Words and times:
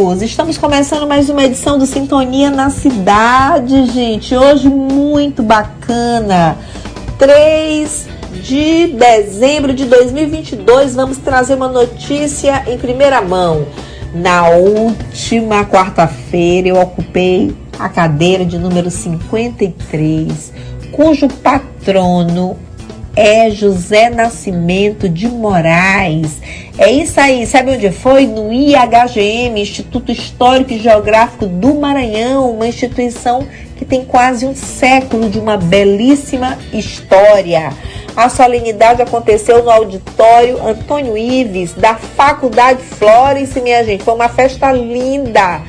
Estamos 0.00 0.56
começando 0.56 1.06
mais 1.06 1.28
uma 1.28 1.44
edição 1.44 1.78
do 1.78 1.84
Sintonia 1.84 2.50
na 2.50 2.70
Cidade, 2.70 3.84
gente. 3.84 4.34
Hoje 4.34 4.66
muito 4.66 5.42
bacana. 5.42 6.56
3 7.18 8.08
de 8.42 8.86
dezembro 8.86 9.74
de 9.74 9.84
2022, 9.84 10.94
vamos 10.94 11.18
trazer 11.18 11.54
uma 11.54 11.68
notícia 11.68 12.64
em 12.66 12.78
primeira 12.78 13.20
mão. 13.20 13.66
Na 14.14 14.48
última 14.48 15.66
quarta-feira, 15.66 16.68
eu 16.68 16.80
ocupei 16.80 17.54
a 17.78 17.86
cadeira 17.90 18.42
de 18.42 18.56
número 18.56 18.90
53, 18.90 20.50
cujo 20.92 21.28
patrono 21.28 22.56
é 23.14 23.50
José 23.50 24.08
Nascimento 24.08 25.08
de 25.08 25.28
Moraes. 25.28 26.40
É 26.78 26.90
isso 26.90 27.20
aí, 27.20 27.46
sabe 27.46 27.72
onde 27.72 27.90
foi? 27.90 28.26
No 28.26 28.52
IHGM, 28.52 29.60
Instituto 29.60 30.12
Histórico 30.12 30.72
e 30.72 30.78
Geográfico 30.78 31.46
do 31.46 31.74
Maranhão, 31.74 32.50
uma 32.50 32.66
instituição 32.66 33.46
que 33.76 33.84
tem 33.84 34.04
quase 34.04 34.46
um 34.46 34.54
século 34.54 35.28
de 35.28 35.38
uma 35.38 35.56
belíssima 35.56 36.58
história. 36.72 37.72
A 38.16 38.28
solenidade 38.28 39.02
aconteceu 39.02 39.62
no 39.62 39.70
auditório 39.70 40.66
Antônio 40.66 41.16
Ives, 41.16 41.74
da 41.74 41.94
Faculdade 41.94 42.82
Florence, 42.82 43.60
minha 43.60 43.84
gente. 43.84 44.04
Foi 44.04 44.14
uma 44.14 44.28
festa 44.28 44.70
linda. 44.72 45.62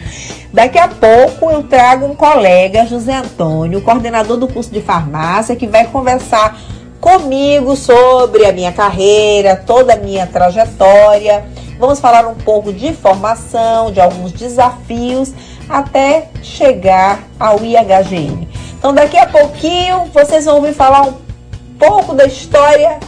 Daqui 0.54 0.78
a 0.78 0.88
pouco 0.88 1.50
eu 1.50 1.64
trago 1.64 2.06
um 2.06 2.16
colega, 2.16 2.86
José 2.86 3.16
Antônio, 3.16 3.82
coordenador 3.82 4.36
do 4.38 4.48
curso 4.48 4.70
de 4.70 4.82
farmácia, 4.82 5.56
que 5.56 5.66
vai 5.66 5.86
conversar 5.88 6.60
comigo 7.02 7.76
sobre 7.76 8.46
a 8.46 8.54
minha 8.54 8.72
carreira, 8.72 9.56
toda 9.56 9.96
a 9.96 9.98
minha 9.98 10.28
trajetória. 10.28 11.44
Vamos 11.80 12.00
falar 12.00 12.28
um 12.28 12.36
pouco 12.36 12.72
de 12.72 12.94
formação, 12.94 13.92
de 13.92 14.00
alguns 14.00 14.32
desafios 14.32 15.34
até 15.68 16.30
chegar 16.44 17.24
ao 17.40 17.64
IHGM. 17.64 18.48
Então, 18.78 18.94
daqui 18.94 19.18
a 19.18 19.26
pouquinho 19.26 20.06
vocês 20.14 20.46
vão 20.46 20.58
ouvir 20.58 20.74
falar 20.74 21.02
um 21.02 21.14
pouco 21.80 22.14
da 22.14 22.26
história 22.26 23.00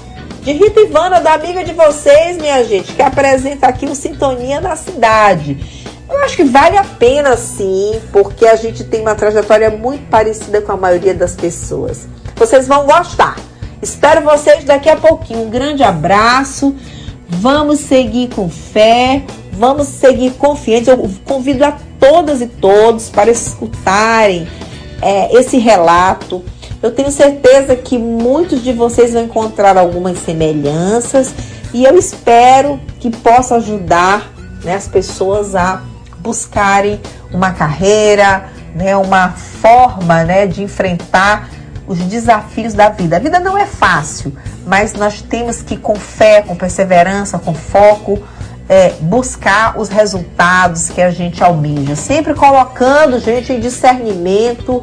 de 0.42 0.52
Rita 0.54 0.82
Ivana, 0.82 1.22
da 1.22 1.34
amiga 1.34 1.64
de 1.64 1.74
vocês, 1.74 2.38
minha 2.38 2.64
gente, 2.64 2.94
que 2.94 3.02
apresenta 3.02 3.68
aqui 3.68 3.86
o 3.86 3.96
Sintonia 3.96 4.60
na 4.60 4.76
Cidade. 4.76 5.84
Eu 6.10 6.24
acho 6.24 6.36
que 6.36 6.44
vale 6.44 6.78
a 6.78 6.84
pena 6.84 7.38
sim, 7.38 8.02
porque 8.12 8.46
a 8.46 8.56
gente 8.56 8.84
tem 8.84 9.02
uma 9.02 9.16
trajetória 9.16 9.70
muito 9.70 10.10
parecida 10.10 10.62
com 10.62 10.72
a 10.72 10.78
maioria 10.78 11.14
das 11.14 11.36
pessoas. 11.36 12.08
Vocês 12.36 12.68
vão 12.68 12.86
gostar. 12.86 13.38
Espero 13.84 14.22
vocês 14.22 14.64
daqui 14.64 14.88
a 14.88 14.96
pouquinho. 14.96 15.42
Um 15.42 15.50
grande 15.50 15.84
abraço. 15.84 16.74
Vamos 17.28 17.82
seguir 17.82 18.30
com 18.30 18.50
fé, 18.50 19.24
vamos 19.52 19.88
seguir 19.88 20.32
confiantes. 20.36 20.88
Eu 20.88 21.12
convido 21.26 21.66
a 21.66 21.74
todas 22.00 22.40
e 22.40 22.48
todos 22.48 23.10
para 23.10 23.30
escutarem 23.30 24.48
é, 25.02 25.36
esse 25.38 25.58
relato. 25.58 26.42
Eu 26.82 26.92
tenho 26.92 27.12
certeza 27.12 27.76
que 27.76 27.98
muitos 27.98 28.64
de 28.64 28.72
vocês 28.72 29.12
vão 29.12 29.24
encontrar 29.24 29.78
algumas 29.78 30.18
semelhanças 30.20 31.34
e 31.74 31.84
eu 31.84 31.98
espero 31.98 32.80
que 33.02 33.10
possa 33.10 33.56
ajudar 33.58 34.32
né, 34.64 34.76
as 34.76 34.88
pessoas 34.88 35.56
a 35.56 35.82
buscarem 36.20 37.02
uma 37.34 37.52
carreira, 37.52 38.46
né, 38.74 38.96
uma 38.96 39.32
forma 39.32 40.24
né, 40.24 40.48
de 40.48 40.64
enfrentar 40.64 41.50
os 41.88 42.00
desafios 42.00 42.74
da 42.74 42.90
vida. 42.90 43.18
A 43.18 43.20
vida 43.20 43.40
não 43.40 43.58
é 43.58 43.66
fácil, 43.66 44.34
mas 44.66 44.94
nós 44.94 45.22
temos 45.22 45.62
que, 45.62 45.78
com 45.78 45.96
fé, 45.96 46.42
com 46.42 46.56
perseverança, 46.56 47.38
com 47.40 47.54
foco, 47.54 48.22
é, 48.70 48.94
buscar 49.02 49.78
os 49.80 49.90
resultados 49.90 50.90
que 50.90 51.02
a 51.02 51.12
gente 51.12 51.44
almeja. 51.44 51.96
Sempre 51.96 52.34
colocando, 52.34 53.20
gente, 53.20 53.52
em 53.52 53.60
discernimento 53.60 54.82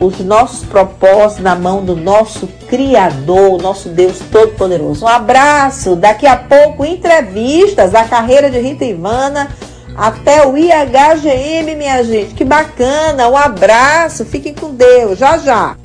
os 0.00 0.18
nossos 0.20 0.64
propósitos 0.64 1.42
na 1.42 1.54
mão 1.54 1.84
do 1.84 1.96
nosso 1.96 2.46
Criador, 2.68 3.60
nosso 3.62 3.88
Deus 3.88 4.18
Todo-Poderoso. 4.30 5.04
Um 5.04 5.08
abraço. 5.08 5.96
Daqui 5.96 6.26
a 6.26 6.36
pouco, 6.36 6.84
entrevistas 6.84 7.92
da 7.92 8.04
carreira 8.04 8.50
de 8.50 8.58
Rita 8.58 8.84
Ivana 8.84 9.48
até 9.96 10.46
o 10.46 10.56
IHGM, 10.56 11.74
minha 11.76 12.02
gente. 12.02 12.34
Que 12.34 12.44
bacana. 12.44 13.28
Um 13.28 13.36
abraço. 13.36 14.24
Fiquem 14.24 14.54
com 14.54 14.74
Deus. 14.74 15.18
Já, 15.18 15.38
já. 15.38 15.76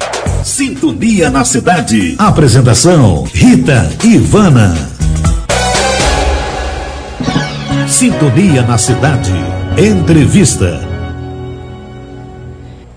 Sintonia 0.50 1.30
na 1.30 1.46
cidade. 1.46 2.16
Apresentação: 2.18 3.24
Rita 3.32 3.88
Ivana. 4.04 4.74
Sintonia 7.88 8.64
na 8.64 8.76
cidade. 8.80 9.32
Entrevista. 9.78 10.82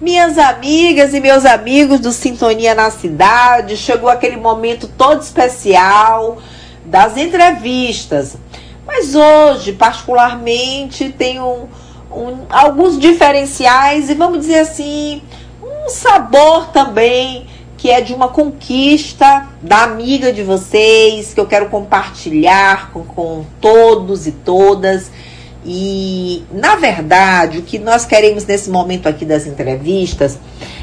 Minhas 0.00 0.38
amigas 0.38 1.12
e 1.12 1.20
meus 1.20 1.44
amigos 1.44 2.00
do 2.00 2.10
Sintonia 2.10 2.74
na 2.74 2.90
Cidade, 2.90 3.76
chegou 3.76 4.08
aquele 4.08 4.38
momento 4.38 4.88
todo 4.88 5.20
especial 5.20 6.38
das 6.86 7.18
entrevistas. 7.18 8.34
Mas 8.86 9.14
hoje, 9.14 9.74
particularmente, 9.74 11.10
tem 11.10 11.38
um, 11.38 11.66
um, 12.10 12.38
alguns 12.48 12.98
diferenciais 12.98 14.08
e 14.08 14.14
vamos 14.14 14.40
dizer 14.40 14.60
assim, 14.60 15.20
um 15.84 15.88
sabor 15.88 16.68
também 16.68 17.46
que 17.82 17.90
é 17.90 18.00
de 18.00 18.14
uma 18.14 18.28
conquista 18.28 19.48
da 19.60 19.82
amiga 19.82 20.32
de 20.32 20.44
vocês, 20.44 21.34
que 21.34 21.40
eu 21.40 21.46
quero 21.46 21.68
compartilhar 21.68 22.92
com, 22.92 23.02
com 23.02 23.44
todos 23.60 24.28
e 24.28 24.30
todas. 24.30 25.10
E, 25.64 26.44
na 26.52 26.76
verdade, 26.76 27.58
o 27.58 27.62
que 27.62 27.80
nós 27.80 28.06
queremos 28.06 28.46
nesse 28.46 28.70
momento 28.70 29.08
aqui 29.08 29.24
das 29.24 29.48
entrevistas 29.48 30.38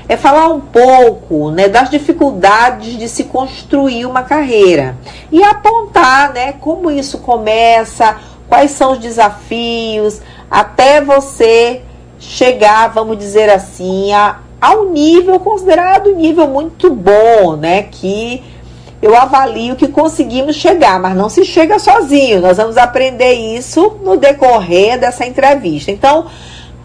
é 0.09 0.17
falar 0.17 0.49
um 0.49 0.59
pouco 0.59 1.51
né, 1.51 1.69
das 1.69 1.89
dificuldades 1.89 2.97
de 2.97 3.07
se 3.07 3.23
construir 3.23 4.05
uma 4.05 4.23
carreira 4.23 4.97
e 5.31 5.41
apontar 5.41 6.33
né, 6.33 6.51
como 6.59 6.91
isso 6.91 7.19
começa, 7.19 8.17
quais 8.49 8.71
são 8.71 8.91
os 8.91 8.99
desafios, 8.99 10.19
até 10.51 10.99
você 10.99 11.81
chegar, 12.19 12.87
vamos 12.89 13.17
dizer 13.17 13.49
assim, 13.49 14.11
a, 14.11 14.39
a 14.61 14.73
um 14.75 14.91
nível 14.91 15.39
considerado 15.39 16.09
um 16.09 16.15
nível 16.15 16.47
muito 16.47 16.89
bom, 16.89 17.55
né? 17.55 17.83
Que 17.83 18.43
eu 19.01 19.15
avalio 19.15 19.75
que 19.75 19.87
conseguimos 19.87 20.57
chegar, 20.57 20.99
mas 20.99 21.15
não 21.15 21.29
se 21.29 21.45
chega 21.45 21.79
sozinho. 21.79 22.41
Nós 22.41 22.57
vamos 22.57 22.77
aprender 22.77 23.33
isso 23.33 23.97
no 24.03 24.17
decorrer 24.17 24.99
dessa 24.99 25.25
entrevista. 25.25 25.89
Então, 25.89 26.25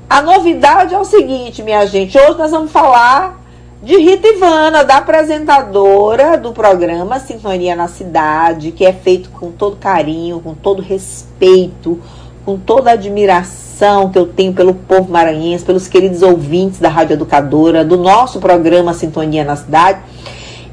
a 0.09 0.23
novidade 0.23 0.95
é 0.95 0.99
o 0.99 1.05
seguinte, 1.05 1.63
minha 1.63 1.85
gente. 1.87 2.17
Hoje 2.17 2.39
nós 2.39 2.53
vamos 2.53 2.71
falar 2.71 3.43
de 3.83 3.97
Rita 3.97 4.29
Ivana, 4.29 4.85
da 4.85 4.99
apresentadora 4.99 6.39
do 6.39 6.53
programa 6.53 7.19
Sintonia 7.19 7.75
na 7.75 7.89
Cidade, 7.89 8.71
que 8.71 8.87
é 8.87 8.93
feito 8.93 9.29
com 9.31 9.51
todo 9.51 9.77
carinho, 9.77 10.41
com 10.41 10.55
todo 10.55 10.81
respeito, 10.81 12.01
com 12.45 12.57
toda 12.57 12.93
admiração 12.93 13.64
que 14.13 14.19
eu 14.19 14.27
tenho 14.27 14.53
pelo 14.53 14.75
povo 14.75 15.11
maranhense, 15.11 15.65
pelos 15.65 15.89
queridos 15.89 16.23
ouvintes 16.23 16.79
da 16.79 16.89
Rádio 16.89 17.15
Educadora, 17.15 17.85
do 17.85 17.97
nosso 17.97 18.39
programa 18.41 18.95
Sintonia 18.95 19.45
na 19.45 19.57
Cidade, 19.57 20.01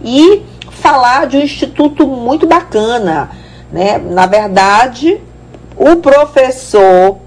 e 0.04 0.44
falar 0.70 1.28
de 1.28 1.38
um 1.38 1.42
instituto 1.42 2.08
muito 2.08 2.46
bacana. 2.46 3.32
Né? 3.72 3.98
Na 3.98 4.26
verdade, 4.26 5.20
o 5.76 5.98
professor 5.98 7.18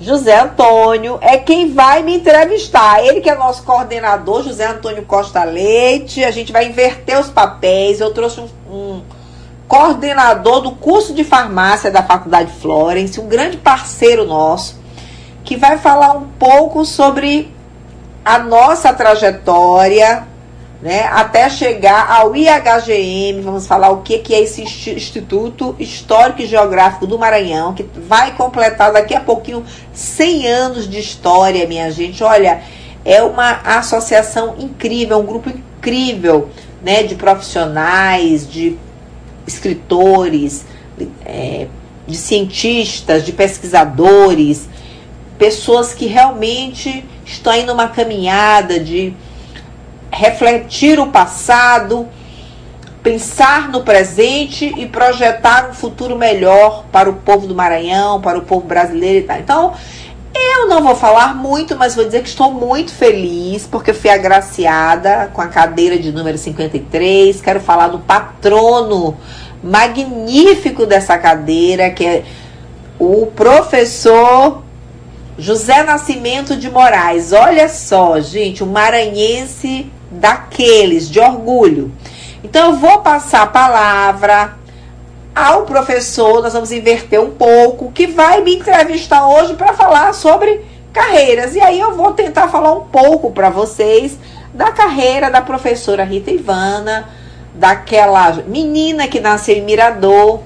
José 0.00 0.38
Antônio 0.38 1.18
é 1.20 1.38
quem 1.38 1.72
vai 1.72 2.02
me 2.02 2.16
entrevistar. 2.16 3.02
Ele 3.04 3.20
que 3.20 3.30
é 3.30 3.34
nosso 3.34 3.62
coordenador, 3.62 4.42
José 4.42 4.66
Antônio 4.66 5.04
Costa 5.04 5.44
Leite. 5.44 6.22
A 6.22 6.30
gente 6.30 6.52
vai 6.52 6.66
inverter 6.66 7.18
os 7.18 7.30
papéis. 7.30 8.00
Eu 8.00 8.12
trouxe 8.12 8.40
um, 8.40 8.48
um 8.70 9.02
coordenador 9.66 10.60
do 10.60 10.72
curso 10.72 11.14
de 11.14 11.24
farmácia 11.24 11.90
da 11.90 12.02
Faculdade 12.02 12.52
Florence, 12.60 13.18
um 13.18 13.26
grande 13.26 13.56
parceiro 13.56 14.24
nosso, 14.26 14.78
que 15.44 15.56
vai 15.56 15.78
falar 15.78 16.16
um 16.16 16.26
pouco 16.38 16.84
sobre 16.84 17.52
a 18.24 18.38
nossa 18.38 18.92
trajetória, 18.92 20.24
né, 20.80 21.04
até 21.04 21.48
chegar 21.48 22.10
ao 22.10 22.34
IHGM, 22.34 23.40
vamos 23.42 23.66
falar 23.66 23.90
o 23.90 24.02
que, 24.02 24.18
que 24.18 24.34
é 24.34 24.42
esse 24.42 24.62
Instituto 24.62 25.76
Histórico 25.78 26.42
e 26.42 26.46
Geográfico 26.46 27.06
do 27.06 27.18
Maranhão, 27.18 27.74
que 27.74 27.82
vai 27.82 28.34
completar 28.34 28.92
daqui 28.92 29.14
a 29.14 29.20
pouquinho 29.20 29.64
100 29.92 30.46
anos 30.46 30.88
de 30.88 30.98
história, 30.98 31.66
minha 31.66 31.90
gente. 31.90 32.22
Olha, 32.22 32.62
é 33.04 33.22
uma 33.22 33.60
associação 33.64 34.56
incrível, 34.58 35.18
um 35.18 35.26
grupo 35.26 35.50
incrível 35.50 36.48
né, 36.82 37.02
de 37.02 37.14
profissionais, 37.14 38.48
de 38.48 38.76
escritores, 39.46 40.64
é, 41.24 41.66
de 42.06 42.16
cientistas, 42.16 43.24
de 43.24 43.32
pesquisadores, 43.32 44.68
pessoas 45.38 45.92
que 45.94 46.06
realmente 46.06 47.04
estão 47.24 47.52
aí 47.52 47.64
numa 47.64 47.88
caminhada 47.88 48.78
de 48.78 49.14
refletir 50.10 50.98
o 51.00 51.08
passado, 51.08 52.08
pensar 53.02 53.68
no 53.68 53.82
presente 53.82 54.72
e 54.76 54.86
projetar 54.86 55.68
um 55.68 55.74
futuro 55.74 56.16
melhor 56.16 56.84
para 56.90 57.10
o 57.10 57.14
povo 57.14 57.46
do 57.46 57.54
Maranhão, 57.54 58.20
para 58.20 58.38
o 58.38 58.42
povo 58.42 58.66
brasileiro 58.66 59.18
e 59.18 59.22
tal. 59.22 59.38
Então, 59.38 59.74
eu 60.34 60.68
não 60.68 60.82
vou 60.82 60.96
falar 60.96 61.34
muito, 61.34 61.76
mas 61.76 61.94
vou 61.94 62.04
dizer 62.04 62.22
que 62.22 62.28
estou 62.28 62.52
muito 62.52 62.92
feliz 62.92 63.66
porque 63.66 63.92
fui 63.92 64.10
agraciada 64.10 65.30
com 65.32 65.40
a 65.40 65.48
cadeira 65.48 65.98
de 65.98 66.10
número 66.12 66.38
53. 66.38 67.40
Quero 67.40 67.60
falar 67.60 67.88
do 67.88 67.98
patrono 67.98 69.16
magnífico 69.62 70.86
dessa 70.86 71.16
cadeira, 71.18 71.90
que 71.90 72.04
é 72.04 72.24
o 72.98 73.26
professor 73.26 74.63
José 75.36 75.82
Nascimento 75.82 76.56
de 76.56 76.70
Moraes. 76.70 77.32
Olha 77.32 77.68
só, 77.68 78.20
gente, 78.20 78.62
um 78.62 78.68
maranhense 78.68 79.90
daqueles, 80.10 81.08
de 81.08 81.18
orgulho. 81.18 81.92
Então 82.42 82.70
eu 82.70 82.76
vou 82.76 83.00
passar 83.00 83.42
a 83.42 83.46
palavra 83.46 84.54
ao 85.34 85.62
professor, 85.62 86.42
nós 86.42 86.52
vamos 86.52 86.70
inverter 86.70 87.20
um 87.20 87.32
pouco, 87.32 87.90
que 87.90 88.06
vai 88.06 88.42
me 88.42 88.56
entrevistar 88.56 89.26
hoje 89.26 89.54
para 89.54 89.72
falar 89.72 90.12
sobre 90.14 90.64
carreiras. 90.92 91.56
E 91.56 91.60
aí 91.60 91.80
eu 91.80 91.94
vou 91.96 92.12
tentar 92.12 92.48
falar 92.48 92.72
um 92.72 92.84
pouco 92.84 93.32
para 93.32 93.50
vocês 93.50 94.16
da 94.52 94.70
carreira 94.70 95.30
da 95.30 95.42
professora 95.42 96.04
Rita 96.04 96.30
Ivana, 96.30 97.08
daquela 97.54 98.32
menina 98.46 99.08
que 99.08 99.18
nasceu 99.18 99.56
em 99.56 99.62
Mirador, 99.62 100.40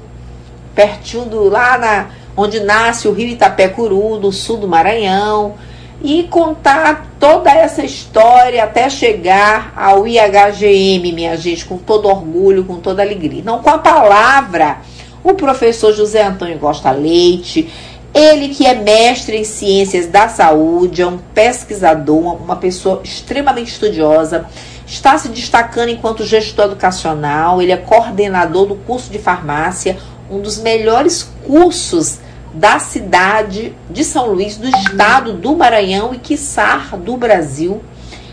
pertinho 0.75 1.27
do 1.27 1.49
lá 1.49 1.77
na 1.77 2.07
onde 2.39 2.61
nasce 2.61 3.09
o 3.09 3.13
Rio 3.13 3.27
Itapecuru, 3.27 4.17
no 4.21 4.31
sul 4.31 4.59
do 4.59 4.69
Maranhão 4.69 5.55
e 6.01 6.23
contar 6.23 7.09
toda 7.19 7.51
essa 7.51 7.85
história 7.85 8.63
até 8.63 8.89
chegar 8.89 9.73
ao 9.77 10.07
IHGM, 10.07 11.13
minha 11.13 11.37
gente, 11.37 11.65
com 11.65 11.77
todo 11.77 12.07
orgulho, 12.07 12.65
com 12.65 12.77
toda 12.77 13.03
alegria. 13.03 13.41
Então, 13.41 13.59
com 13.59 13.71
a 13.71 13.79
palavra, 13.79 14.79
o 15.25 15.35
professor 15.35 15.93
José 15.93 16.23
Antônio 16.23 16.61
Costa 16.61 16.93
Leite, 16.93 17.69
ele 18.15 18.51
que 18.51 18.65
é 18.65 18.75
mestre 18.77 19.37
em 19.37 19.43
ciências 19.43 20.07
da 20.07 20.29
saúde, 20.29 21.03
é 21.03 21.07
um 21.09 21.19
pesquisador, 21.19 22.41
uma 22.41 22.55
pessoa 22.55 23.01
extremamente 23.03 23.73
estudiosa, 23.73 24.47
está 24.87 25.19
se 25.19 25.29
destacando 25.29 25.89
enquanto 25.89 26.25
gestor 26.25 26.67
educacional, 26.67 27.61
ele 27.61 27.73
é 27.73 27.77
coordenador 27.77 28.65
do 28.65 28.77
curso 28.77 29.11
de 29.11 29.19
farmácia, 29.19 29.99
um 30.31 30.41
dos 30.41 30.59
melhores 30.59 31.29
cursos 31.45 32.21
da 32.59 32.81
cidade 32.81 33.73
de 33.89 34.03
São 34.03 34.33
Luís, 34.33 34.57
do 34.57 34.69
estado 34.69 35.33
do 35.33 35.55
Maranhão 35.55 36.13
e, 36.13 36.19
quiçá, 36.19 36.77
do 36.97 37.17
Brasil. 37.17 37.81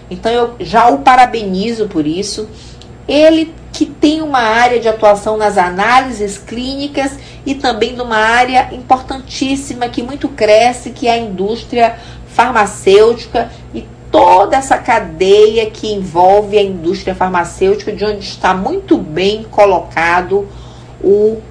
Então 0.10 0.32
eu 0.32 0.56
já 0.60 0.90
o 0.90 1.00
parabenizo 1.00 1.88
por 1.88 2.08
isso. 2.08 2.50
Ele 3.08 3.54
que 3.72 3.86
tem 3.86 4.22
uma 4.22 4.40
área 4.40 4.80
de 4.80 4.88
atuação 4.88 5.38
nas 5.38 5.58
análises 5.58 6.38
clínicas 6.40 7.12
e 7.46 7.54
também 7.54 7.94
numa 7.94 8.18
área 8.18 8.70
importantíssima 8.74 9.90
que 9.90 10.02
muito 10.02 10.30
cresce, 10.30 10.90
que 10.90 11.08
é 11.08 11.12
a 11.12 11.18
indústria 11.18 11.98
farmacêutica 12.28 13.52
e 13.74 13.86
toda 14.10 14.56
essa 14.58 14.78
cadeia 14.78 15.70
que 15.70 15.94
envolve 15.94 16.58
a 16.58 16.64
indústria 16.64 17.14
farmacêutica, 17.14 17.92
de 17.92 18.06
onde 18.06 18.26
está 18.26 18.54
muito 18.56 18.98
bem 18.98 19.44
colocado 19.44 20.48
o 21.04 21.42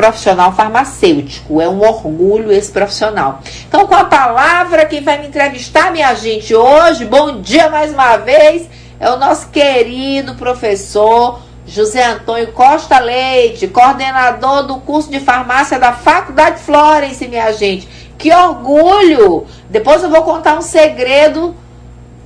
profissional 0.00 0.52
farmacêutico. 0.52 1.60
É 1.60 1.68
um 1.68 1.82
orgulho 1.82 2.50
esse 2.50 2.72
profissional. 2.72 3.40
Então, 3.68 3.86
com 3.86 3.94
a 3.94 4.04
palavra, 4.04 4.86
quem 4.86 5.02
vai 5.02 5.18
me 5.18 5.26
entrevistar, 5.26 5.92
minha 5.92 6.14
gente, 6.14 6.54
hoje, 6.54 7.04
bom 7.04 7.42
dia 7.42 7.68
mais 7.68 7.92
uma 7.92 8.16
vez, 8.16 8.66
é 8.98 9.10
o 9.10 9.18
nosso 9.18 9.50
querido 9.50 10.36
professor 10.36 11.40
José 11.66 12.02
Antônio 12.02 12.50
Costa 12.52 12.98
Leite, 12.98 13.68
coordenador 13.68 14.62
do 14.62 14.76
curso 14.76 15.10
de 15.10 15.20
farmácia 15.20 15.78
da 15.78 15.92
Faculdade 15.92 16.60
Florence, 16.60 17.28
minha 17.28 17.52
gente. 17.52 17.86
Que 18.16 18.32
orgulho! 18.32 19.46
Depois 19.68 20.02
eu 20.02 20.08
vou 20.08 20.22
contar 20.22 20.56
um 20.56 20.62
segredo 20.62 21.54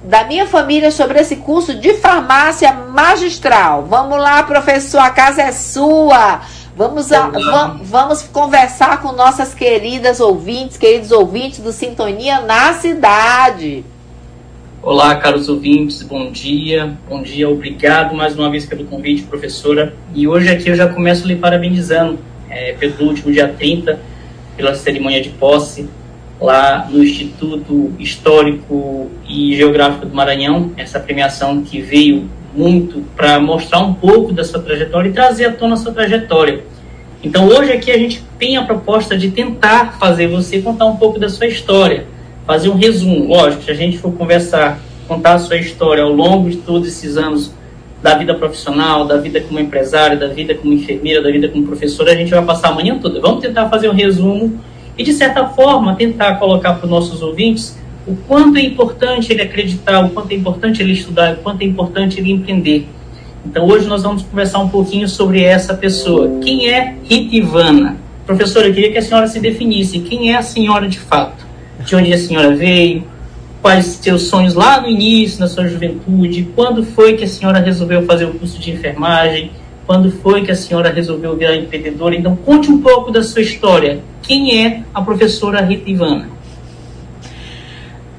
da 0.04 0.22
minha 0.22 0.46
família 0.46 0.92
sobre 0.92 1.18
esse 1.18 1.36
curso 1.36 1.74
de 1.74 1.94
farmácia 1.94 2.72
magistral. 2.72 3.84
Vamos 3.88 4.16
lá, 4.16 4.44
professor, 4.44 5.00
a 5.00 5.10
casa 5.10 5.42
é 5.42 5.50
sua. 5.50 6.40
Vamos, 6.76 7.12
a, 7.12 7.28
vamos 7.84 8.22
conversar 8.24 9.00
com 9.00 9.12
nossas 9.12 9.54
queridas 9.54 10.18
ouvintes, 10.18 10.76
queridos 10.76 11.12
ouvintes 11.12 11.60
do 11.60 11.70
Sintonia 11.70 12.40
na 12.40 12.72
Cidade. 12.72 13.84
Olá, 14.82 15.14
caros 15.14 15.48
ouvintes, 15.48 16.02
bom 16.02 16.32
dia. 16.32 16.98
Bom 17.08 17.22
dia, 17.22 17.48
obrigado 17.48 18.12
mais 18.16 18.36
uma 18.36 18.50
vez 18.50 18.66
pelo 18.66 18.84
convite, 18.86 19.22
professora. 19.22 19.94
E 20.12 20.26
hoje 20.26 20.48
aqui 20.48 20.68
eu 20.68 20.74
já 20.74 20.88
começo 20.88 21.28
lhe 21.28 21.36
parabenizando 21.36 22.18
é, 22.50 22.72
pelo 22.72 23.06
último 23.06 23.32
dia 23.32 23.46
30, 23.46 24.00
pela 24.56 24.74
cerimônia 24.74 25.22
de 25.22 25.28
posse 25.28 25.88
lá 26.40 26.88
no 26.90 27.04
Instituto 27.04 27.92
Histórico 28.00 29.12
e 29.28 29.54
Geográfico 29.54 30.06
do 30.06 30.14
Maranhão, 30.14 30.72
essa 30.76 30.98
premiação 30.98 31.62
que 31.62 31.80
veio 31.80 32.28
muito 32.54 33.02
para 33.16 33.40
mostrar 33.40 33.80
um 33.80 33.94
pouco 33.94 34.32
da 34.32 34.44
sua 34.44 34.60
trajetória 34.60 35.08
e 35.08 35.12
trazer 35.12 35.46
à 35.46 35.52
tona 35.52 35.74
a 35.74 35.76
sua 35.76 35.92
trajetória. 35.92 36.64
Então 37.22 37.48
hoje 37.48 37.72
aqui 37.72 37.90
a 37.90 37.98
gente 37.98 38.22
tem 38.38 38.56
a 38.56 38.64
proposta 38.64 39.16
de 39.16 39.30
tentar 39.30 39.98
fazer 39.98 40.28
você 40.28 40.60
contar 40.60 40.84
um 40.84 40.96
pouco 40.96 41.18
da 41.18 41.28
sua 41.28 41.46
história, 41.46 42.06
fazer 42.46 42.68
um 42.68 42.76
resumo. 42.76 43.26
Lógico, 43.28 43.62
se 43.62 43.70
a 43.70 43.74
gente 43.74 43.98
for 43.98 44.12
conversar, 44.12 44.78
contar 45.08 45.34
a 45.34 45.38
sua 45.38 45.56
história 45.56 46.02
ao 46.02 46.12
longo 46.12 46.50
de 46.50 46.58
todos 46.58 46.86
esses 46.88 47.16
anos 47.16 47.52
da 48.02 48.14
vida 48.16 48.34
profissional, 48.34 49.06
da 49.06 49.16
vida 49.16 49.40
como 49.40 49.58
empresária, 49.58 50.16
da 50.16 50.28
vida 50.28 50.54
como 50.54 50.74
enfermeira, 50.74 51.22
da 51.22 51.30
vida 51.30 51.48
como 51.48 51.66
professora, 51.66 52.12
a 52.12 52.14
gente 52.14 52.30
vai 52.30 52.44
passar 52.44 52.68
a 52.68 52.72
manhã 52.72 52.98
toda. 52.98 53.18
Vamos 53.18 53.40
tentar 53.40 53.70
fazer 53.70 53.88
um 53.88 53.94
resumo 53.94 54.60
e, 54.96 55.02
de 55.02 55.14
certa 55.14 55.46
forma, 55.46 55.94
tentar 55.94 56.34
colocar 56.34 56.74
para 56.74 56.84
os 56.84 56.90
nossos 56.90 57.22
ouvintes 57.22 57.78
o 58.06 58.14
quanto 58.14 58.58
é 58.58 58.62
importante 58.62 59.32
ele 59.32 59.42
acreditar, 59.42 60.04
o 60.04 60.10
quanto 60.10 60.32
é 60.32 60.34
importante 60.34 60.82
ele 60.82 60.92
estudar, 60.92 61.34
o 61.34 61.36
quanto 61.38 61.62
é 61.62 61.64
importante 61.64 62.20
ele 62.20 62.32
empreender. 62.32 62.86
Então 63.46 63.66
hoje 63.66 63.86
nós 63.86 64.02
vamos 64.02 64.22
conversar 64.22 64.58
um 64.58 64.68
pouquinho 64.68 65.08
sobre 65.08 65.42
essa 65.42 65.74
pessoa. 65.74 66.38
Quem 66.42 66.68
é 66.68 66.96
Rita 67.04 67.36
Ivana? 67.36 67.96
Professora, 68.26 68.68
eu 68.68 68.74
queria 68.74 68.90
que 68.90 68.98
a 68.98 69.02
senhora 69.02 69.26
se 69.26 69.38
definisse. 69.38 70.00
Quem 70.00 70.32
é 70.32 70.36
a 70.36 70.42
senhora 70.42 70.88
de 70.88 70.98
fato? 70.98 71.46
De 71.84 71.94
onde 71.94 72.12
a 72.12 72.18
senhora 72.18 72.54
veio? 72.54 73.04
Quais 73.60 73.86
seus 73.86 74.22
sonhos 74.22 74.54
lá 74.54 74.80
no 74.80 74.88
início, 74.88 75.40
na 75.40 75.48
sua 75.48 75.66
juventude? 75.66 76.48
Quando 76.54 76.84
foi 76.84 77.14
que 77.14 77.24
a 77.24 77.28
senhora 77.28 77.60
resolveu 77.60 78.02
fazer 78.04 78.26
o 78.26 78.34
curso 78.34 78.58
de 78.58 78.70
enfermagem? 78.70 79.50
Quando 79.86 80.10
foi 80.10 80.42
que 80.42 80.50
a 80.50 80.54
senhora 80.54 80.90
resolveu 80.90 81.36
virar 81.36 81.56
empreendedora? 81.56 82.14
Então 82.14 82.36
conte 82.36 82.70
um 82.70 82.80
pouco 82.80 83.10
da 83.10 83.22
sua 83.22 83.42
história. 83.42 84.00
Quem 84.22 84.64
é 84.64 84.82
a 84.94 85.02
professora 85.02 85.60
Rita 85.62 85.90
Ivana? 85.90 86.28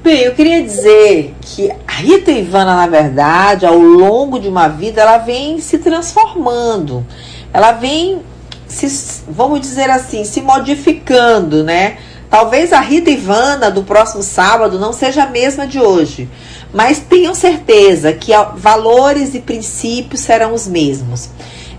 Bem, 0.06 0.20
eu 0.20 0.34
queria 0.36 0.62
dizer 0.62 1.34
que 1.40 1.68
a 1.68 1.92
Rita 1.94 2.30
Ivana, 2.30 2.76
na 2.76 2.86
verdade, 2.86 3.66
ao 3.66 3.76
longo 3.76 4.38
de 4.38 4.46
uma 4.46 4.68
vida, 4.68 5.00
ela 5.00 5.18
vem 5.18 5.58
se 5.58 5.78
transformando. 5.78 7.04
Ela 7.52 7.72
vem, 7.72 8.22
se, 8.68 9.22
vamos 9.28 9.62
dizer 9.62 9.90
assim, 9.90 10.22
se 10.22 10.40
modificando, 10.40 11.64
né? 11.64 11.96
Talvez 12.30 12.72
a 12.72 12.78
Rita 12.78 13.10
Ivana 13.10 13.68
do 13.68 13.82
próximo 13.82 14.22
sábado 14.22 14.78
não 14.78 14.92
seja 14.92 15.24
a 15.24 15.26
mesma 15.26 15.66
de 15.66 15.80
hoje, 15.80 16.30
mas 16.72 17.00
tenham 17.00 17.34
certeza 17.34 18.12
que 18.12 18.30
valores 18.54 19.34
e 19.34 19.40
princípios 19.40 20.20
serão 20.20 20.54
os 20.54 20.68
mesmos. 20.68 21.30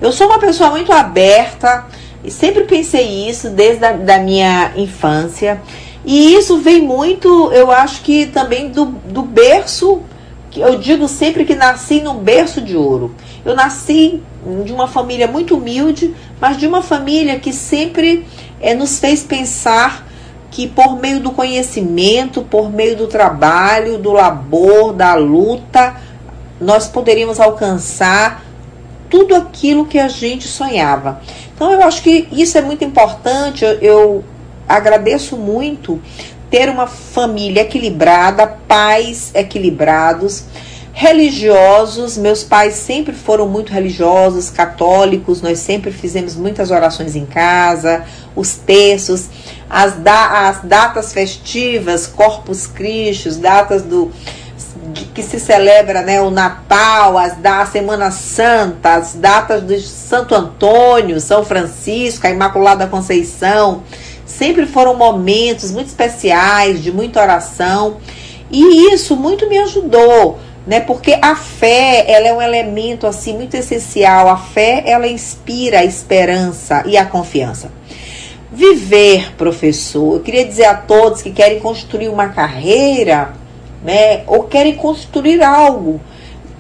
Eu 0.01 0.12
sou 0.12 0.27
uma 0.27 0.38
pessoa 0.38 0.69
muito 0.69 0.91
aberta 0.91 1.86
e 2.25 2.29
sempre 2.29 2.65
pensei 2.65 3.29
isso 3.29 3.50
desde 3.50 3.86
a 3.86 3.93
da 3.93 4.19
minha 4.19 4.74
infância. 4.75 5.62
E 6.08 6.36
isso 6.36 6.60
vem 6.60 6.82
muito, 6.82 7.52
eu 7.52 7.70
acho 7.70 8.02
que 8.02 8.28
também 8.28 8.70
do, 8.70 8.86
do 8.86 9.24
berço, 9.24 10.02
que 10.50 10.62
eu 10.62 10.80
digo 10.80 11.06
sempre 11.06 11.44
que 11.44 11.54
nasci 11.54 12.00
num 12.00 12.16
berço 12.16 12.62
de 12.62 12.78
ouro. 12.78 13.14
Eu 13.44 13.54
nasci 13.54 14.24
de 14.64 14.72
uma 14.72 14.88
família 14.88 15.28
muito 15.28 15.58
humilde, 15.58 16.16
mas 16.40 16.56
de 16.56 16.66
uma 16.66 16.82
família 16.82 17.38
que 17.38 17.52
sempre 17.52 18.26
é, 18.62 18.74
nos 18.74 19.00
fez 19.00 19.22
pensar 19.22 20.08
que 20.50 20.66
por 20.66 20.98
meio 20.98 21.20
do 21.20 21.32
conhecimento, 21.32 22.42
por 22.42 22.72
meio 22.72 22.96
do 22.96 23.08
trabalho, 23.08 23.98
do 23.98 24.14
labor, 24.14 24.94
da 24.94 25.14
luta, 25.14 25.98
nós 26.62 26.88
poderíamos 26.88 27.38
alcançar 27.38 28.46
tudo 29.10 29.36
aquilo 29.36 29.86
que 29.86 30.00
a 30.00 30.08
gente 30.08 30.48
sonhava. 30.48 31.20
Então 31.54 31.70
eu 31.70 31.84
acho 31.84 32.02
que 32.02 32.30
isso 32.32 32.58
é 32.58 32.62
muito 32.62 32.86
importante. 32.86 33.66
Eu, 33.66 33.74
eu 33.82 34.24
agradeço 34.68 35.38
muito 35.38 36.02
ter 36.50 36.70
uma 36.70 36.88
família 36.88 37.62
equilibrada, 37.62 38.48
pais 38.48 39.32
equilibrados, 39.34 40.46
religiosos. 40.94 42.18
Meus 42.18 42.44
pais 42.44 42.76
sempre 42.76 43.14
foram 43.14 43.48
muito 43.48 43.72
religiosos, 43.72 44.50
católicos. 44.50 45.42
Nós 45.42 45.60
sempre 45.60 45.92
fizemos 45.92 46.36
muitas 46.36 46.72
orações 46.72 47.16
em 47.16 47.26
casa, 47.26 48.06
os 48.36 48.56
terços, 48.56 49.28
as, 49.70 49.96
da, 49.96 50.48
as 50.48 50.62
datas 50.64 51.14
festivas, 51.14 52.08
Corpus 52.08 52.66
Christi, 52.66 53.30
datas 53.36 53.84
do 53.84 54.12
que 55.14 55.22
se 55.22 55.40
celebra 55.40 56.02
né, 56.02 56.22
o 56.22 56.30
Natal, 56.30 57.18
as 57.18 57.36
da 57.38 57.66
Semana 57.66 58.12
Santa, 58.12 58.96
as 58.96 59.14
datas 59.14 59.66
de 59.66 59.82
Santo 59.82 60.34
Antônio, 60.34 61.20
São 61.20 61.44
Francisco, 61.44 62.26
a 62.26 62.30
Imaculada 62.30 62.88
Conceição, 62.88 63.84
sempre 64.27 64.67
foram 64.67 64.96
momentos 64.96 65.72
muito 65.72 65.88
especiais, 65.88 66.84
de 66.84 66.91
muita 66.91 67.22
oração, 67.22 67.98
e 68.51 68.93
isso 68.93 69.15
muito 69.15 69.50
me 69.50 69.57
ajudou, 69.57 70.38
né? 70.67 70.81
Porque 70.81 71.17
a 71.22 71.36
fé, 71.36 72.05
ela 72.07 72.27
é 72.27 72.34
um 72.34 72.41
elemento 72.41 73.07
assim 73.07 73.34
muito 73.34 73.55
essencial. 73.55 74.27
A 74.27 74.38
fé, 74.38 74.84
ela 74.86 75.07
inspira 75.07 75.79
a 75.79 75.86
esperança 75.86 76.84
e 76.86 76.98
a 76.98 77.05
confiança. 77.05 77.72
Viver, 78.51 79.34
professor, 79.36 80.15
eu 80.15 80.19
queria 80.19 80.46
dizer 80.46 80.65
a 80.65 80.75
todos 80.75 81.22
que 81.22 81.31
querem 81.31 81.60
construir 81.60 82.10
uma 82.10 82.29
carreira, 82.29 83.34
né, 83.84 84.24
ou 84.27 84.43
querem 84.43 84.75
construir 84.75 85.41
algo. 85.43 86.00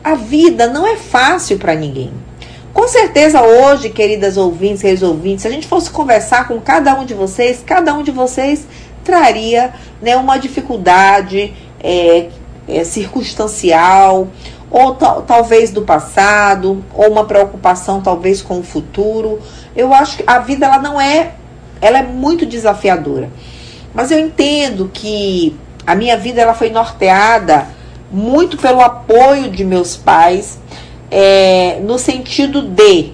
A 0.03 0.15
vida 0.15 0.67
não 0.67 0.85
é 0.85 0.95
fácil 0.95 1.57
para 1.57 1.75
ninguém. 1.75 2.11
Com 2.77 2.87
certeza 2.87 3.41
hoje, 3.41 3.89
queridas 3.89 4.37
ouvintes, 4.37 4.81
queridos 4.81 5.41
se 5.41 5.47
a 5.47 5.49
gente 5.49 5.65
fosse 5.65 5.89
conversar 5.89 6.47
com 6.47 6.61
cada 6.61 6.93
um 6.93 7.05
de 7.05 7.15
vocês, 7.15 7.63
cada 7.65 7.91
um 7.91 8.03
de 8.03 8.11
vocês 8.11 8.67
traria 9.03 9.73
né, 9.99 10.15
uma 10.15 10.37
dificuldade 10.37 11.55
é, 11.83 12.29
é, 12.67 12.83
circunstancial, 12.83 14.27
ou 14.69 14.93
talvez 14.93 15.71
do 15.71 15.81
passado, 15.81 16.85
ou 16.93 17.09
uma 17.11 17.25
preocupação 17.25 17.99
talvez 17.99 18.43
com 18.43 18.59
o 18.59 18.63
futuro. 18.63 19.39
Eu 19.75 19.91
acho 19.91 20.17
que 20.17 20.23
a 20.27 20.37
vida 20.37 20.67
ela 20.67 20.77
não 20.77 21.01
é, 21.01 21.31
ela 21.81 21.97
é 21.97 22.03
muito 22.03 22.45
desafiadora. 22.45 23.31
Mas 23.91 24.11
eu 24.11 24.19
entendo 24.19 24.87
que 24.93 25.57
a 25.83 25.95
minha 25.95 26.15
vida 26.15 26.43
ela 26.43 26.53
foi 26.53 26.69
norteada 26.69 27.69
muito 28.11 28.55
pelo 28.55 28.81
apoio 28.81 29.49
de 29.49 29.65
meus 29.65 29.97
pais, 29.97 30.59
é, 31.09 31.79
no 31.81 31.97
sentido 31.97 32.61
de 32.61 33.13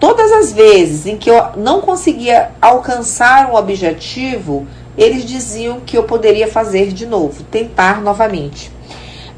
todas 0.00 0.30
as 0.32 0.52
vezes 0.52 1.06
em 1.06 1.16
que 1.16 1.30
eu 1.30 1.42
não 1.56 1.80
conseguia 1.80 2.50
alcançar 2.60 3.50
um 3.50 3.54
objetivo, 3.54 4.66
eles 4.96 5.24
diziam 5.24 5.80
que 5.80 5.96
eu 5.96 6.04
poderia 6.04 6.48
fazer 6.48 6.92
de 6.92 7.06
novo, 7.06 7.42
tentar 7.44 8.00
novamente. 8.00 8.70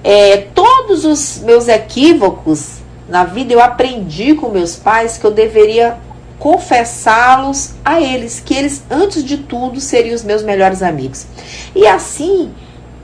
É, 0.04 0.48
todos 0.54 1.04
os 1.04 1.38
meus 1.38 1.68
equívocos 1.68 2.78
na 3.08 3.24
vida 3.24 3.52
eu 3.52 3.60
aprendi 3.60 4.34
com 4.34 4.48
meus 4.48 4.76
pais 4.76 5.16
que 5.16 5.24
eu 5.24 5.30
deveria 5.30 5.96
confessá-los 6.38 7.74
a 7.84 8.00
eles, 8.00 8.40
que 8.44 8.54
eles, 8.54 8.82
antes 8.90 9.24
de 9.24 9.38
tudo, 9.38 9.80
seriam 9.80 10.14
os 10.14 10.22
meus 10.22 10.42
melhores 10.42 10.82
amigos. 10.82 11.26
E 11.74 11.86
assim 11.86 12.52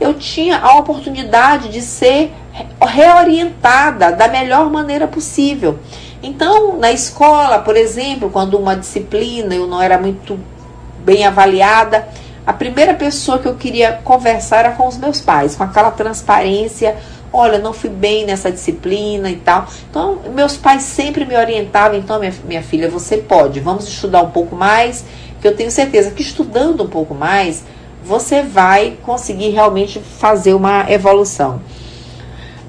eu 0.01 0.15
tinha 0.15 0.59
a 0.59 0.77
oportunidade 0.79 1.69
de 1.69 1.81
ser 1.81 2.33
reorientada 2.81 4.13
da 4.13 4.29
melhor 4.29 4.71
maneira 4.71 5.07
possível. 5.07 5.79
Então, 6.23 6.79
na 6.79 6.93
escola, 6.93 7.59
por 7.59 7.77
exemplo, 7.77 8.31
quando 8.31 8.59
uma 8.59 8.77
disciplina 8.77 9.55
eu 9.55 9.67
não 9.67 9.81
era 9.81 9.99
muito 9.99 10.39
bem 11.05 11.27
avaliada, 11.27 12.07
a 12.47 12.53
primeira 12.53 12.95
pessoa 12.95 13.39
que 13.39 13.47
eu 13.47 13.55
queria 13.55 14.01
conversar 14.05 14.59
era 14.59 14.73
com 14.73 14.87
os 14.87 14.97
meus 14.97 15.21
pais, 15.21 15.57
com 15.57 15.65
aquela 15.65 15.91
transparência. 15.91 16.97
Olha, 17.33 17.59
não 17.59 17.73
fui 17.73 17.89
bem 17.89 18.27
nessa 18.27 18.51
disciplina 18.51 19.31
e 19.31 19.37
tal. 19.37 19.67
Então, 19.89 20.19
meus 20.35 20.57
pais 20.57 20.83
sempre 20.83 21.25
me 21.25 21.37
orientavam. 21.37 21.97
Então, 21.97 22.19
minha, 22.19 22.35
minha 22.45 22.63
filha, 22.63 22.91
você 22.91 23.17
pode, 23.17 23.61
vamos 23.61 23.89
estudar 23.89 24.23
um 24.23 24.31
pouco 24.31 24.55
mais, 24.55 25.05
que 25.41 25.47
eu 25.47 25.57
tenho 25.57 25.71
certeza 25.71 26.11
que 26.11 26.23
estudando 26.23 26.83
um 26.83 26.89
pouco 26.89 27.15
mais, 27.15 27.65
você 28.05 28.43
vai 28.43 28.99
conseguir 29.03 29.51
realmente 29.51 30.01
fazer 30.01 30.55
uma 30.55 30.91
evolução. 30.91 31.61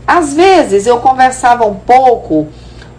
Às 0.06 0.34
vezes 0.34 0.86
eu 0.86 1.00
conversava 1.00 1.66
um 1.66 1.76
pouco 1.76 2.48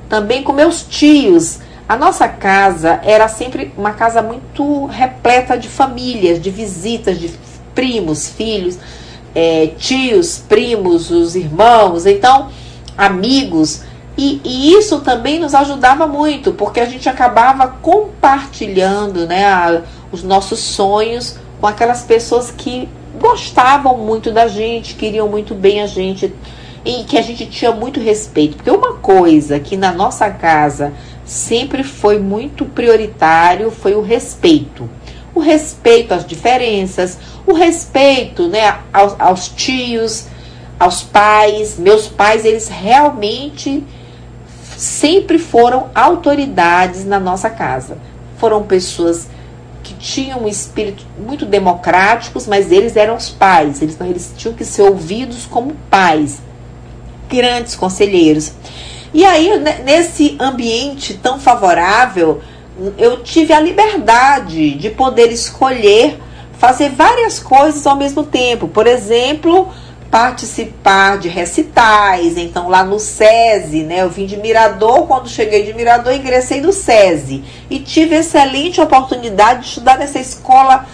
também 0.09 0.43
com 0.43 0.53
meus 0.53 0.83
tios. 0.83 1.59
A 1.89 1.97
nossa 1.97 2.27
casa 2.27 3.01
era 3.05 3.29
sempre 3.29 3.73
uma 3.77 3.93
casa 3.93 4.23
muito 4.23 4.87
repleta 4.87 5.59
de 5.59 5.69
famílias, 5.69 6.41
de 6.41 6.51
visitas, 6.51 7.19
de 7.19 7.31
primos, 7.75 8.29
filhos, 8.29 8.79
é, 9.35 9.67
tios, 9.77 10.39
primos, 10.39 11.11
os 11.11 11.37
irmãos, 11.37 12.07
então 12.07 12.49
amigos. 12.97 13.83
E, 14.17 14.41
e, 14.45 14.73
isso 14.73 15.01
também 15.01 15.41
nos 15.41 15.55
ajudava 15.55 16.07
muito, 16.07 16.53
porque 16.53 16.79
a 16.79 16.87
gente 16.87 17.09
acabava 17.09 17.67
compartilhando 17.67 19.27
né, 19.27 19.45
a, 19.45 19.83
os 20.13 20.23
nossos 20.23 20.61
sonhos 20.61 21.37
com 21.61 21.67
aquelas 21.67 22.03
pessoas 22.03 22.51
que 22.51 22.89
gostavam 23.21 23.99
muito 23.99 24.31
da 24.31 24.47
gente, 24.47 24.95
queriam 24.95 25.29
muito 25.29 25.55
bem 25.55 25.83
a 25.83 25.87
gente 25.87 26.33
e 26.85 27.05
que 27.05 27.17
a 27.17 27.23
gente 27.23 27.47
tinha 27.47 27.73
muito 27.73 27.99
respeito. 27.99 28.57
Porque 28.57 28.71
uma 28.71 28.95
coisa 28.95 29.59
que 29.59 29.77
na 29.77 29.93
nossa 29.93 30.31
casa 30.31 30.93
sempre 31.25 31.83
foi 31.83 32.19
muito 32.19 32.65
prioritário 32.65 33.71
foi 33.71 33.95
o 33.95 34.03
respeito. 34.03 34.89
O 35.35 35.41
respeito 35.41 36.13
às 36.15 36.25
diferenças, 36.25 37.19
o 37.47 37.55
respeito 37.55 38.49
né, 38.49 38.79
aos, 38.93 39.17
aos 39.19 39.49
tios, 39.49 40.27
aos 40.79 41.03
pais. 41.03 41.79
Meus 41.79 42.07
pais, 42.07 42.45
eles 42.45 42.69
realmente 42.69 43.83
sempre 44.77 45.39
foram 45.39 45.89
autoridades 45.95 47.05
na 47.05 47.19
nossa 47.19 47.49
casa. 47.49 47.99
Foram 48.39 48.63
pessoas 48.63 49.29
que 49.83 49.95
tinham 49.95 50.45
um 50.45 50.49
espírito 50.49 51.05
muito 51.19 51.45
democráticos, 51.45 52.47
mas 52.47 52.73
eles 52.73 52.97
eram 52.97 53.17
os 53.17 53.29
pais, 53.29 53.83
eles, 53.83 54.01
eles 54.01 54.33
tinham 54.37 54.55
que 54.55 54.65
ser 54.65 54.83
ouvidos 54.83 55.45
como 55.47 55.75
pais, 55.91 56.41
grandes 57.35 57.75
conselheiros. 57.75 58.53
E 59.13 59.25
aí, 59.25 59.51
nesse 59.85 60.37
ambiente 60.41 61.15
tão 61.15 61.39
favorável, 61.39 62.41
eu 62.99 63.23
tive 63.23 63.53
a 63.53 63.61
liberdade 63.61 64.75
de 64.75 64.91
poder 64.91 65.31
escolher 65.31 66.19
fazer 66.59 66.91
várias 66.91 67.39
coisas 67.39 67.87
ao 67.87 67.97
mesmo 67.97 68.25
tempo. 68.25 68.67
Por 68.67 68.87
exemplo, 68.87 69.69
participar 70.11 71.19
de 71.19 71.29
recitais, 71.29 72.39
então 72.39 72.69
lá 72.69 72.85
no 72.85 72.99
SESI, 72.99 73.83
né? 73.83 74.03
Eu 74.03 74.11
vim 74.11 74.27
de 74.27 74.37
Mirador, 74.37 75.07
quando 75.07 75.29
cheguei 75.29 75.65
de 75.65 75.75
Mirador, 75.75 76.15
ingressei 76.15 76.61
no 76.61 76.73
SESI 76.73 77.45
e 77.69 77.81
tive 77.81 78.17
excelente 78.17 78.81
oportunidade 78.81 79.61
de 79.61 79.67
estudar 79.67 79.99
nessa 79.99 80.19
escola 80.19 80.87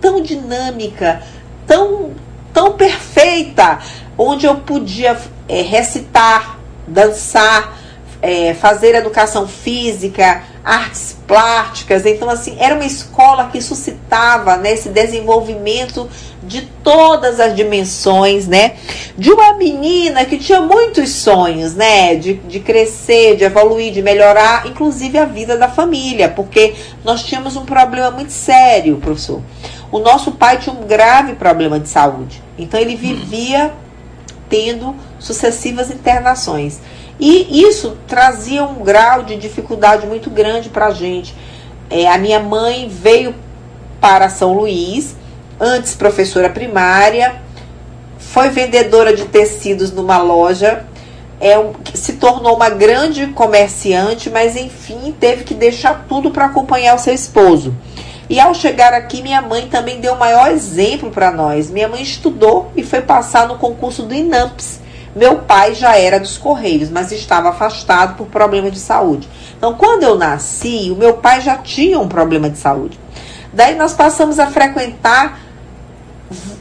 tão 0.00 0.22
dinâmica, 0.22 1.22
tão, 1.66 2.12
tão 2.52 2.72
perfeita, 2.72 3.80
onde 4.16 4.46
eu 4.46 4.56
podia 4.56 5.16
é, 5.50 5.62
recitar, 5.62 6.60
dançar, 6.86 7.76
é, 8.22 8.54
fazer 8.54 8.94
educação 8.94 9.48
física, 9.48 10.44
artes 10.64 11.16
plásticas. 11.26 12.06
Então, 12.06 12.30
assim, 12.30 12.56
era 12.60 12.74
uma 12.74 12.84
escola 12.84 13.48
que 13.50 13.60
suscitava 13.60 14.56
né, 14.56 14.72
esse 14.72 14.90
desenvolvimento 14.90 16.08
de 16.42 16.62
todas 16.82 17.40
as 17.40 17.54
dimensões, 17.54 18.46
né? 18.46 18.72
De 19.16 19.30
uma 19.30 19.54
menina 19.54 20.24
que 20.24 20.38
tinha 20.38 20.60
muitos 20.60 21.10
sonhos, 21.10 21.74
né? 21.74 22.14
De, 22.14 22.34
de 22.34 22.60
crescer, 22.60 23.36
de 23.36 23.44
evoluir, 23.44 23.92
de 23.92 24.02
melhorar, 24.02 24.66
inclusive 24.66 25.18
a 25.18 25.24
vida 25.24 25.58
da 25.58 25.68
família, 25.68 26.28
porque 26.28 26.74
nós 27.04 27.22
tínhamos 27.24 27.56
um 27.56 27.64
problema 27.64 28.10
muito 28.10 28.32
sério, 28.32 28.96
professor. 28.98 29.42
O 29.90 29.98
nosso 29.98 30.32
pai 30.32 30.58
tinha 30.58 30.74
um 30.74 30.86
grave 30.86 31.34
problema 31.34 31.78
de 31.78 31.88
saúde, 31.88 32.42
então 32.56 32.78
ele 32.78 32.94
vivia 32.94 33.72
tendo 34.48 34.94
sucessivas 35.20 35.90
internações. 35.90 36.80
E 37.20 37.62
isso 37.62 37.98
trazia 38.08 38.64
um 38.64 38.82
grau 38.82 39.22
de 39.22 39.36
dificuldade 39.36 40.06
muito 40.06 40.30
grande 40.30 40.70
para 40.70 40.86
a 40.86 40.92
gente. 40.92 41.34
É, 41.90 42.08
a 42.08 42.16
minha 42.16 42.40
mãe 42.40 42.88
veio 42.88 43.34
para 44.00 44.30
São 44.30 44.54
Luís, 44.54 45.14
antes 45.60 45.94
professora 45.94 46.48
primária, 46.48 47.36
foi 48.18 48.48
vendedora 48.48 49.14
de 49.14 49.26
tecidos 49.26 49.92
numa 49.92 50.18
loja, 50.18 50.86
é, 51.38 51.54
se 51.94 52.14
tornou 52.14 52.56
uma 52.56 52.70
grande 52.70 53.26
comerciante, 53.28 54.30
mas 54.30 54.56
enfim 54.56 55.14
teve 55.18 55.44
que 55.44 55.52
deixar 55.52 56.06
tudo 56.08 56.30
para 56.30 56.46
acompanhar 56.46 56.94
o 56.94 56.98
seu 56.98 57.12
esposo. 57.12 57.74
E 58.30 58.38
ao 58.38 58.54
chegar 58.54 58.94
aqui, 58.94 59.20
minha 59.20 59.42
mãe 59.42 59.66
também 59.66 60.00
deu 60.00 60.14
o 60.14 60.18
maior 60.18 60.52
exemplo 60.52 61.10
para 61.10 61.32
nós. 61.32 61.68
Minha 61.68 61.88
mãe 61.88 62.00
estudou 62.00 62.70
e 62.76 62.82
foi 62.82 63.02
passar 63.02 63.48
no 63.48 63.58
concurso 63.58 64.04
do 64.04 64.14
INAMPS 64.14 64.79
Meu 65.14 65.38
pai 65.38 65.74
já 65.74 65.96
era 65.96 66.20
dos 66.20 66.38
Correios, 66.38 66.88
mas 66.88 67.10
estava 67.10 67.50
afastado 67.50 68.16
por 68.16 68.26
problema 68.28 68.70
de 68.70 68.78
saúde. 68.78 69.28
Então, 69.56 69.74
quando 69.74 70.04
eu 70.04 70.16
nasci, 70.16 70.90
o 70.90 70.96
meu 70.96 71.14
pai 71.14 71.40
já 71.40 71.56
tinha 71.56 71.98
um 71.98 72.08
problema 72.08 72.48
de 72.48 72.58
saúde. 72.58 72.98
Daí 73.52 73.74
nós 73.74 73.92
passamos 73.92 74.38
a 74.38 74.46
frequentar 74.46 75.40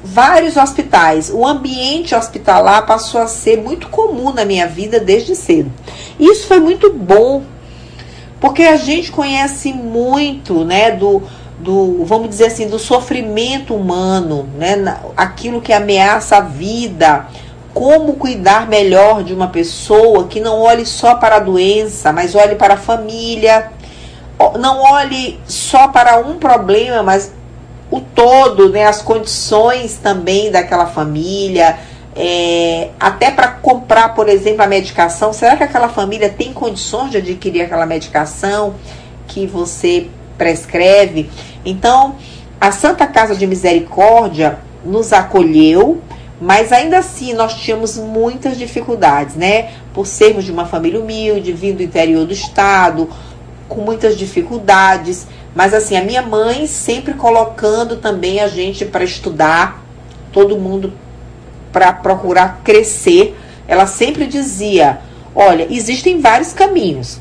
vários 0.04 0.58
hospitais. 0.58 1.30
O 1.32 1.46
ambiente 1.46 2.16
hospitalar 2.16 2.86
passou 2.86 3.22
a 3.22 3.28
ser 3.28 3.62
muito 3.62 3.88
comum 3.90 4.34
na 4.34 4.44
minha 4.44 4.68
vida 4.68 5.00
desde 5.00 5.36
cedo. 5.36 5.72
Isso 6.20 6.48
foi 6.48 6.60
muito 6.60 6.92
bom, 6.92 7.44
porque 8.40 8.64
a 8.64 8.76
gente 8.76 9.12
conhece 9.12 9.72
muito, 9.72 10.66
né, 10.66 10.92
do, 10.92 11.22
do 11.60 12.04
vamos 12.06 12.30
dizer 12.30 12.48
assim, 12.48 12.68
do 12.68 12.80
sofrimento 12.80 13.76
humano, 13.76 14.50
né, 14.58 15.00
aquilo 15.16 15.62
que 15.62 15.72
ameaça 15.72 16.38
a 16.38 16.42
vida, 16.42 17.28
como 17.80 18.16
cuidar 18.16 18.68
melhor 18.68 19.24
de 19.24 19.34
uma 19.34 19.48
pessoa 19.48 20.28
que 20.28 20.42
não 20.42 20.60
olhe 20.60 20.86
só 20.86 21.16
para 21.16 21.38
a 21.38 21.40
doença, 21.40 22.12
mas 22.12 22.36
olhe 22.36 22.56
para 22.56 22.74
a 22.74 22.78
família, 22.78 23.72
não 24.60 24.82
olhe 24.82 25.40
só 25.48 25.88
para 25.88 26.20
um 26.20 26.38
problema, 26.38 27.02
mas 27.02 27.32
o 27.90 28.02
todo, 28.02 28.68
né, 28.68 28.86
as 28.86 29.02
condições 29.02 29.96
também 29.96 30.52
daquela 30.52 30.88
família, 30.88 31.80
é, 32.18 32.90
até 33.00 33.32
para 33.32 33.48
comprar, 33.48 34.14
por 34.14 34.28
exemplo, 34.28 34.62
a 34.62 34.68
medicação. 34.68 35.32
Será 35.32 35.56
que 35.56 35.64
aquela 35.64 35.88
família 35.88 36.28
tem 36.28 36.52
condições 36.52 37.12
de 37.12 37.20
adquirir 37.20 37.62
aquela 37.62 37.86
medicação 37.86 38.76
que 39.26 39.48
você 39.48 40.08
prescreve? 40.38 41.30
Então, 41.64 42.18
a 42.60 42.74
Santa 42.74 43.08
Casa 43.08 43.38
de 43.38 43.48
Misericórdia 43.48 44.60
nos 44.84 45.14
acolheu, 45.14 46.02
mas 46.42 46.72
ainda 46.72 47.00
assim 47.00 47.34
nós 47.34 47.54
tínhamos 47.56 47.98
muitas 47.98 48.58
dificuldades, 48.58 49.36
né? 49.36 49.72
Por 49.94 50.08
sermos 50.08 50.46
de 50.46 50.52
uma 50.52 50.66
família 50.66 51.00
humilde, 51.00 51.52
vindo 51.52 51.78
do 51.78 51.84
interior 51.84 52.26
do 52.26 52.34
estado, 52.34 53.10
com 53.68 53.82
muitas 53.82 54.18
dificuldades. 54.18 55.28
Mas 55.54 55.74
assim, 55.74 55.98
a 55.98 56.04
minha 56.04 56.22
mãe 56.22 56.66
sempre 56.66 57.14
colocando 57.14 57.98
também 57.98 58.40
a 58.40 58.48
gente 58.48 58.86
para 58.86 59.04
estudar, 59.04 59.84
todo 60.32 60.58
mundo 60.58 60.94
para 61.74 61.92
procurar 61.92 62.62
crescer. 62.64 63.36
Ela 63.68 63.86
sempre 63.86 64.26
dizia: 64.26 65.02
"Olha, 65.36 65.68
existem 65.70 66.22
vários 66.22 66.54
caminhos. 66.54 67.20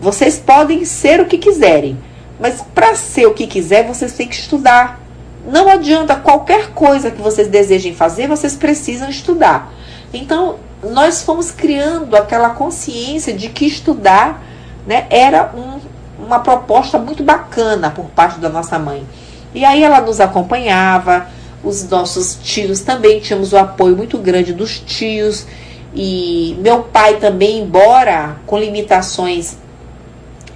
Vocês 0.00 0.36
podem 0.36 0.84
ser 0.84 1.20
o 1.20 1.26
que 1.26 1.38
quiserem, 1.38 1.96
mas 2.40 2.60
para 2.74 2.96
ser 2.96 3.26
o 3.26 3.34
que 3.34 3.46
quiser, 3.46 3.86
vocês 3.86 4.14
têm 4.14 4.26
que 4.26 4.34
estudar. 4.34 5.00
Não 5.46 5.68
adianta 5.68 6.16
qualquer 6.16 6.68
coisa 6.68 7.10
que 7.10 7.20
vocês 7.20 7.48
desejem 7.48 7.94
fazer, 7.94 8.28
vocês 8.28 8.54
precisam 8.56 9.08
estudar." 9.08 9.72
Então, 10.12 10.56
nós 10.82 11.22
fomos 11.22 11.50
criando 11.50 12.14
aquela 12.16 12.50
consciência 12.50 13.32
de 13.32 13.48
que 13.48 13.66
estudar 13.66 14.42
né, 14.86 15.06
era 15.10 15.52
um 15.54 15.80
uma 16.18 16.40
proposta 16.40 16.98
muito 16.98 17.22
bacana 17.22 17.90
por 17.90 18.06
parte 18.06 18.38
da 18.38 18.48
nossa 18.48 18.78
mãe. 18.78 19.06
E 19.54 19.64
aí 19.64 19.82
ela 19.82 20.00
nos 20.00 20.20
acompanhava, 20.20 21.26
os 21.62 21.88
nossos 21.88 22.38
tios 22.42 22.80
também 22.80 23.20
tínhamos 23.20 23.52
o 23.52 23.58
apoio 23.58 23.96
muito 23.96 24.16
grande 24.18 24.52
dos 24.52 24.78
tios. 24.78 25.46
E 25.94 26.56
meu 26.60 26.84
pai 26.84 27.16
também, 27.16 27.58
embora 27.58 28.36
com 28.46 28.58
limitações 28.58 29.58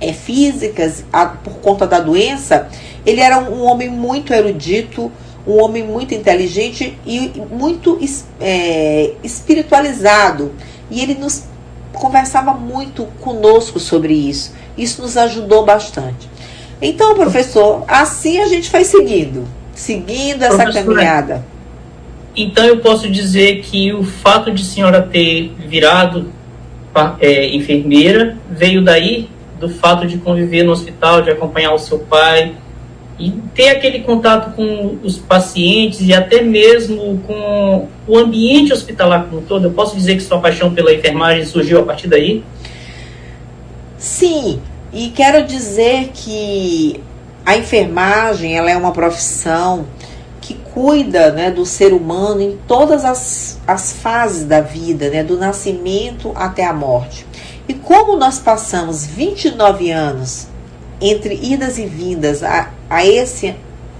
é, 0.00 0.12
físicas 0.12 1.04
a, 1.12 1.26
por 1.26 1.54
conta 1.54 1.86
da 1.86 2.00
doença, 2.00 2.68
ele 3.04 3.20
era 3.20 3.38
um, 3.38 3.62
homem 3.62 3.88
muito 3.88 4.32
erudito, 4.32 5.10
um 5.46 5.62
homem 5.62 5.82
muito 5.82 6.14
inteligente 6.14 6.98
e 7.06 7.32
muito 7.50 7.98
é, 8.40 9.12
espiritualizado. 9.22 10.52
E 10.90 11.00
ele 11.00 11.14
nos 11.14 11.44
conversava 11.92 12.52
muito 12.52 13.06
conosco 13.20 13.78
sobre 13.78 14.12
isso. 14.12 14.54
Isso 14.76 15.00
nos 15.00 15.16
ajudou 15.16 15.64
bastante. 15.64 16.28
Então, 16.80 17.14
professor, 17.14 17.84
assim 17.88 18.40
a 18.40 18.46
gente 18.46 18.68
foi 18.68 18.84
seguindo, 18.84 19.46
seguindo 19.74 20.42
essa 20.42 20.70
caminhada. 20.70 21.44
Então 22.36 22.66
eu 22.66 22.80
posso 22.80 23.08
dizer 23.08 23.62
que 23.62 23.94
o 23.94 24.04
fato 24.04 24.52
de 24.52 24.62
senhora 24.62 25.00
ter 25.00 25.54
virado 25.66 26.30
é, 27.18 27.48
enfermeira 27.54 28.36
veio 28.50 28.84
daí 28.84 29.28
do 29.58 29.68
fato 29.68 30.06
de 30.06 30.18
conviver 30.18 30.62
no 30.62 30.72
hospital, 30.72 31.22
de 31.22 31.30
acompanhar 31.30 31.72
o 31.72 31.78
seu 31.78 31.98
pai 31.98 32.54
e 33.18 33.30
ter 33.54 33.70
aquele 33.70 34.00
contato 34.00 34.54
com 34.54 34.98
os 35.02 35.16
pacientes 35.16 36.00
e 36.02 36.12
até 36.12 36.42
mesmo 36.42 37.18
com 37.26 37.88
o 38.06 38.18
ambiente 38.18 38.72
hospitalar 38.72 39.24
como 39.24 39.40
um 39.40 39.44
todo. 39.44 39.66
Eu 39.66 39.72
posso 39.72 39.96
dizer 39.96 40.16
que 40.16 40.22
sua 40.22 40.38
paixão 40.38 40.74
pela 40.74 40.92
enfermagem 40.92 41.44
surgiu 41.44 41.80
a 41.80 41.82
partir 41.82 42.08
daí? 42.08 42.44
Sim, 43.96 44.60
e 44.92 45.08
quero 45.08 45.46
dizer 45.46 46.10
que 46.12 47.00
a 47.44 47.56
enfermagem 47.56 48.56
ela 48.56 48.70
é 48.70 48.76
uma 48.76 48.92
profissão 48.92 49.86
que 50.40 50.54
cuida 50.54 51.32
né, 51.32 51.50
do 51.50 51.64
ser 51.64 51.92
humano 51.92 52.40
em 52.40 52.58
todas 52.68 53.04
as, 53.04 53.60
as 53.66 53.92
fases 53.92 54.44
da 54.44 54.60
vida, 54.60 55.08
né, 55.08 55.24
do 55.24 55.36
nascimento 55.36 56.32
até 56.34 56.64
a 56.64 56.72
morte. 56.72 57.26
E 57.68 57.74
como 57.74 58.16
nós 58.16 58.38
passamos 58.38 59.04
29 59.04 59.90
anos 59.90 60.46
entre 61.00 61.34
idas 61.34 61.78
e 61.78 61.86
vindas 61.86 62.42
a, 62.42 62.70
a, 62.88 63.04
esse, 63.04 63.54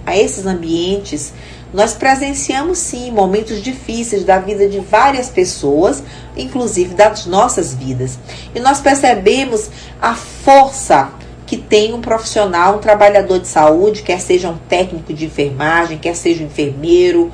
a 0.05 0.17
esses 0.17 0.45
ambientes, 0.45 1.33
nós 1.73 1.93
presenciamos 1.93 2.77
sim 2.77 3.11
momentos 3.11 3.61
difíceis 3.61 4.23
da 4.23 4.39
vida 4.39 4.69
de 4.69 4.79
várias 4.79 5.29
pessoas, 5.29 6.01
inclusive 6.35 6.95
das 6.95 7.25
nossas 7.25 7.73
vidas. 7.73 8.17
E 8.55 8.59
nós 8.59 8.79
percebemos 8.79 9.69
a 10.01 10.15
força 10.15 11.11
que 11.45 11.57
tem 11.57 11.93
um 11.93 12.01
profissional, 12.01 12.77
um 12.77 12.79
trabalhador 12.79 13.39
de 13.39 13.47
saúde, 13.47 14.01
quer 14.01 14.19
seja 14.19 14.49
um 14.49 14.57
técnico 14.57 15.13
de 15.13 15.25
enfermagem, 15.25 15.97
quer 15.97 16.15
seja 16.15 16.43
um 16.43 16.47
enfermeiro, 16.47 17.31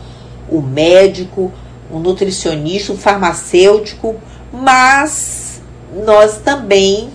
um 0.52 0.62
médico, 0.62 1.52
um 1.92 2.00
nutricionista, 2.00 2.92
um 2.92 2.98
farmacêutico, 2.98 4.16
mas 4.52 5.43
nós 6.06 6.38
também 6.38 7.10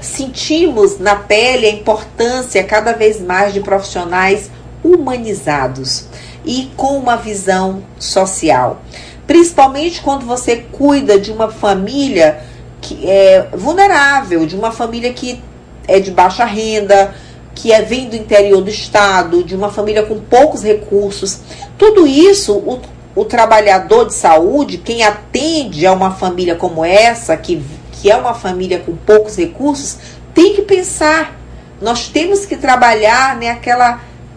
sentimos 0.00 0.98
na 0.98 1.16
pele 1.16 1.66
a 1.66 1.70
importância 1.70 2.62
cada 2.64 2.92
vez 2.92 3.20
mais 3.20 3.52
de 3.52 3.60
profissionais 3.60 4.50
humanizados 4.82 6.06
e 6.44 6.70
com 6.76 6.98
uma 6.98 7.16
visão 7.16 7.82
social. 7.98 8.82
Principalmente 9.26 10.00
quando 10.00 10.26
você 10.26 10.56
cuida 10.72 11.18
de 11.18 11.30
uma 11.30 11.48
família 11.50 12.40
que 12.80 13.08
é 13.08 13.48
vulnerável, 13.52 14.44
de 14.44 14.56
uma 14.56 14.72
família 14.72 15.12
que 15.12 15.40
é 15.86 16.00
de 16.00 16.10
baixa 16.10 16.44
renda, 16.44 17.14
que 17.54 17.72
é, 17.72 17.82
vem 17.82 18.08
do 18.08 18.16
interior 18.16 18.60
do 18.60 18.70
estado, 18.70 19.44
de 19.44 19.54
uma 19.54 19.70
família 19.70 20.02
com 20.02 20.18
poucos 20.18 20.62
recursos. 20.62 21.40
Tudo 21.78 22.06
isso, 22.06 22.54
o, 22.54 22.80
o 23.14 23.24
trabalhador 23.24 24.06
de 24.06 24.14
saúde, 24.14 24.78
quem 24.78 25.02
atende 25.02 25.86
a 25.86 25.92
uma 25.92 26.10
família 26.10 26.56
como 26.56 26.84
essa, 26.84 27.36
que, 27.36 27.62
que 28.02 28.10
é 28.10 28.16
uma 28.16 28.34
família 28.34 28.80
com 28.80 28.96
poucos 28.96 29.36
recursos, 29.36 29.96
tem 30.34 30.54
que 30.54 30.62
pensar. 30.62 31.38
Nós 31.80 32.08
temos 32.08 32.44
que 32.44 32.56
trabalhar 32.56 33.36
né, 33.36 33.56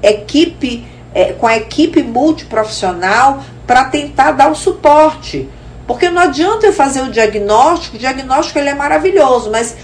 equipe 0.04 0.86
é, 1.16 1.34
com 1.34 1.48
a 1.48 1.58
equipe 1.58 2.04
multiprofissional 2.04 3.44
para 3.66 3.86
tentar 3.86 4.34
dar 4.34 4.52
o 4.52 4.56
suporte. 4.56 5.50
Porque 5.88 6.12
não 6.12 6.22
adianta 6.22 6.68
eu 6.68 6.74
fazer 6.74 7.02
o 7.02 7.10
diagnóstico, 7.10 7.96
o 7.96 8.00
diagnóstico 8.00 8.60
ele 8.60 8.70
é 8.70 8.76
maravilhoso, 8.76 9.50
mas 9.50 9.76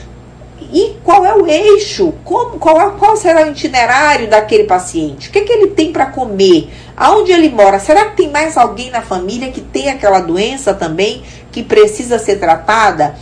e 0.72 0.98
qual 1.04 1.26
é 1.26 1.34
o 1.34 1.48
eixo? 1.48 2.14
Como, 2.24 2.60
qual, 2.60 2.80
é, 2.80 2.92
qual 3.00 3.18
será 3.18 3.48
o 3.48 3.50
itinerário 3.50 4.30
daquele 4.30 4.66
paciente? 4.66 5.28
O 5.28 5.32
que, 5.32 5.40
é 5.40 5.42
que 5.42 5.52
ele 5.52 5.68
tem 5.72 5.92
para 5.92 6.06
comer? 6.06 6.72
Aonde 6.96 7.32
ele 7.32 7.50
mora? 7.50 7.80
Será 7.80 8.06
que 8.06 8.18
tem 8.18 8.30
mais 8.30 8.56
alguém 8.58 8.92
na 8.92 9.02
família 9.02 9.52
que 9.52 9.60
tem 9.60 9.90
aquela 9.90 10.20
doença 10.20 10.72
também 10.72 11.24
que 11.52 11.64
precisa 11.64 12.20
ser 12.20 12.40
tratada? 12.40 13.16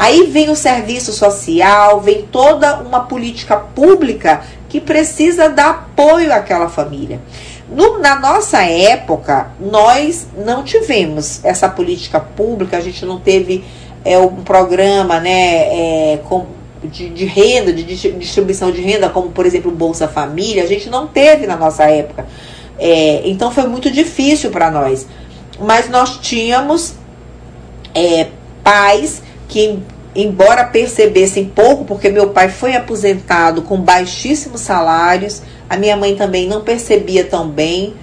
Aí 0.00 0.28
vem 0.28 0.48
o 0.48 0.56
serviço 0.56 1.12
social, 1.12 2.00
vem 2.00 2.22
toda 2.22 2.78
uma 2.78 3.00
política 3.00 3.54
pública 3.54 4.40
que 4.66 4.80
precisa 4.80 5.50
dar 5.50 5.68
apoio 5.68 6.32
àquela 6.32 6.70
família. 6.70 7.20
No, 7.68 7.98
na 7.98 8.18
nossa 8.18 8.62
época, 8.62 9.50
nós 9.60 10.26
não 10.34 10.64
tivemos 10.64 11.44
essa 11.44 11.68
política 11.68 12.18
pública, 12.18 12.78
a 12.78 12.80
gente 12.80 13.04
não 13.04 13.20
teve 13.20 13.62
é, 14.02 14.16
um 14.16 14.36
programa 14.36 15.20
né, 15.20 16.14
é, 16.14 16.20
com, 16.24 16.46
de, 16.82 17.10
de, 17.10 17.26
renda, 17.26 17.70
de 17.70 17.84
distribuição 17.84 18.72
de 18.72 18.80
renda, 18.80 19.10
como 19.10 19.28
por 19.28 19.44
exemplo 19.44 19.70
Bolsa 19.70 20.08
Família, 20.08 20.62
a 20.62 20.66
gente 20.66 20.88
não 20.88 21.08
teve 21.08 21.46
na 21.46 21.56
nossa 21.56 21.84
época. 21.84 22.26
É, 22.78 23.20
então 23.26 23.50
foi 23.50 23.66
muito 23.66 23.90
difícil 23.90 24.50
para 24.50 24.70
nós. 24.70 25.06
Mas 25.60 25.90
nós 25.90 26.16
tínhamos 26.22 26.94
é, 27.94 28.28
pais 28.64 29.28
que, 29.50 29.80
embora 30.14 30.64
percebessem 30.64 31.44
pouco, 31.44 31.84
porque 31.84 32.08
meu 32.08 32.30
pai 32.30 32.48
foi 32.48 32.74
aposentado 32.74 33.62
com 33.62 33.78
baixíssimos 33.80 34.60
salários, 34.60 35.42
a 35.68 35.76
minha 35.76 35.96
mãe 35.96 36.14
também 36.14 36.48
não 36.48 36.62
percebia 36.62 37.24
tão 37.24 37.48
bem 37.48 37.94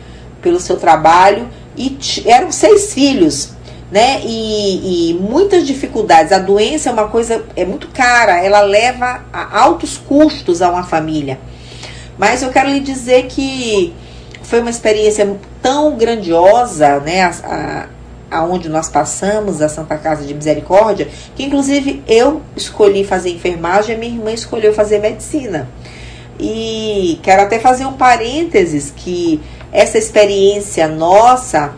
pelo 0.41 0.59
seu 0.59 0.75
trabalho 0.77 1.47
e 1.75 1.97
eram 2.25 2.51
seis 2.51 2.93
filhos. 2.93 3.55
né? 3.89 4.19
E, 4.21 5.11
e, 5.11 5.13
muitas 5.13 5.65
dificuldades. 5.65 6.33
A 6.33 6.39
doença 6.39 6.89
é 6.89 6.91
uma 6.91 7.07
coisa 7.07 7.45
é 7.55 7.63
muito 7.63 7.87
cara, 7.87 8.43
ela 8.43 8.59
leva 8.59 9.23
a 9.31 9.59
altos 9.59 9.97
custos 9.97 10.61
a 10.61 10.69
uma 10.69 10.83
família. 10.83 11.39
Mas 12.17 12.43
eu 12.43 12.49
quero 12.49 12.69
lhe 12.69 12.81
dizer 12.81 13.27
que 13.27 13.93
foi 14.43 14.59
uma 14.59 14.69
experiência 14.69 15.37
tão 15.61 15.95
grandiosa, 15.95 16.99
né? 16.99 17.23
A, 17.23 17.29
a, 17.29 17.85
aonde 18.29 18.69
nós 18.69 18.89
passamos, 18.89 19.61
a 19.61 19.69
Santa 19.69 19.97
Casa 19.97 20.25
de 20.25 20.33
Misericórdia, 20.33 21.07
que 21.35 21.43
inclusive 21.43 22.03
eu 22.07 22.41
escolhi 22.55 23.03
fazer 23.03 23.29
enfermagem, 23.29 23.95
a 23.95 23.97
minha 23.97 24.13
irmã 24.13 24.31
escolheu 24.31 24.73
fazer 24.73 24.99
medicina. 24.99 25.69
E 26.39 27.19
quero 27.23 27.41
até 27.41 27.59
fazer 27.59 27.85
um 27.85 27.93
parênteses 27.93 28.93
que 28.95 29.41
essa 29.71 29.97
experiência 29.97 30.87
nossa 30.87 31.73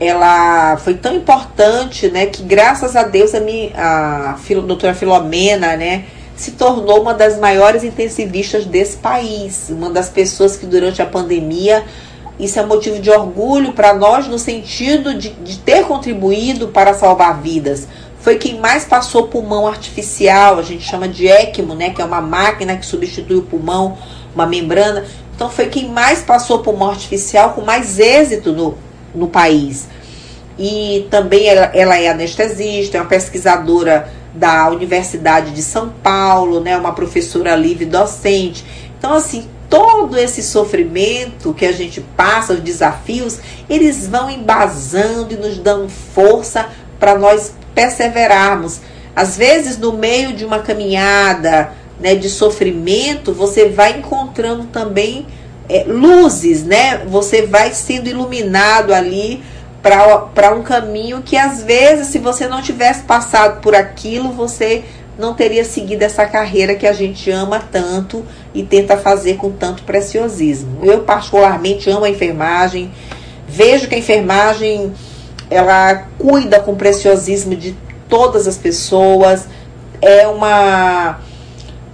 ela 0.00 0.76
foi 0.76 0.94
tão 0.94 1.16
importante, 1.16 2.08
né, 2.08 2.26
que 2.26 2.42
graças 2.42 2.94
a 2.94 3.02
Deus 3.02 3.34
a, 3.34 3.40
minha, 3.40 3.70
a, 3.74 4.34
a 4.34 4.60
doutora 4.60 4.94
Filomena, 4.94 5.76
né, 5.76 6.04
se 6.36 6.52
tornou 6.52 7.02
uma 7.02 7.12
das 7.12 7.36
maiores 7.38 7.82
intensivistas 7.82 8.64
desse 8.64 8.96
país, 8.96 9.66
uma 9.70 9.90
das 9.90 10.08
pessoas 10.08 10.56
que 10.56 10.66
durante 10.66 11.02
a 11.02 11.06
pandemia, 11.06 11.84
isso 12.38 12.58
é 12.58 12.64
motivo 12.64 13.00
de 13.00 13.10
orgulho 13.10 13.72
para 13.72 13.92
nós 13.94 14.28
no 14.28 14.38
sentido 14.38 15.14
de, 15.14 15.30
de 15.30 15.58
ter 15.58 15.84
contribuído 15.84 16.68
para 16.68 16.94
salvar 16.94 17.40
vidas. 17.40 17.88
Foi 18.20 18.36
quem 18.36 18.60
mais 18.60 18.84
passou 18.84 19.26
pulmão 19.26 19.66
artificial, 19.66 20.58
a 20.58 20.62
gente 20.62 20.84
chama 20.84 21.08
de 21.08 21.26
ECMO, 21.26 21.74
né, 21.74 21.90
que 21.90 22.00
é 22.00 22.04
uma 22.04 22.20
máquina 22.20 22.76
que 22.76 22.86
substitui 22.86 23.38
o 23.38 23.42
pulmão, 23.42 23.98
uma 24.34 24.46
membrana. 24.46 25.04
Então 25.34 25.50
foi 25.50 25.66
quem 25.66 25.88
mais 25.88 26.20
passou 26.22 26.60
pulmão 26.60 26.90
artificial 26.90 27.52
com 27.54 27.62
mais 27.62 27.98
êxito 27.98 28.52
no, 28.52 28.76
no 29.14 29.28
país. 29.28 29.88
E 30.58 31.06
também 31.10 31.46
ela, 31.46 31.70
ela 31.74 31.98
é 31.98 32.08
anestesista, 32.08 32.98
é 32.98 33.00
uma 33.00 33.06
pesquisadora 33.06 34.12
da 34.34 34.68
Universidade 34.68 35.52
de 35.52 35.62
São 35.62 35.88
Paulo, 35.88 36.60
né, 36.60 36.76
uma 36.76 36.92
professora 36.92 37.56
livre 37.56 37.84
docente. 37.84 38.64
Então, 38.98 39.14
assim, 39.14 39.48
todo 39.68 40.16
esse 40.18 40.42
sofrimento 40.42 41.52
que 41.52 41.66
a 41.66 41.72
gente 41.72 42.00
passa, 42.00 42.54
os 42.54 42.60
desafios, 42.60 43.38
eles 43.68 44.06
vão 44.06 44.30
embasando 44.30 45.34
e 45.34 45.36
nos 45.36 45.58
dando 45.58 45.88
força 45.88 46.68
para 46.98 47.18
nós 47.18 47.52
perseverarmos. 47.74 48.80
Às 49.14 49.36
vezes, 49.36 49.76
no 49.76 49.92
meio 49.92 50.32
de 50.32 50.44
uma 50.44 50.60
caminhada 50.60 51.72
né, 52.00 52.14
de 52.14 52.30
sofrimento, 52.30 53.32
você 53.32 53.68
vai 53.68 53.98
encontrando 53.98 54.64
também 54.66 55.26
é, 55.68 55.84
luzes, 55.86 56.64
né? 56.64 57.02
Você 57.06 57.42
vai 57.42 57.74
sendo 57.74 58.08
iluminado 58.08 58.94
ali 58.94 59.42
para 59.82 60.54
um 60.54 60.62
caminho 60.62 61.22
que 61.22 61.36
às 61.36 61.62
vezes, 61.62 62.08
se 62.08 62.18
você 62.18 62.46
não 62.46 62.62
tivesse 62.62 63.02
passado 63.02 63.60
por 63.60 63.74
aquilo, 63.74 64.32
você 64.32 64.84
não 65.18 65.34
teria 65.34 65.64
seguido 65.64 66.04
essa 66.04 66.24
carreira 66.24 66.76
que 66.76 66.86
a 66.86 66.92
gente 66.92 67.28
ama 67.30 67.58
tanto 67.58 68.24
e 68.54 68.62
tenta 68.62 68.96
fazer 68.96 69.36
com 69.36 69.50
tanto 69.50 69.82
preciosismo. 69.82 70.78
Eu 70.84 71.00
particularmente 71.00 71.90
amo 71.90 72.04
a 72.04 72.10
enfermagem, 72.10 72.92
vejo 73.48 73.88
que 73.88 73.96
a 73.96 73.98
enfermagem 73.98 74.92
ela 75.50 76.06
cuida 76.18 76.60
com 76.60 76.76
preciosismo 76.76 77.56
de 77.56 77.76
todas 78.08 78.46
as 78.46 78.56
pessoas, 78.56 79.48
é 80.00 80.26
uma 80.28 81.18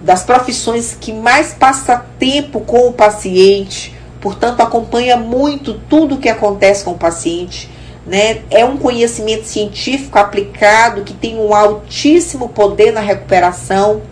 das 0.02 0.22
profissões 0.22 0.96
que 1.00 1.12
mais 1.12 1.54
passa 1.54 2.04
tempo 2.18 2.60
com 2.60 2.88
o 2.88 2.92
paciente, 2.92 3.94
portanto 4.20 4.60
acompanha 4.60 5.16
muito 5.16 5.74
tudo 5.88 6.16
o 6.16 6.18
que 6.18 6.28
acontece 6.28 6.84
com 6.84 6.90
o 6.90 6.98
paciente. 6.98 7.70
Né? 8.06 8.42
É 8.50 8.64
um 8.64 8.76
conhecimento 8.76 9.44
científico 9.44 10.18
aplicado 10.18 11.02
que 11.02 11.14
tem 11.14 11.38
um 11.38 11.54
altíssimo 11.54 12.50
poder 12.50 12.92
na 12.92 13.00
recuperação 13.00 14.02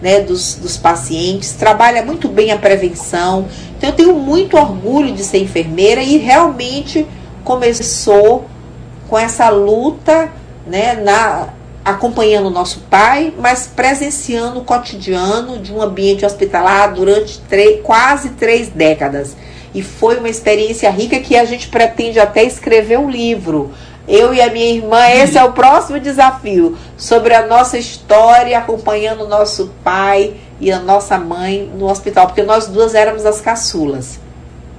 né, 0.00 0.20
dos, 0.20 0.56
dos 0.56 0.76
pacientes, 0.76 1.52
trabalha 1.52 2.04
muito 2.04 2.28
bem 2.28 2.50
a 2.50 2.58
prevenção. 2.58 3.46
Então, 3.76 3.90
eu 3.90 3.96
tenho 3.96 4.14
muito 4.14 4.56
orgulho 4.56 5.12
de 5.12 5.22
ser 5.24 5.38
enfermeira 5.38 6.02
e 6.02 6.16
realmente 6.16 7.06
começou 7.44 8.46
com 9.08 9.18
essa 9.18 9.48
luta 9.48 10.30
né, 10.66 10.94
na, 10.94 11.48
acompanhando 11.84 12.46
o 12.46 12.50
nosso 12.50 12.80
pai, 12.90 13.32
mas 13.38 13.68
presenciando 13.68 14.58
o 14.58 14.64
cotidiano 14.64 15.58
de 15.58 15.72
um 15.72 15.80
ambiente 15.80 16.26
hospitalar 16.26 16.92
durante 16.92 17.38
três, 17.42 17.80
quase 17.82 18.30
três 18.30 18.68
décadas. 18.68 19.36
E 19.76 19.82
foi 19.82 20.16
uma 20.16 20.30
experiência 20.30 20.90
rica 20.90 21.20
que 21.20 21.36
a 21.36 21.44
gente 21.44 21.68
pretende 21.68 22.18
até 22.18 22.42
escrever 22.42 22.98
um 22.98 23.10
livro. 23.10 23.72
Eu 24.08 24.32
e 24.32 24.40
a 24.40 24.50
minha 24.50 24.72
irmã, 24.72 25.06
esse 25.10 25.36
é 25.36 25.44
o 25.44 25.52
próximo 25.52 26.00
desafio, 26.00 26.78
sobre 26.96 27.34
a 27.34 27.46
nossa 27.46 27.76
história, 27.76 28.56
acompanhando 28.56 29.24
o 29.24 29.28
nosso 29.28 29.70
pai 29.84 30.32
e 30.58 30.72
a 30.72 30.80
nossa 30.80 31.18
mãe 31.18 31.70
no 31.76 31.90
hospital, 31.90 32.26
porque 32.26 32.42
nós 32.42 32.68
duas 32.68 32.94
éramos 32.94 33.26
as 33.26 33.42
caçulas. 33.42 34.18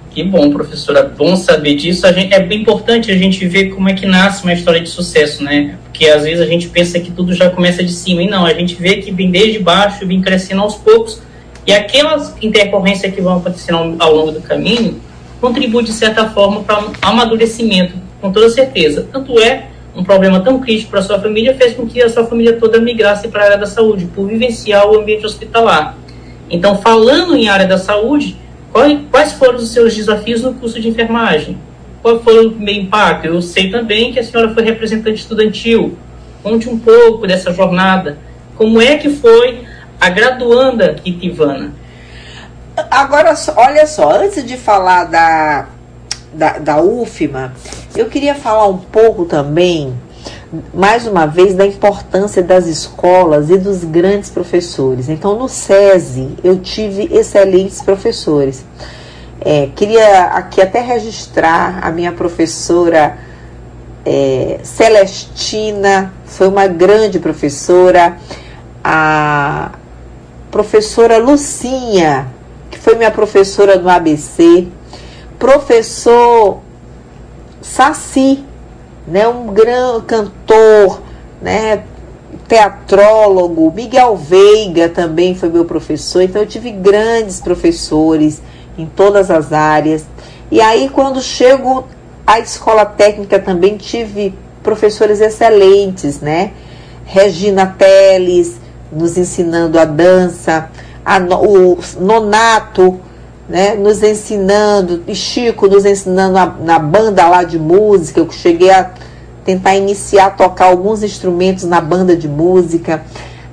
Que 0.09 0.23
bom, 0.23 0.49
professora, 0.49 1.03
bom 1.03 1.35
saber 1.35 1.75
disso. 1.75 2.11
Gente, 2.11 2.33
é 2.33 2.39
bem 2.39 2.61
importante 2.61 3.11
a 3.11 3.15
gente 3.15 3.47
ver 3.47 3.69
como 3.69 3.87
é 3.87 3.93
que 3.93 4.07
nasce 4.07 4.41
uma 4.41 4.53
história 4.53 4.81
de 4.81 4.89
sucesso, 4.89 5.43
né? 5.43 5.77
Porque 5.83 6.07
às 6.07 6.23
vezes 6.23 6.41
a 6.41 6.47
gente 6.47 6.69
pensa 6.69 6.99
que 6.99 7.11
tudo 7.11 7.35
já 7.35 7.51
começa 7.51 7.83
de 7.83 7.91
cima, 7.91 8.23
e 8.23 8.27
não, 8.27 8.47
a 8.47 8.53
gente 8.55 8.73
vê 8.73 8.95
que 8.95 9.11
vem 9.11 9.29
desde 9.29 9.59
baixo, 9.59 10.07
vem 10.07 10.23
crescendo 10.23 10.63
aos 10.63 10.73
poucos, 10.73 11.21
e 11.67 11.73
aquelas 11.73 12.33
intercorrências 12.41 13.13
que 13.13 13.19
vão 13.19 13.39
acontecendo 13.39 13.97
ao 13.99 14.15
longo 14.15 14.31
do 14.31 14.41
caminho 14.41 15.01
contribuem, 15.41 15.85
de 15.85 15.91
certa 15.91 16.29
forma, 16.29 16.63
para 16.63 16.79
um 16.79 16.91
amadurecimento, 17.01 17.93
com 18.21 18.31
toda 18.31 18.49
certeza. 18.49 19.05
Tanto 19.11 19.37
é 19.37 19.67
um 19.93 20.01
problema 20.01 20.39
tão 20.39 20.59
crítico 20.61 20.91
para 20.91 21.01
a 21.01 21.03
sua 21.03 21.19
família 21.19 21.55
fez 21.55 21.73
com 21.73 21.85
que 21.85 22.01
a 22.01 22.09
sua 22.09 22.25
família 22.25 22.53
toda 22.53 22.79
migrasse 22.79 23.27
para 23.27 23.41
a 23.41 23.45
área 23.47 23.57
da 23.57 23.65
saúde, 23.65 24.05
por 24.05 24.27
vivenciar 24.27 24.87
o 24.87 24.97
ambiente 24.97 25.25
hospitalar. 25.25 25.97
Então, 26.49 26.77
falando 26.77 27.35
em 27.35 27.49
área 27.49 27.67
da 27.67 27.77
saúde, 27.77 28.37
quais 29.11 29.33
foram 29.33 29.55
os 29.55 29.69
seus 29.69 29.93
desafios 29.93 30.43
no 30.43 30.53
curso 30.53 30.79
de 30.79 30.87
enfermagem? 30.87 31.57
Qual 32.01 32.19
foi 32.21 32.47
o 32.47 32.51
meu 32.51 32.73
impacto? 32.73 33.25
Eu 33.25 33.41
sei 33.41 33.69
também 33.69 34.13
que 34.13 34.19
a 34.19 34.23
senhora 34.23 34.53
foi 34.53 34.63
representante 34.63 35.19
estudantil. 35.19 35.97
Conte 36.41 36.69
um 36.69 36.79
pouco 36.79 37.27
dessa 37.27 37.51
jornada. 37.51 38.17
Como 38.55 38.81
é 38.81 38.95
que 38.95 39.09
foi 39.09 39.63
a 39.99 40.09
graduanda 40.09 40.97
Itivana. 41.03 41.73
Agora, 42.91 43.33
olha 43.55 43.87
só, 43.87 44.11
antes 44.11 44.45
de 44.45 44.55
falar 44.55 45.05
da, 45.05 45.67
da, 46.31 46.59
da 46.59 46.81
UFMA, 46.81 47.53
eu 47.95 48.05
queria 48.05 48.35
falar 48.35 48.67
um 48.67 48.77
pouco 48.77 49.25
também, 49.25 49.95
mais 50.73 51.07
uma 51.07 51.25
vez, 51.25 51.55
da 51.55 51.65
importância 51.65 52.43
das 52.43 52.67
escolas 52.67 53.49
e 53.49 53.57
dos 53.57 53.83
grandes 53.83 54.29
professores. 54.29 55.09
Então, 55.09 55.37
no 55.37 55.49
SESI, 55.49 56.37
eu 56.43 56.59
tive 56.59 57.09
excelentes 57.11 57.81
professores. 57.81 58.63
É, 59.41 59.69
queria 59.75 60.25
aqui 60.25 60.61
até 60.61 60.79
registrar 60.79 61.79
a 61.81 61.91
minha 61.91 62.11
professora 62.11 63.17
é, 64.05 64.59
Celestina, 64.61 66.13
foi 66.25 66.47
uma 66.47 66.67
grande 66.67 67.19
professora. 67.19 68.17
A 68.83 69.71
professora 70.51 71.17
Lucinha, 71.17 72.27
que 72.69 72.77
foi 72.77 72.95
minha 72.95 73.11
professora 73.11 73.77
no 73.77 73.89
ABC, 73.89 74.67
professor 75.37 76.59
Saci, 77.61 78.43
né, 79.07 79.27
um 79.27 79.47
grande 79.47 80.05
cantor, 80.05 81.01
né, 81.41 81.83
teatrólogo, 82.47 83.71
Miguel 83.75 84.15
Veiga 84.15 84.87
também 84.89 85.35
foi 85.35 85.49
meu 85.49 85.65
professor, 85.65 86.21
então 86.21 86.41
eu 86.41 86.47
tive 86.47 86.71
grandes 86.71 87.41
professores 87.41 88.41
em 88.77 88.85
todas 88.85 89.29
as 89.29 89.51
áreas. 89.51 90.05
E 90.49 90.61
aí 90.61 90.89
quando 90.89 91.21
chego 91.21 91.85
à 92.25 92.39
escola 92.39 92.85
técnica 92.85 93.37
também 93.37 93.75
tive 93.75 94.33
professores 94.63 95.19
excelentes, 95.19 96.21
né? 96.21 96.51
Regina 97.05 97.75
Teles, 97.77 98.59
nos 98.91 99.17
ensinando 99.17 99.79
a 99.79 99.85
dança, 99.85 100.69
a, 101.05 101.17
o 101.19 101.77
Nonato, 101.99 102.99
né, 103.47 103.75
nos 103.75 104.03
ensinando, 104.03 105.03
e 105.07 105.15
Chico 105.15 105.67
nos 105.67 105.85
ensinando 105.85 106.37
a, 106.37 106.45
na 106.45 106.79
banda 106.79 107.27
lá 107.27 107.43
de 107.43 107.57
música, 107.57 108.19
eu 108.19 108.29
cheguei 108.29 108.69
a 108.69 108.91
tentar 109.45 109.75
iniciar 109.75 110.25
a 110.25 110.31
tocar 110.31 110.65
alguns 110.65 111.03
instrumentos 111.03 111.63
na 111.63 111.79
banda 111.79 112.15
de 112.15 112.27
música, 112.27 113.03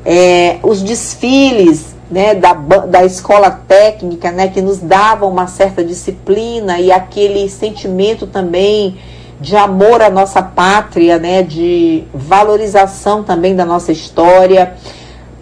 é, 0.04 0.58
os 0.62 0.82
desfiles 0.82 1.94
né, 2.10 2.34
da, 2.34 2.52
da 2.52 3.04
escola 3.04 3.50
técnica, 3.50 4.32
né, 4.32 4.48
que 4.48 4.60
nos 4.60 4.78
davam 4.78 5.30
uma 5.30 5.46
certa 5.46 5.84
disciplina 5.84 6.80
e 6.80 6.90
aquele 6.90 7.48
sentimento 7.48 8.26
também 8.26 8.98
de 9.40 9.56
amor 9.56 10.02
à 10.02 10.10
nossa 10.10 10.42
pátria, 10.42 11.18
né, 11.18 11.42
de 11.42 12.04
valorização 12.12 13.22
também 13.22 13.54
da 13.54 13.64
nossa 13.64 13.92
história 13.92 14.74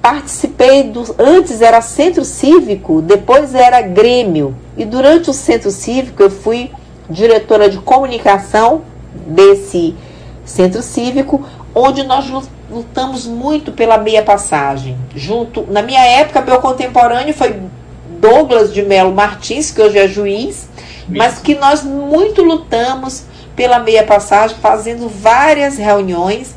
participei 0.03 0.83
do. 0.83 1.15
Antes 1.19 1.63
era 1.63 1.81
centro 1.81 2.25
cívico, 2.25 3.01
depois 3.01 3.55
era 3.55 3.81
Grêmio. 3.81 4.55
E 4.77 4.85
durante 4.85 5.31
o 5.31 5.33
centro 5.33 5.71
cívico 5.71 6.23
eu 6.23 6.31
fui 6.31 6.71
diretora 7.09 7.71
de 7.71 7.79
comunicação 7.79 8.83
desse 9.27 9.95
Centro 10.45 10.83
Cívico, 10.83 11.45
onde 11.75 12.03
nós 12.03 12.31
lutamos 12.71 13.27
muito 13.27 13.73
pela 13.73 13.99
meia 13.99 14.23
passagem. 14.23 14.97
Junto, 15.15 15.65
na 15.71 15.83
minha 15.83 16.05
época, 16.05 16.41
meu 16.41 16.59
contemporâneo 16.59 17.35
foi 17.35 17.61
Douglas 18.19 18.73
de 18.73 18.83
Melo 18.83 19.13
Martins, 19.13 19.71
que 19.71 19.81
hoje 19.81 19.99
é 19.99 20.09
juiz, 20.09 20.69
mas 21.09 21.39
que 21.39 21.55
nós 21.55 21.83
muito 21.83 22.43
lutamos 22.43 23.25
pela 23.55 23.79
meia 23.79 24.05
passagem, 24.05 24.57
fazendo 24.61 25.09
várias 25.09 25.77
reuniões. 25.77 26.55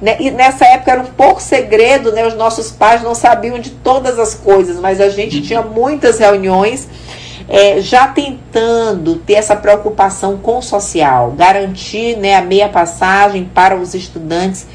Né? 0.00 0.16
E 0.20 0.30
nessa 0.30 0.64
época 0.64 0.92
era 0.92 1.00
um 1.00 1.06
pouco 1.06 1.42
segredo, 1.42 2.12
né? 2.12 2.26
os 2.26 2.34
nossos 2.34 2.70
pais 2.70 3.02
não 3.02 3.14
sabiam 3.14 3.58
de 3.58 3.70
todas 3.70 4.18
as 4.18 4.34
coisas, 4.34 4.78
mas 4.78 5.00
a 5.00 5.08
gente 5.08 5.42
tinha 5.42 5.62
muitas 5.62 6.18
reuniões 6.18 6.88
é, 7.48 7.80
já 7.80 8.06
tentando 8.08 9.16
ter 9.16 9.34
essa 9.34 9.56
preocupação 9.56 10.36
com 10.36 10.58
o 10.58 10.62
social, 10.62 11.32
garantir 11.32 12.16
né, 12.16 12.36
a 12.36 12.42
meia 12.42 12.68
passagem 12.68 13.44
para 13.44 13.74
os 13.74 13.94
estudantes 13.94 14.66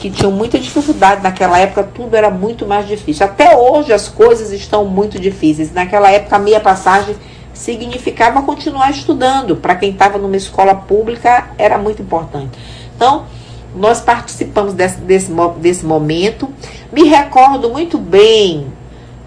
que 0.00 0.10
tinham 0.10 0.32
muita 0.32 0.58
dificuldade 0.58 1.22
naquela 1.22 1.58
época, 1.58 1.82
tudo 1.82 2.16
era 2.16 2.30
muito 2.30 2.66
mais 2.66 2.88
difícil. 2.88 3.26
Até 3.26 3.54
hoje 3.54 3.92
as 3.92 4.08
coisas 4.08 4.50
estão 4.50 4.86
muito 4.86 5.18
difíceis. 5.18 5.72
Naquela 5.72 6.10
época 6.10 6.36
a 6.36 6.38
meia 6.38 6.58
passagem 6.58 7.14
significava 7.52 8.40
continuar 8.40 8.90
estudando. 8.90 9.56
Para 9.56 9.74
quem 9.74 9.90
estava 9.90 10.16
numa 10.16 10.36
escola 10.36 10.74
pública 10.74 11.50
era 11.58 11.76
muito 11.76 12.00
importante. 12.00 12.58
Então, 12.96 13.26
nós 13.74 14.00
participamos 14.00 14.74
desse, 14.74 14.98
desse, 14.98 15.32
desse 15.58 15.84
momento. 15.84 16.48
Me 16.92 17.04
recordo 17.04 17.70
muito 17.70 17.98
bem 17.98 18.66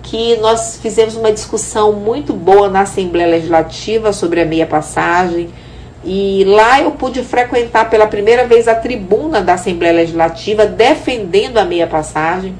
que 0.01 0.35
nós 0.37 0.77
fizemos 0.81 1.15
uma 1.15 1.31
discussão 1.31 1.93
muito 1.93 2.33
boa 2.33 2.69
na 2.69 2.81
Assembleia 2.81 3.29
Legislativa 3.29 4.11
sobre 4.11 4.41
a 4.41 4.45
meia 4.45 4.67
passagem. 4.67 5.49
E 6.03 6.43
lá 6.45 6.81
eu 6.81 6.91
pude 6.91 7.23
frequentar 7.23 7.89
pela 7.89 8.05
primeira 8.05 8.45
vez 8.45 8.67
a 8.67 8.75
tribuna 8.75 9.41
da 9.41 9.53
Assembleia 9.53 9.93
Legislativa 9.93 10.65
defendendo 10.65 11.57
a 11.57 11.63
meia 11.63 11.87
passagem. 11.87 12.53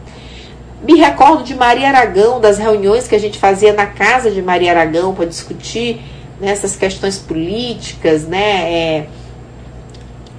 Me 0.82 0.96
recordo 0.96 1.43
de 1.43 1.54
Maria 1.54 1.89
Aragão, 1.89 2.39
das 2.39 2.58
reuniões 2.58 3.08
que 3.08 3.15
a 3.15 3.19
gente 3.19 3.38
fazia 3.38 3.74
na 3.74 3.86
casa 3.86 4.32
de 4.32 4.41
Maria 4.41 4.72
Aragão 4.72 5.13
para 5.13 5.26
discutir 5.26 6.02
nessas 6.39 6.74
né, 6.74 6.78
questões 6.80 7.17
políticas, 7.17 8.26
né? 8.26 8.72
É, 8.72 9.06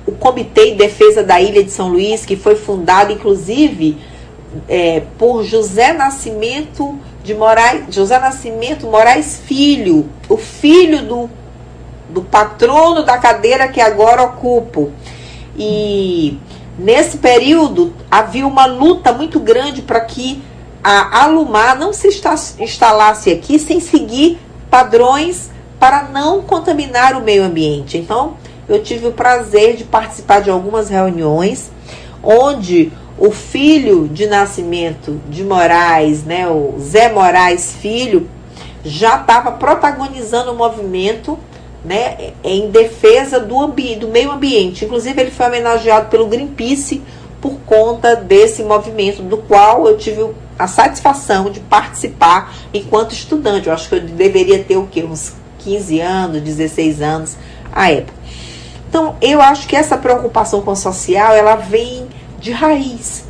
o 0.07 0.12
Comitê 0.12 0.71
de 0.71 0.77
Defesa 0.77 1.23
da 1.23 1.40
Ilha 1.40 1.64
de 1.64 1.71
São 1.71 1.88
Luís, 1.88 2.25
que 2.27 2.37
foi 2.37 2.57
fundado, 2.57 3.12
inclusive, 3.12 3.99
é, 4.69 5.03
por 5.19 5.43
José 5.45 5.93
Nascimento 5.93 6.99
de 7.23 7.35
Moraes, 7.35 7.85
José 7.88 8.19
Nascimento 8.19 8.87
Moraes 8.87 9.40
Filho, 9.45 10.09
o 10.29 10.37
filho 10.37 11.03
do, 11.03 11.31
do 12.11 12.23
patrono 12.23 13.03
da 13.03 13.19
cadeira 13.19 13.69
que 13.69 13.81
agora 13.81 14.23
ocupo. 14.23 14.93
E 15.57 16.38
nesse 16.79 17.19
período 17.19 17.95
havia 18.11 18.47
uma 18.47 18.67
luta 18.67 19.12
muito 19.12 19.40
grande 19.40 19.81
para 19.81 20.01
que 20.01 20.43
a 20.83 21.25
Alumar 21.25 21.79
não 21.79 21.95
se 21.95 22.09
instalasse 22.59 23.31
aqui 23.31 23.59
sem 23.59 23.81
seguir 23.81 24.38
padrões 24.69 25.51
para 25.81 26.03
não 26.05 26.43
contaminar 26.43 27.17
o 27.17 27.23
meio 27.23 27.45
ambiente. 27.45 27.97
Então, 27.97 28.37
eu 28.68 28.83
tive 28.83 29.07
o 29.07 29.12
prazer 29.12 29.77
de 29.77 29.85
participar 29.85 30.40
de 30.40 30.50
algumas 30.50 30.88
reuniões 30.88 31.70
onde 32.22 32.92
o 33.18 33.31
filho 33.31 34.09
de 34.09 34.27
nascimento 34.27 35.20
de 35.29 35.44
Moraes, 35.44 36.24
né, 36.24 36.48
o 36.48 36.74
Zé 36.79 37.12
Moraes 37.12 37.74
Filho, 37.81 38.29
já 38.85 39.16
estava 39.20 39.53
protagonizando 39.53 40.53
o 40.53 40.57
movimento 40.57 41.38
né, 41.85 42.33
em 42.42 42.70
defesa 42.70 43.38
do, 43.38 43.66
do 43.66 44.09
meio 44.09 44.33
ambiente. 44.33 44.85
Inclusive, 44.85 45.20
ele 45.20 45.31
foi 45.31 45.46
homenageado 45.46 46.09
pelo 46.09 46.27
Greenpeace 46.27 47.03
por 47.40 47.57
conta 47.66 48.16
desse 48.16 48.62
movimento, 48.62 49.22
do 49.22 49.37
qual 49.37 49.87
eu 49.87 49.96
tive 49.98 50.31
a 50.59 50.66
satisfação 50.66 51.50
de 51.50 51.61
participar 51.61 52.55
enquanto 52.72 53.12
estudante. 53.12 53.66
Eu 53.66 53.74
acho 53.74 53.88
que 53.88 53.96
eu 53.96 54.00
deveria 54.00 54.64
ter 54.64 54.77
o 54.77 54.87
quê? 54.87 55.05
Uns 55.05 55.35
15 55.59 56.00
anos, 56.00 56.40
16 56.40 57.03
anos 57.03 57.37
à 57.72 57.90
época. 57.90 58.23
Então, 58.94 59.16
eu 59.20 59.42
acho 59.42 59.66
que 59.66 59.74
essa 59.74 59.98
preocupação 59.98 60.61
com 60.61 60.70
o 60.70 60.76
social, 60.76 61.35
ela 61.35 61.57
vem 61.57 62.07
de 62.38 62.52
raiz. 62.52 63.24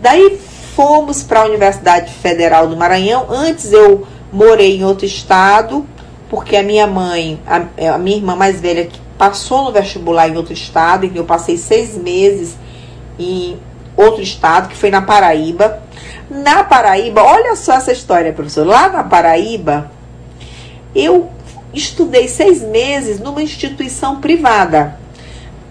Daí 0.00 0.40
fomos 0.74 1.22
para 1.22 1.40
a 1.40 1.44
Universidade 1.44 2.14
Federal 2.14 2.66
do 2.66 2.78
Maranhão. 2.78 3.26
Antes 3.28 3.74
eu 3.74 4.06
morei 4.32 4.78
em 4.78 4.84
outro 4.86 5.04
estado, 5.04 5.86
porque 6.30 6.56
a 6.56 6.62
minha 6.62 6.86
mãe, 6.86 7.38
a, 7.46 7.66
é, 7.76 7.90
a 7.90 7.98
minha 7.98 8.16
irmã 8.16 8.34
mais 8.34 8.58
velha, 8.58 8.88
passou 9.18 9.64
no 9.64 9.72
vestibular 9.72 10.30
em 10.30 10.36
outro 10.38 10.54
estado, 10.54 11.04
então 11.04 11.18
eu 11.18 11.26
passei 11.26 11.58
seis 11.58 11.94
meses 11.94 12.56
em 13.18 13.58
outro 13.94 14.22
estado, 14.22 14.70
que 14.70 14.76
foi 14.78 14.90
na 14.90 15.02
Paraíba. 15.02 15.82
Na 16.30 16.64
Paraíba, 16.64 17.22
olha 17.22 17.54
só 17.54 17.74
essa 17.74 17.92
história, 17.92 18.32
professor. 18.32 18.66
Lá 18.66 18.88
na 18.88 19.04
Paraíba, 19.04 19.90
eu 20.94 21.28
estudei 21.74 22.28
seis 22.28 22.62
meses 22.62 23.20
numa 23.20 23.42
instituição 23.42 24.18
privada. 24.18 25.01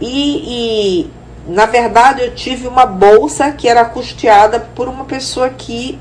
E, 0.01 1.05
e 1.05 1.11
na 1.47 1.65
verdade, 1.65 2.21
eu 2.21 2.35
tive 2.35 2.67
uma 2.67 2.85
bolsa 2.85 3.51
que 3.51 3.67
era 3.67 3.85
custeada 3.85 4.59
por 4.59 4.87
uma 4.87 5.05
pessoa 5.05 5.49
que 5.49 5.97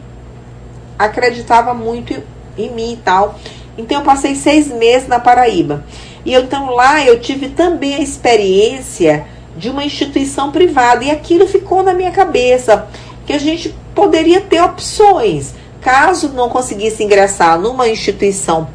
acreditava 0.98 1.74
muito 1.74 2.22
em 2.56 2.70
mim 2.70 2.94
e 2.94 2.96
tal. 2.96 3.38
Então, 3.76 3.98
eu 3.98 4.04
passei 4.04 4.34
seis 4.34 4.68
meses 4.68 5.06
na 5.06 5.20
Paraíba. 5.20 5.84
E 6.24 6.34
então 6.34 6.70
lá 6.70 7.02
eu 7.04 7.18
tive 7.20 7.48
também 7.48 7.94
a 7.94 8.00
experiência 8.00 9.24
de 9.56 9.70
uma 9.70 9.84
instituição 9.84 10.50
privada. 10.50 11.04
E 11.04 11.10
aquilo 11.10 11.46
ficou 11.46 11.82
na 11.82 11.94
minha 11.94 12.10
cabeça. 12.10 12.88
Que 13.26 13.32
a 13.32 13.38
gente 13.38 13.74
poderia 13.94 14.40
ter 14.40 14.62
opções. 14.62 15.54
Caso 15.80 16.28
não 16.30 16.48
conseguisse 16.48 17.02
ingressar 17.02 17.58
numa 17.58 17.88
instituição 17.88 18.68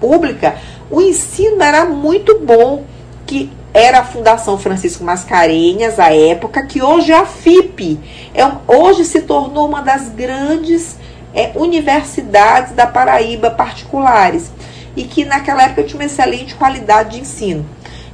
pública, 0.00 0.56
o 0.90 1.00
ensino 1.02 1.62
era 1.62 1.84
muito 1.84 2.38
bom. 2.38 2.84
Que 3.26 3.50
era 3.76 3.98
a 3.98 4.04
Fundação 4.04 4.56
Francisco 4.56 5.04
Mascarenhas, 5.04 6.00
à 6.00 6.10
época, 6.10 6.64
que 6.64 6.82
hoje 6.82 7.12
é 7.12 7.18
a 7.18 7.26
FIP. 7.26 8.00
É, 8.34 8.42
hoje 8.66 9.04
se 9.04 9.20
tornou 9.20 9.68
uma 9.68 9.82
das 9.82 10.08
grandes 10.08 10.96
é, 11.34 11.52
universidades 11.54 12.72
da 12.72 12.86
Paraíba 12.86 13.50
particulares. 13.50 14.50
E 14.96 15.04
que 15.04 15.26
naquela 15.26 15.64
época 15.64 15.82
tinha 15.82 16.00
uma 16.00 16.06
excelente 16.06 16.54
qualidade 16.54 17.10
de 17.10 17.20
ensino. 17.20 17.66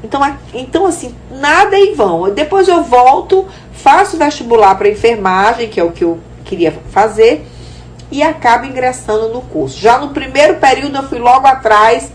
Então, 0.03 0.20
então 0.53 0.85
assim, 0.85 1.14
nada 1.31 1.79
em 1.79 1.94
vão. 1.94 2.29
Depois 2.35 2.66
eu 2.66 2.83
volto, 2.83 3.46
faço 3.72 4.16
vestibular 4.16 4.75
para 4.75 4.88
enfermagem, 4.88 5.68
que 5.68 5.79
é 5.79 5.85
o 5.85 5.92
que 5.92 6.03
eu 6.03 6.18
queria 6.44 6.75
fazer, 6.90 7.46
e 8.11 8.20
acabo 8.20 8.66
ingressando 8.66 9.29
no 9.29 9.42
curso. 9.42 9.79
Já 9.79 9.96
no 9.98 10.09
primeiro 10.09 10.57
período 10.57 10.96
eu 10.96 11.09
fui 11.09 11.20
logo 11.20 11.46
atrás 11.46 12.11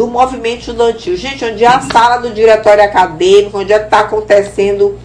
do 0.00 0.06
movimento 0.06 0.60
estudantil. 0.60 1.14
Gente, 1.14 1.44
onde 1.44 1.62
é 1.62 1.68
a 1.68 1.82
sala 1.82 2.16
do 2.16 2.30
diretório 2.30 2.82
acadêmico, 2.82 3.58
onde 3.58 3.70
é 3.70 3.76
está 3.76 4.00
acontecendo 4.00 4.98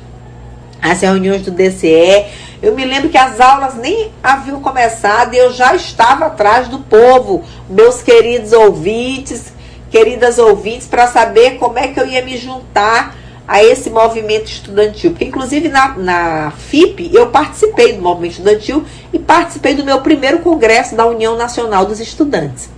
as 0.82 1.02
reuniões 1.02 1.42
do 1.42 1.52
DCE. 1.52 2.26
Eu 2.62 2.74
me 2.74 2.86
lembro 2.86 3.10
que 3.10 3.18
as 3.18 3.42
aulas 3.42 3.76
nem 3.76 4.14
haviam 4.24 4.62
começado 4.62 5.34
e 5.34 5.38
eu 5.38 5.52
já 5.52 5.76
estava 5.76 6.28
atrás 6.28 6.70
do 6.70 6.80
povo, 6.80 7.44
meus 7.70 8.02
queridos 8.02 8.54
ouvintes, 8.54 9.52
queridas 9.92 10.40
ouvintes, 10.40 10.88
para 10.88 11.08
saber 11.08 11.58
como 11.58 11.78
é 11.78 11.90
que 11.90 12.00
eu 12.00 12.08
ia 12.08 12.24
me 12.24 12.38
juntar 12.38 13.18
a 13.46 13.62
esse 13.62 13.90
movimento 13.90 14.46
estudantil. 14.46 15.12
Porque, 15.12 15.26
inclusive, 15.26 15.68
na, 15.68 15.90
na 15.98 16.52
FIP, 16.52 17.14
eu 17.14 17.28
participei 17.28 17.92
do 17.92 18.02
movimento 18.02 18.32
estudantil 18.32 18.86
e 19.12 19.20
participei 19.20 19.74
do 19.74 19.84
meu 19.84 20.00
primeiro 20.00 20.40
congresso 20.40 20.96
da 20.96 21.06
União 21.06 21.36
Nacional 21.36 21.86
dos 21.86 22.00
Estudantes. 22.00 22.70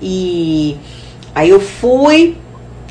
E 0.00 0.78
Aí 1.34 1.48
eu 1.50 1.60
fui, 1.60 2.36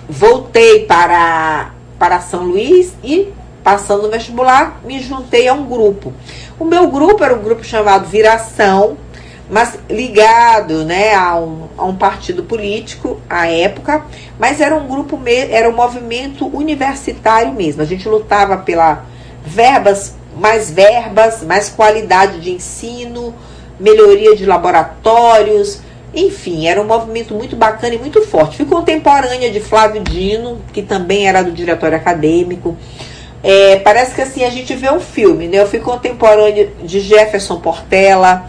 voltei 0.10 0.86
para, 0.86 1.71
para 1.99 2.19
São 2.19 2.43
Luís 2.43 2.93
e, 3.04 3.32
passando 3.63 4.04
no 4.04 4.10
vestibular, 4.10 4.80
me 4.84 4.99
juntei 4.99 5.47
a 5.47 5.54
um 5.54 5.65
grupo. 5.65 6.13
O 6.60 6.65
meu 6.65 6.88
grupo 6.88 7.23
era 7.23 7.36
um 7.36 7.41
grupo 7.41 7.63
chamado 7.63 8.08
Viração, 8.08 8.97
mas 9.49 9.77
ligado 9.89 10.86
né, 10.86 11.13
a, 11.13 11.36
um, 11.36 11.67
a 11.77 11.84
um 11.84 11.95
partido 11.95 12.43
político 12.43 13.19
à 13.30 13.47
época, 13.47 14.06
mas 14.39 14.62
era 14.62 14.75
um 14.75 14.88
grupo, 14.88 15.19
era 15.27 15.69
um 15.69 15.73
movimento 15.73 16.47
universitário 16.47 17.54
mesmo. 17.54 17.82
A 17.82 17.86
gente 17.86 18.08
lutava 18.08 18.58
pela 18.58 19.06
verbas, 19.43 20.15
mais 20.38 20.71
verbas, 20.71 21.43
mais 21.43 21.69
qualidade 21.69 22.39
de 22.39 22.51
ensino, 22.51 23.36
melhoria 23.80 24.36
de 24.36 24.45
laboratórios, 24.45 25.82
enfim, 26.13 26.67
era 26.67 26.82
um 26.82 26.86
movimento 26.86 27.34
muito 27.34 27.56
bacana 27.56 27.95
e 27.95 27.97
muito 27.97 28.21
forte. 28.24 28.58
Fui 28.58 28.65
contemporânea 28.65 29.50
de 29.50 29.60
Flávio 29.62 30.04
Dino, 30.04 30.60
que 30.74 30.82
também 30.82 31.28
era 31.28 31.41
do 31.41 31.52
diretório 31.52 31.97
acadêmico. 31.97 32.76
É, 33.43 33.78
parece 33.78 34.13
que 34.13 34.21
assim 34.21 34.43
a 34.43 34.50
gente 34.50 34.76
vê 34.76 34.91
um 34.91 35.00
filme, 35.00 35.47
né? 35.47 35.60
Eu 35.60 35.67
fui 35.67 35.80
contemporânea 35.80 36.69
de 36.84 37.00
Jefferson 37.00 37.60
Portela. 37.60 38.45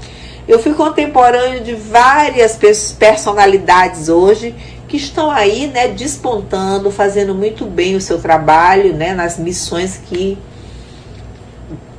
Eu 0.47 0.59
fui 0.59 0.75
contemporânea 0.75 1.61
de 1.61 1.75
várias 1.75 2.59
personalidades 2.99 4.09
hoje 4.09 4.55
que 4.89 4.97
estão 4.97 5.31
aí, 5.31 5.69
né, 5.69 5.89
despontando, 5.89 6.91
fazendo 6.91 7.35
muito 7.35 7.65
bem 7.65 7.97
o 7.97 8.01
seu 8.01 8.21
trabalho, 8.21 8.93
né, 8.93 9.15
nas 9.15 9.39
missões 9.39 9.99
que 10.07 10.37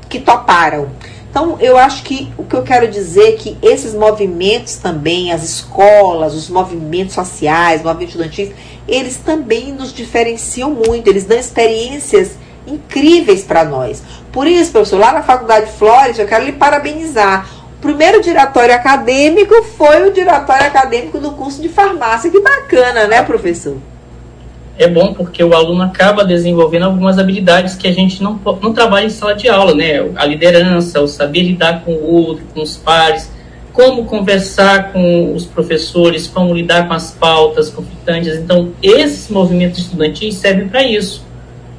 que 0.08 0.20
toparam. 0.20 0.90
Então, 1.34 1.58
eu 1.60 1.80
acho 1.80 2.04
que 2.04 2.32
o 2.38 2.44
que 2.44 2.56
eu 2.56 2.62
quero 2.62 2.88
dizer 2.88 3.30
é 3.30 3.32
que 3.32 3.58
esses 3.60 3.96
movimentos 3.96 4.76
também, 4.76 5.32
as 5.32 5.42
escolas, 5.44 6.36
os 6.36 6.48
movimentos 6.48 7.16
sociais, 7.16 7.82
movimentos 7.82 8.14
estudantis, 8.14 8.52
eles 8.88 9.18
também 9.18 9.72
nos 9.72 9.92
diferenciam 9.92 10.70
muito, 10.70 11.08
eles 11.08 11.24
dão 11.24 11.36
experiências 11.36 12.34
incríveis 12.68 13.44
para 13.44 13.66
nós. 13.66 14.04
Por 14.32 14.46
isso, 14.46 14.72
professor, 14.72 15.00
lá 15.00 15.12
na 15.12 15.24
Faculdade 15.24 15.72
Flores, 15.72 16.20
eu 16.20 16.28
quero 16.28 16.46
lhe 16.46 16.52
parabenizar. 16.52 17.50
O 17.78 17.82
primeiro 17.82 18.22
diretório 18.22 18.76
acadêmico 18.76 19.56
foi 19.76 20.08
o 20.08 20.14
diretório 20.14 20.68
acadêmico 20.68 21.18
do 21.18 21.32
curso 21.32 21.60
de 21.64 21.68
farmácia. 21.68 22.30
Que 22.30 22.42
bacana, 22.42 23.08
né, 23.08 23.24
professor? 23.24 23.78
É 24.78 24.88
bom 24.88 25.14
porque 25.14 25.44
o 25.44 25.54
aluno 25.54 25.84
acaba 25.84 26.26
desenvolvendo 26.26 26.84
algumas 26.84 27.20
habilidades 27.20 27.76
que 27.76 27.88
a 27.88 27.92
gente 27.92 28.24
não, 28.24 28.40
não 28.62 28.74
trabalha 28.74 29.06
em 29.06 29.10
sala 29.10 29.36
de 29.36 29.48
aula, 29.48 29.76
né? 29.76 30.10
A 30.16 30.26
liderança, 30.26 31.00
o 31.00 31.08
saber 31.08 31.44
lidar 31.44 31.84
com 31.84 31.92
o 31.92 32.12
outro, 32.12 32.44
com 32.54 32.62
os 32.62 32.76
pares, 32.76 33.32
como 33.72 34.06
conversar 34.06 34.92
com 34.92 35.34
os 35.34 35.46
professores, 35.46 36.28
como 36.28 36.54
lidar 36.54 36.88
com 36.88 36.94
as 36.94 37.12
pautas 37.12 37.70
conflitantes. 37.70 38.36
Então, 38.36 38.72
esses 38.82 39.30
movimentos 39.30 39.80
estudantis 39.80 40.36
servem 40.36 40.68
para 40.68 40.84
isso. 40.84 41.24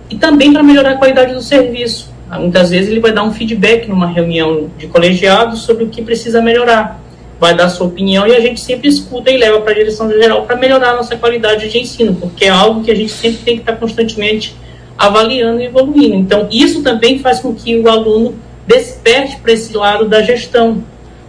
E 0.09 0.17
também 0.17 0.53
para 0.53 0.63
melhorar 0.63 0.93
a 0.93 0.97
qualidade 0.97 1.35
do 1.35 1.43
serviço. 1.43 2.13
Muitas 2.39 2.71
vezes 2.71 2.91
ele 2.91 3.01
vai 3.01 3.13
dar 3.13 3.23
um 3.23 3.33
feedback 3.33 3.89
numa 3.89 4.07
reunião 4.07 4.71
de 4.79 4.87
colegiados 4.87 5.61
sobre 5.61 5.85
o 5.85 5.89
que 5.89 6.03
precisa 6.03 6.41
melhorar 6.41 7.04
vai 7.45 7.55
dar 7.55 7.69
sua 7.69 7.89
opinião 7.89 8.27
e 8.27 8.35
a 8.35 8.41
gente 8.41 8.59
sempre 8.59 8.89
escuta 8.89 9.31
e 9.31 9.37
leva 9.37 9.61
para 9.61 9.73
a 9.73 9.75
direção 9.75 10.11
geral 10.11 10.47
para 10.47 10.57
melhorar 10.57 10.93
a 10.93 10.97
nossa 10.97 11.15
qualidade 11.15 11.69
de 11.69 11.79
ensino, 11.79 12.15
porque 12.15 12.47
é 12.47 12.49
algo 12.49 12.83
que 12.83 12.91
a 12.91 12.97
gente 12.97 13.13
sempre 13.13 13.41
tem 13.45 13.57
que 13.57 13.61
estar 13.61 13.75
tá 13.75 13.79
constantemente 13.79 14.57
avaliando 14.97 15.61
e 15.61 15.67
evoluindo. 15.67 16.15
Então, 16.15 16.49
isso 16.51 16.83
também 16.83 17.19
faz 17.19 17.41
com 17.41 17.55
que 17.55 17.79
o 17.79 17.87
aluno 17.87 18.35
desperte 18.67 19.37
para 19.37 19.53
esse 19.53 19.77
lado 19.77 20.09
da 20.09 20.23
gestão. 20.23 20.83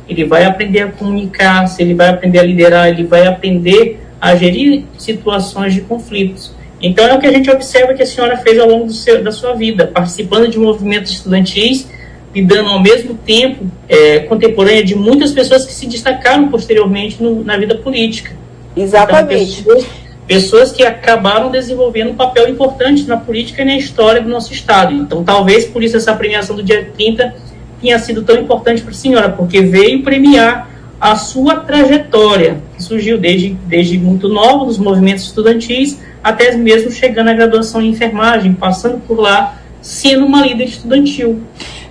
Ele 0.07 0.23
vai 0.23 0.45
aprender 0.45 0.83
a 0.83 0.87
comunicar, 0.87 1.67
se 1.67 1.81
ele 1.81 1.93
vai 1.93 2.07
aprender 2.07 2.39
a 2.39 2.43
liderar, 2.43 2.87
ele 2.87 3.03
vai 3.03 3.27
aprender 3.27 3.99
a 4.21 4.37
gerir 4.37 4.85
situações 4.97 5.73
de 5.73 5.81
conflitos. 5.81 6.53
Então, 6.81 7.05
é 7.05 7.13
o 7.13 7.19
que 7.19 7.27
a 7.27 7.31
gente 7.33 7.51
observa 7.51 7.93
que 7.93 8.03
a 8.03 8.05
senhora 8.05 8.37
fez 8.37 8.57
ao 8.57 8.69
longo 8.69 8.89
seu, 8.89 9.21
da 9.21 9.33
sua 9.33 9.53
vida, 9.53 9.85
participando 9.85 10.47
de 10.47 10.57
movimentos 10.57 11.11
estudantis 11.11 11.89
lidando 12.35 12.69
ao 12.69 12.81
mesmo 12.81 13.15
tempo 13.15 13.65
é, 13.87 14.19
contemporânea 14.19 14.83
de 14.83 14.93
muitas 14.93 15.31
pessoas 15.31 15.65
que 15.65 15.71
se 15.71 15.87
destacaram 15.87 16.49
posteriormente 16.49 17.23
no, 17.23 17.43
na 17.45 17.57
vida 17.57 17.75
política. 17.75 18.33
Exatamente. 18.75 19.61
Então, 19.61 19.75
pessoas, 19.75 19.85
pessoas, 20.27 20.71
que 20.73 20.83
acabaram 20.83 21.49
desenvolvendo 21.49 22.11
um 22.11 22.15
papel 22.15 22.49
importante 22.49 23.03
na 23.03 23.15
política 23.15 23.61
e 23.61 23.65
na 23.65 23.77
história 23.77 24.21
do 24.21 24.27
nosso 24.27 24.51
Estado. 24.51 24.93
Então, 24.93 25.23
talvez 25.23 25.65
por 25.65 25.81
isso 25.81 25.95
essa 25.95 26.13
premiação 26.13 26.57
do 26.57 26.61
dia 26.61 26.91
30 26.93 27.33
tenha 27.81 27.97
sido 27.99 28.21
tão 28.23 28.37
importante 28.37 28.81
para 28.81 28.91
a 28.91 28.95
senhora, 28.95 29.29
porque 29.29 29.61
veio 29.61 30.03
premiar 30.03 30.69
a 30.99 31.15
sua 31.15 31.57
trajetória, 31.57 32.57
que 32.75 32.83
surgiu 32.83 33.17
desde, 33.17 33.49
desde 33.65 33.97
muito 33.97 34.27
nova, 34.27 34.65
nos 34.65 34.77
movimentos 34.77 35.23
estudantis, 35.23 35.99
até 36.21 36.55
mesmo 36.57 36.91
chegando 36.91 37.29
à 37.29 37.33
graduação 37.33 37.81
em 37.81 37.89
enfermagem, 37.89 38.53
passando 38.53 38.99
por 39.07 39.19
lá, 39.19 39.57
sendo 39.81 40.25
uma 40.25 40.41
líder 40.45 40.65
estudantil 40.65 41.41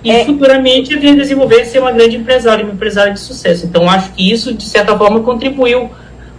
e 0.05 0.11
é... 0.11 0.23
futuramente 0.23 0.95
vir 0.95 1.15
desenvolver 1.15 1.65
ser 1.65 1.79
uma 1.79 1.91
grande 1.91 2.15
empresária, 2.15 2.63
uma 2.63 2.73
empresária 2.73 3.11
de 3.11 3.19
sucesso. 3.19 3.65
Então, 3.65 3.89
acho 3.89 4.11
que 4.11 4.31
isso, 4.31 4.53
de 4.53 4.63
certa 4.63 4.95
forma, 4.95 5.21
contribuiu 5.21 5.89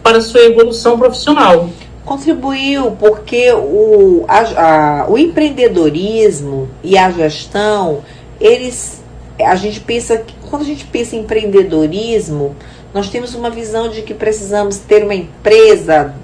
para 0.04 0.18
a 0.18 0.20
sua 0.20 0.40
evolução 0.42 0.96
profissional. 0.96 1.68
Contribuiu 2.04 2.92
porque 2.92 3.52
o, 3.52 4.24
a, 4.28 5.02
a, 5.02 5.10
o 5.10 5.18
empreendedorismo 5.18 6.70
e 6.84 6.96
a 6.96 7.10
gestão, 7.10 8.04
eles, 8.40 9.02
a 9.40 9.56
gente 9.56 9.80
pensa, 9.80 10.24
quando 10.48 10.62
a 10.62 10.66
gente 10.66 10.84
pensa 10.84 11.16
em 11.16 11.20
empreendedorismo, 11.20 12.54
nós 12.94 13.10
temos 13.10 13.34
uma 13.34 13.50
visão 13.50 13.90
de 13.90 14.02
que 14.02 14.14
precisamos 14.14 14.78
ter 14.78 15.02
uma 15.02 15.14
empresa 15.14 16.14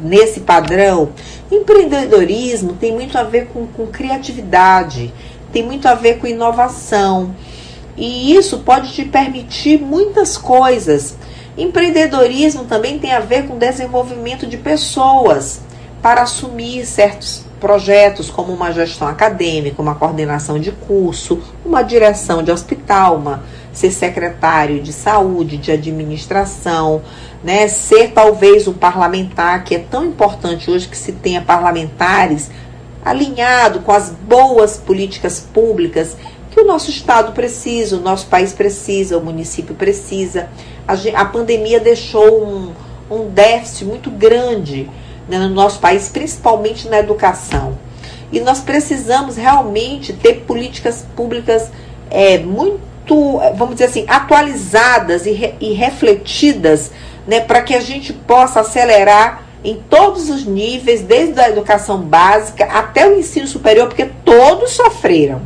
nesse 0.00 0.40
padrão. 0.40 1.08
Empreendedorismo 1.50 2.74
tem 2.74 2.92
muito 2.92 3.18
a 3.18 3.24
ver 3.24 3.46
com, 3.46 3.66
com 3.66 3.88
criatividade 3.88 5.12
tem 5.54 5.62
muito 5.62 5.86
a 5.86 5.94
ver 5.94 6.18
com 6.18 6.26
inovação. 6.26 7.34
E 7.96 8.34
isso 8.34 8.58
pode 8.58 8.92
te 8.92 9.04
permitir 9.04 9.80
muitas 9.80 10.36
coisas. 10.36 11.16
Empreendedorismo 11.56 12.64
também 12.64 12.98
tem 12.98 13.12
a 13.12 13.20
ver 13.20 13.46
com 13.46 13.56
desenvolvimento 13.56 14.48
de 14.48 14.56
pessoas 14.56 15.60
para 16.02 16.22
assumir 16.22 16.84
certos 16.84 17.44
projetos, 17.60 18.28
como 18.28 18.52
uma 18.52 18.72
gestão 18.72 19.06
acadêmica, 19.06 19.80
uma 19.80 19.94
coordenação 19.94 20.58
de 20.58 20.72
curso, 20.72 21.40
uma 21.64 21.82
direção 21.82 22.42
de 22.42 22.50
hospital, 22.50 23.16
uma, 23.16 23.44
ser 23.72 23.92
secretário 23.92 24.82
de 24.82 24.92
saúde, 24.92 25.56
de 25.56 25.70
administração, 25.70 27.00
né? 27.42 27.68
ser 27.68 28.10
talvez 28.10 28.66
um 28.66 28.74
parlamentar, 28.74 29.62
que 29.64 29.76
é 29.76 29.78
tão 29.78 30.04
importante 30.04 30.68
hoje 30.70 30.88
que 30.88 30.96
se 30.96 31.12
tenha 31.12 31.40
parlamentares 31.40 32.50
alinhado 33.04 33.80
com 33.80 33.92
as 33.92 34.10
boas 34.10 34.78
políticas 34.78 35.40
públicas 35.40 36.16
que 36.50 36.60
o 36.60 36.64
nosso 36.64 36.88
Estado 36.88 37.32
precisa, 37.32 37.96
o 37.96 38.00
nosso 38.00 38.26
país 38.26 38.52
precisa, 38.52 39.18
o 39.18 39.24
município 39.24 39.74
precisa. 39.74 40.48
A, 40.86 41.24
pandemia 41.24 41.80
deixou 41.80 42.46
um, 42.46 42.72
um 43.10 43.28
déficit 43.28 43.84
muito 43.84 44.08
grande 44.08 44.88
né, 45.28 45.38
no 45.38 45.48
nosso 45.48 45.80
país, 45.80 46.08
principalmente 46.08 46.88
na 46.88 46.98
educação. 46.98 47.76
E 48.30 48.38
nós 48.40 48.60
precisamos 48.60 49.36
realmente 49.36 50.12
ter 50.12 50.44
políticas 50.46 51.04
públicas 51.16 51.70
é, 52.08 52.38
muito, 52.38 53.40
vamos 53.56 53.74
dizer 53.74 53.86
assim, 53.86 54.04
atualizadas 54.06 55.26
e, 55.26 55.32
re, 55.32 55.54
e 55.60 55.72
refletidas 55.72 56.92
né, 57.26 57.40
para 57.40 57.62
que 57.62 57.74
a 57.74 57.80
gente 57.80 58.12
possa 58.12 58.60
acelerar 58.60 59.42
em 59.64 59.76
todos 59.88 60.28
os 60.28 60.44
níveis, 60.44 61.00
desde 61.00 61.40
a 61.40 61.48
educação 61.48 62.02
básica 62.02 62.66
até 62.66 63.08
o 63.08 63.18
ensino 63.18 63.46
superior, 63.46 63.88
porque 63.88 64.10
todos 64.24 64.72
sofreram. 64.72 65.40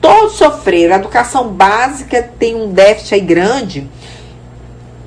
Todos 0.00 0.32
sofreram. 0.32 0.96
A 0.96 0.98
educação 0.98 1.48
básica 1.48 2.20
tem 2.36 2.56
um 2.56 2.72
déficit 2.72 3.14
aí 3.14 3.20
grande 3.20 3.88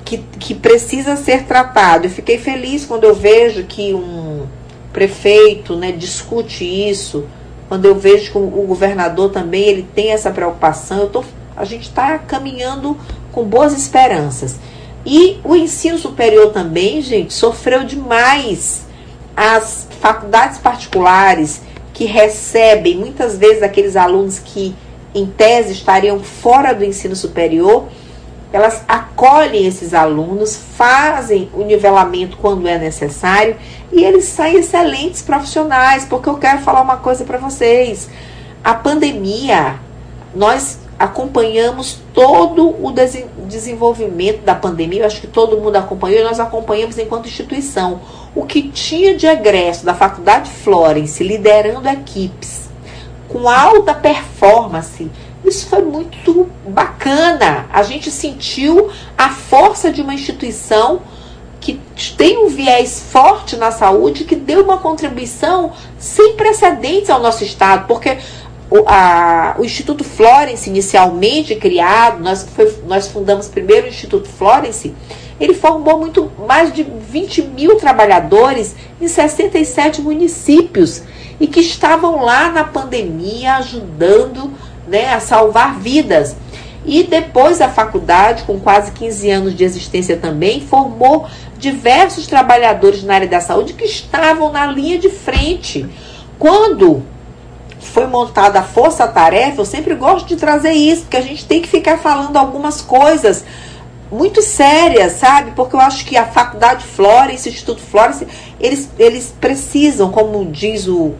que, 0.06 0.18
que 0.38 0.54
precisa 0.54 1.14
ser 1.16 1.42
tratado. 1.44 2.06
Eu 2.06 2.10
fiquei 2.10 2.38
feliz 2.38 2.86
quando 2.86 3.04
eu 3.04 3.14
vejo 3.14 3.64
que 3.64 3.92
um 3.92 4.46
prefeito 4.92 5.76
né, 5.76 5.92
discute 5.92 6.64
isso, 6.64 7.26
quando 7.68 7.84
eu 7.84 7.94
vejo 7.94 8.32
que 8.32 8.38
o 8.38 8.64
governador 8.66 9.30
também 9.30 9.64
ele 9.64 9.86
tem 9.94 10.12
essa 10.12 10.30
preocupação. 10.30 11.08
Tô, 11.08 11.22
a 11.54 11.64
gente 11.66 11.88
está 11.88 12.18
caminhando 12.18 12.96
com 13.30 13.44
boas 13.44 13.76
esperanças. 13.76 14.56
E 15.06 15.38
o 15.44 15.54
ensino 15.54 15.96
superior 15.96 16.52
também, 16.52 17.00
gente, 17.00 17.32
sofreu 17.32 17.84
demais. 17.84 18.86
As 19.36 19.86
faculdades 20.00 20.58
particulares 20.58 21.62
que 21.94 22.04
recebem 22.04 22.96
muitas 22.96 23.38
vezes 23.38 23.62
aqueles 23.62 23.94
alunos 23.94 24.40
que, 24.40 24.74
em 25.14 25.26
tese, 25.26 25.72
estariam 25.72 26.18
fora 26.18 26.74
do 26.74 26.84
ensino 26.84 27.14
superior, 27.14 27.88
elas 28.52 28.82
acolhem 28.88 29.66
esses 29.66 29.94
alunos, 29.94 30.56
fazem 30.56 31.48
o 31.54 31.62
nivelamento 31.62 32.36
quando 32.38 32.66
é 32.66 32.78
necessário 32.78 33.56
e 33.92 34.02
eles 34.02 34.24
saem 34.24 34.56
excelentes 34.56 35.22
profissionais. 35.22 36.04
Porque 36.04 36.28
eu 36.28 36.36
quero 36.36 36.62
falar 36.62 36.80
uma 36.80 36.96
coisa 36.96 37.24
para 37.24 37.38
vocês: 37.38 38.08
a 38.64 38.74
pandemia, 38.74 39.76
nós 40.34 40.78
acompanhamos 40.98 41.98
todo 42.14 42.68
o 42.82 42.92
desenvolvimento 43.46 44.42
da 44.42 44.54
pandemia, 44.54 45.02
eu 45.02 45.06
acho 45.06 45.20
que 45.20 45.26
todo 45.26 45.58
mundo 45.58 45.76
acompanhou, 45.76 46.20
e 46.20 46.24
nós 46.24 46.40
acompanhamos 46.40 46.98
enquanto 46.98 47.26
instituição. 47.26 48.00
O 48.34 48.44
que 48.44 48.68
tinha 48.68 49.16
de 49.16 49.26
egresso 49.26 49.84
da 49.84 49.94
Faculdade 49.94 50.50
Florence, 50.50 51.22
liderando 51.22 51.88
equipes 51.88 52.68
com 53.28 53.48
alta 53.48 53.92
performance, 53.92 55.10
isso 55.44 55.66
foi 55.66 55.82
muito 55.82 56.48
bacana. 56.66 57.66
A 57.72 57.82
gente 57.82 58.10
sentiu 58.10 58.90
a 59.16 59.28
força 59.28 59.92
de 59.92 60.00
uma 60.00 60.14
instituição 60.14 61.00
que 61.60 61.80
tem 62.16 62.38
um 62.38 62.48
viés 62.48 63.06
forte 63.10 63.56
na 63.56 63.72
saúde, 63.72 64.24
que 64.24 64.36
deu 64.36 64.62
uma 64.62 64.78
contribuição 64.78 65.72
sem 65.98 66.34
precedentes 66.34 67.10
ao 67.10 67.20
nosso 67.20 67.42
Estado, 67.42 67.86
porque 67.88 68.18
o, 68.70 68.84
a, 68.86 69.54
o 69.58 69.64
Instituto 69.64 70.02
Florence, 70.02 70.68
inicialmente 70.68 71.54
criado, 71.54 72.22
nós, 72.22 72.46
foi, 72.54 72.74
nós 72.86 73.06
fundamos 73.06 73.46
primeiro 73.46 73.86
o 73.86 73.90
Instituto 73.90 74.28
Florence, 74.28 74.94
ele 75.38 75.54
formou 75.54 75.98
muito 75.98 76.32
mais 76.46 76.72
de 76.72 76.82
20 76.82 77.42
mil 77.42 77.76
trabalhadores 77.76 78.74
em 79.00 79.06
67 79.06 80.00
municípios 80.00 81.02
e 81.38 81.46
que 81.46 81.60
estavam 81.60 82.24
lá 82.24 82.50
na 82.50 82.64
pandemia 82.64 83.56
ajudando 83.56 84.50
né, 84.88 85.12
a 85.12 85.20
salvar 85.20 85.78
vidas. 85.78 86.36
E 86.84 87.02
depois 87.02 87.60
a 87.60 87.68
faculdade, 87.68 88.44
com 88.44 88.58
quase 88.58 88.92
15 88.92 89.30
anos 89.30 89.54
de 89.54 89.64
existência 89.64 90.16
também, 90.16 90.60
formou 90.60 91.26
diversos 91.58 92.26
trabalhadores 92.26 93.02
na 93.02 93.14
área 93.14 93.28
da 93.28 93.40
saúde 93.40 93.74
que 93.74 93.84
estavam 93.84 94.52
na 94.52 94.66
linha 94.66 94.98
de 94.98 95.10
frente. 95.10 95.86
Quando 96.38 97.02
foi 97.86 98.06
montada 98.06 98.60
a 98.60 98.62
força-tarefa, 98.62 99.60
eu 99.60 99.64
sempre 99.64 99.94
gosto 99.94 100.26
de 100.26 100.36
trazer 100.36 100.72
isso, 100.72 101.02
porque 101.02 101.16
a 101.16 101.22
gente 101.22 101.44
tem 101.44 101.60
que 101.60 101.68
ficar 101.68 101.98
falando 101.98 102.36
algumas 102.36 102.80
coisas 102.80 103.44
muito 104.10 104.40
sérias, 104.42 105.14
sabe? 105.14 105.52
Porque 105.52 105.74
eu 105.74 105.80
acho 105.80 106.04
que 106.04 106.16
a 106.16 106.26
Faculdade 106.26 106.84
Florence, 106.84 107.48
o 107.48 107.52
Instituto 107.52 107.82
Florence, 107.82 108.26
eles, 108.60 108.88
eles 108.98 109.34
precisam, 109.40 110.10
como 110.10 110.44
diz 110.44 110.86
o 110.86 111.14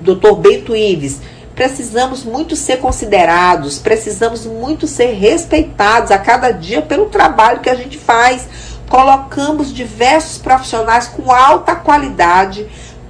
Dr. 0.00 0.34
Bento 0.38 0.74
Ives, 0.74 1.20
precisamos 1.54 2.24
muito 2.24 2.56
ser 2.56 2.78
considerados, 2.78 3.78
precisamos 3.78 4.46
muito 4.46 4.86
ser 4.86 5.12
respeitados 5.12 6.10
a 6.10 6.18
cada 6.18 6.50
dia 6.50 6.82
pelo 6.82 7.06
trabalho 7.06 7.60
que 7.60 7.70
a 7.70 7.74
gente 7.74 7.98
faz. 7.98 8.48
Colocamos 8.88 9.72
diversos 9.72 10.38
profissionais 10.38 11.06
com 11.06 11.30
alta 11.30 11.74
qualidade 11.74 12.66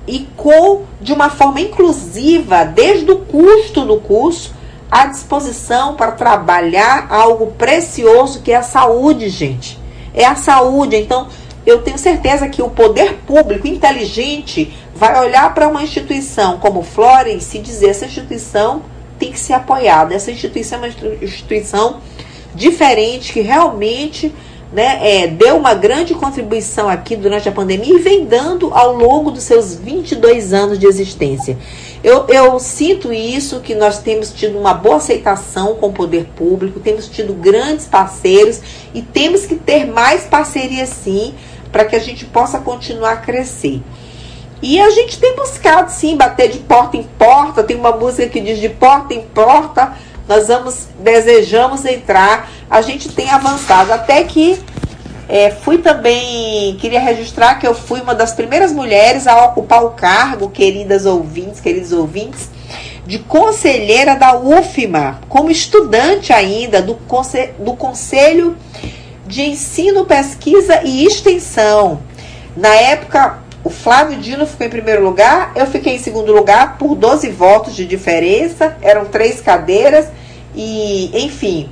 e 0.07 0.27
com 0.37 0.83
de 1.01 1.13
uma 1.13 1.31
forma 1.31 1.61
inclusiva, 1.61 2.65
desde 2.65 3.11
o 3.11 3.19
custo 3.19 3.85
do 3.85 3.99
curso, 3.99 4.55
à 4.91 5.07
disposição 5.07 5.95
para 5.95 6.13
trabalhar 6.13 7.07
algo 7.11 7.49
precioso 7.53 8.43
que 8.43 8.53
é 8.53 8.57
a 8.57 8.63
saúde, 8.63 9.29
gente. 9.29 9.79
É 10.15 10.25
a 10.25 10.37
saúde. 10.37 10.97
Então, 10.97 11.29
eu 11.67 11.83
tenho 11.83 11.99
certeza 11.99 12.49
que 12.49 12.63
o 12.63 12.71
poder 12.71 13.15
público 13.27 13.67
inteligente 13.67 14.73
vai 14.95 15.19
olhar 15.19 15.53
para 15.55 15.67
uma 15.67 15.83
instituição 15.83 16.59
como 16.59 16.83
Florence 16.83 17.57
e 17.57 17.61
dizer 17.61 17.89
essa 17.89 18.07
instituição 18.07 18.83
tem 19.19 19.33
que 19.33 19.39
ser 19.39 19.55
apoiada. 19.55 20.15
Essa 20.15 20.31
instituição 20.31 20.79
é 20.79 20.83
uma 20.83 21.25
instituição 21.25 22.01
diferente 22.55 23.33
que 23.33 23.41
realmente 23.41 24.33
né, 24.75 24.99
é, 25.22 25.27
deu 25.29 25.57
uma 25.57 25.72
grande 25.72 26.14
contribuição 26.14 26.89
aqui 26.89 27.14
durante 27.14 27.49
a 27.49 27.53
pandemia 27.53 27.95
e 27.95 28.03
vem 28.03 28.27
dando 28.27 28.75
ao 28.75 28.93
longo 28.93 29.31
dos 29.31 29.45
seus 29.45 29.77
22 29.77 30.53
anos 30.53 30.81
de 30.81 30.87
existência. 30.87 31.57
Eu, 32.03 32.27
eu 32.27 32.59
sinto 32.59 33.12
isso, 33.12 33.61
que 33.61 33.72
nós 33.72 34.01
temos 34.01 34.33
tido 34.33 34.59
uma 34.59 34.75
boa 34.75 34.97
aceitação 34.97 35.77
com 35.77 35.87
o 35.87 35.93
poder 35.93 36.25
público, 36.35 36.81
temos 36.81 37.09
tido 37.09 37.33
grandes 37.35 37.87
parceiros 37.87 38.61
e 38.93 39.01
temos 39.01 39.47
que 39.47 39.55
ter 39.55 39.87
mais 39.87 40.25
parcerias 40.25 40.89
sim, 40.89 41.35
para 41.70 41.85
que 41.85 41.95
a 41.95 42.01
gente 42.01 42.25
possa 42.25 42.59
continuar 42.59 43.12
a 43.12 43.16
crescer. 43.16 43.81
E 44.61 44.81
a 44.81 44.91
gente 44.91 45.20
tem 45.20 45.37
buscado 45.37 45.93
sim 45.93 46.16
bater 46.16 46.51
de 46.51 46.59
porta 46.59 46.97
em 46.97 47.03
porta. 47.03 47.62
Tem 47.62 47.77
uma 47.77 47.93
música 47.93 48.29
que 48.29 48.41
diz 48.41 48.59
de 48.59 48.70
porta 48.70 49.12
em 49.12 49.20
porta, 49.20 49.95
nós 50.29 50.49
vamos 50.49 50.89
desejamos 50.99 51.85
entrar. 51.85 52.51
A 52.70 52.81
gente 52.81 53.09
tem 53.11 53.31
avançado 53.31 53.93
até 53.93 54.22
que 54.25 54.59
é, 55.29 55.51
fui 55.51 55.79
também, 55.79 56.77
queria 56.77 57.01
registrar 57.01 57.55
que 57.59 57.66
eu 57.66 57.75
fui 57.75 58.01
uma 58.01 58.14
das 58.14 58.33
primeiras 58.33 58.72
mulheres 58.72 59.27
a 59.27 59.45
ocupar 59.47 59.85
o 59.85 59.91
cargo, 59.91 60.51
queridas 60.51 61.07
ouvintes, 61.07 61.61
queridos 61.61 61.93
ouvintes, 61.93 62.51
de 63.07 63.18
conselheira 63.18 64.16
da 64.16 64.39
UFMA, 64.39 65.20
como 65.29 65.51
estudante 65.51 66.33
ainda 66.33 66.81
do, 66.83 66.95
conselho, 66.95 67.55
do 67.59 67.75
Conselho 67.75 68.57
de 69.27 69.43
Ensino, 69.43 70.05
Pesquisa 70.05 70.83
e 70.85 71.05
Extensão. 71.05 72.01
Na 72.57 72.75
época, 72.75 73.39
o 73.65 73.71
Flávio 73.71 74.19
Dino 74.19 74.47
ficou 74.47 74.67
em 74.67 74.71
primeiro 74.71 75.03
lugar, 75.03 75.53
eu 75.57 75.67
fiquei 75.67 75.95
em 75.95 75.99
segundo 75.99 76.35
lugar 76.35 76.77
por 76.77 76.95
12 76.95 77.31
votos 77.31 77.75
de 77.75 77.87
diferença, 77.87 78.77
eram 78.83 79.07
três 79.07 79.41
cadeiras 79.41 80.09
e, 80.55 81.25
enfim, 81.25 81.71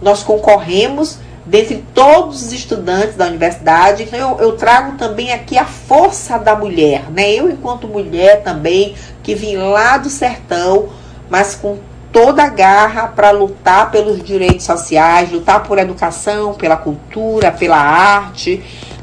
nós 0.00 0.22
concorremos 0.22 1.18
dentre 1.44 1.84
todos 1.92 2.42
os 2.42 2.52
estudantes 2.52 3.16
da 3.16 3.26
universidade. 3.26 4.04
Então 4.04 4.18
eu, 4.18 4.38
eu, 4.38 4.56
trago 4.56 4.96
também 4.96 5.32
aqui 5.32 5.58
a 5.58 5.64
força 5.64 6.38
da 6.38 6.54
mulher, 6.54 7.10
né? 7.10 7.32
Eu 7.32 7.50
enquanto 7.50 7.88
mulher 7.88 8.42
também 8.44 8.94
que 9.24 9.34
vim 9.34 9.56
lá 9.56 9.98
do 9.98 10.08
sertão, 10.08 10.90
mas 11.28 11.56
com 11.56 11.78
toda 12.12 12.44
a 12.44 12.48
garra 12.48 13.08
para 13.08 13.32
lutar 13.32 13.90
pelos 13.90 14.22
direitos 14.22 14.64
sociais, 14.64 15.32
lutar 15.32 15.64
por 15.64 15.78
educação, 15.78 16.54
pela 16.54 16.76
cultura, 16.76 17.50
pela 17.50 17.78
arte 17.78 18.62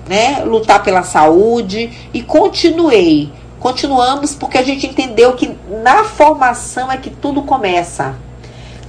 né, 0.10 0.44
lutar 0.44 0.82
pela 0.82 1.04
saúde 1.04 2.10
e 2.12 2.24
continuei. 2.24 3.32
Continuamos 3.60 4.34
porque 4.34 4.58
a 4.58 4.64
gente 4.64 4.88
entendeu 4.88 5.34
que 5.34 5.56
na 5.84 6.04
formação 6.04 6.92
é 6.92 6.98
que 6.98 7.12
tudo 7.12 7.44
começa. 7.44 8.16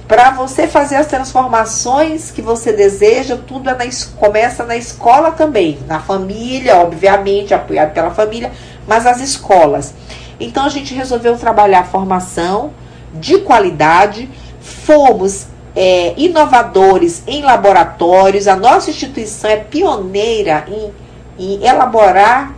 Para 0.07 0.31
você 0.31 0.67
fazer 0.67 0.95
as 0.95 1.05
transformações 1.05 2.31
que 2.31 2.41
você 2.41 2.73
deseja, 2.73 3.37
tudo 3.37 3.69
é 3.69 3.75
na, 3.75 3.85
começa 4.17 4.65
na 4.65 4.75
escola 4.75 5.31
também, 5.31 5.77
na 5.87 5.99
família, 5.99 6.77
obviamente, 6.77 7.53
apoiado 7.53 7.93
pela 7.93 8.09
família, 8.09 8.51
mas 8.87 9.05
as 9.05 9.21
escolas. 9.21 9.93
Então 10.39 10.65
a 10.65 10.69
gente 10.69 10.95
resolveu 10.95 11.37
trabalhar 11.37 11.85
formação 11.85 12.73
de 13.13 13.37
qualidade, 13.37 14.27
fomos 14.59 15.45
é, 15.75 16.15
inovadores 16.17 17.21
em 17.27 17.43
laboratórios, 17.43 18.47
a 18.47 18.55
nossa 18.55 18.89
instituição 18.89 19.51
é 19.51 19.57
pioneira 19.57 20.65
em 20.67 20.91
em 21.37 21.63
elaborar 21.65 22.53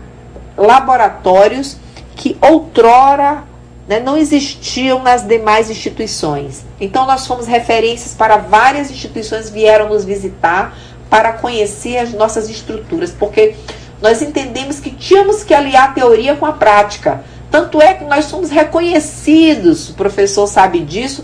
laboratórios 0.57 1.78
que 2.15 2.38
outrora 2.41 3.43
né, 3.88 3.99
não 3.99 4.17
existiam 4.17 5.01
nas 5.01 5.28
demais 5.28 5.69
instituições. 5.69 6.63
Então 6.80 7.05
nós 7.05 7.28
fomos 7.28 7.47
referências 7.47 8.13
para 8.13 8.38
várias 8.38 8.89
instituições 8.89 9.49
vieram 9.49 9.89
nos 9.89 10.05
visitar 10.05 10.76
para 11.09 11.34
conhecer 11.34 11.97
as 11.97 12.13
nossas 12.13 12.49
estruturas, 12.49 13.11
porque 13.11 13.55
nós 14.01 14.21
entendemos 14.21 14.80
que 14.80 14.89
tínhamos 14.89 15.43
que 15.43 15.53
aliar 15.53 15.89
a 15.89 15.91
teoria 15.93 16.36
com 16.36 16.45
a 16.45 16.53
prática. 16.53 17.24
Tanto 17.51 17.82
é 17.82 17.93
que 17.93 18.03
nós 18.03 18.26
somos 18.26 18.49
reconhecidos, 18.49 19.89
o 19.89 19.93
professor 19.93 20.47
sabe 20.47 20.80
disso, 20.80 21.24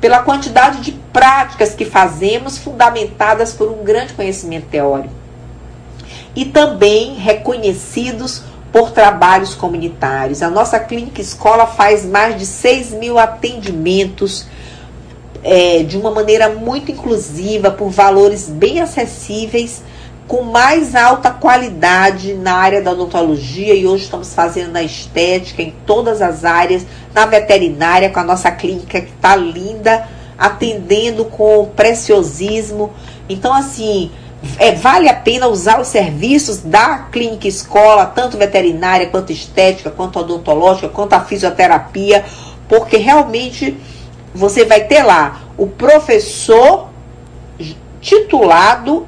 pela 0.00 0.20
quantidade 0.20 0.80
de 0.80 0.92
práticas 1.12 1.74
que 1.74 1.84
fazemos, 1.84 2.56
fundamentadas 2.56 3.52
por 3.52 3.68
um 3.68 3.84
grande 3.84 4.14
conhecimento 4.14 4.66
teórico 4.68 5.25
e 6.36 6.44
também 6.44 7.14
reconhecidos 7.14 8.42
por 8.70 8.90
trabalhos 8.90 9.54
comunitários. 9.54 10.42
A 10.42 10.50
nossa 10.50 10.78
clínica 10.78 11.20
escola 11.20 11.66
faz 11.66 12.04
mais 12.04 12.38
de 12.38 12.44
6 12.44 12.90
mil 12.90 13.18
atendimentos 13.18 14.46
é, 15.42 15.82
de 15.82 15.96
uma 15.96 16.10
maneira 16.10 16.50
muito 16.50 16.92
inclusiva, 16.92 17.70
por 17.70 17.88
valores 17.88 18.50
bem 18.50 18.80
acessíveis, 18.80 19.82
com 20.28 20.42
mais 20.42 20.94
alta 20.94 21.30
qualidade 21.30 22.34
na 22.34 22.54
área 22.54 22.82
da 22.82 22.90
odontologia 22.90 23.74
e 23.74 23.86
hoje 23.86 24.04
estamos 24.04 24.34
fazendo 24.34 24.72
na 24.72 24.82
estética, 24.82 25.62
em 25.62 25.72
todas 25.86 26.20
as 26.20 26.44
áreas, 26.44 26.84
na 27.14 27.24
veterinária, 27.24 28.10
com 28.10 28.18
a 28.18 28.24
nossa 28.24 28.50
clínica 28.50 29.00
que 29.00 29.12
está 29.12 29.36
linda, 29.36 30.06
atendendo 30.36 31.24
com 31.26 31.70
preciosismo. 31.76 32.92
Então, 33.28 33.54
assim, 33.54 34.10
é, 34.58 34.72
vale 34.72 35.08
a 35.08 35.14
pena 35.14 35.48
usar 35.48 35.80
os 35.80 35.88
serviços 35.88 36.58
da 36.58 36.98
clínica 37.10 37.46
escola, 37.48 38.06
tanto 38.06 38.36
veterinária, 38.36 39.06
quanto 39.08 39.32
estética, 39.32 39.90
quanto 39.90 40.18
odontológica, 40.18 40.88
quanto 40.88 41.12
a 41.14 41.20
fisioterapia, 41.20 42.24
porque 42.68 42.96
realmente 42.96 43.76
você 44.34 44.64
vai 44.64 44.82
ter 44.82 45.02
lá 45.02 45.40
o 45.56 45.66
professor 45.66 46.88
titulado, 48.00 49.06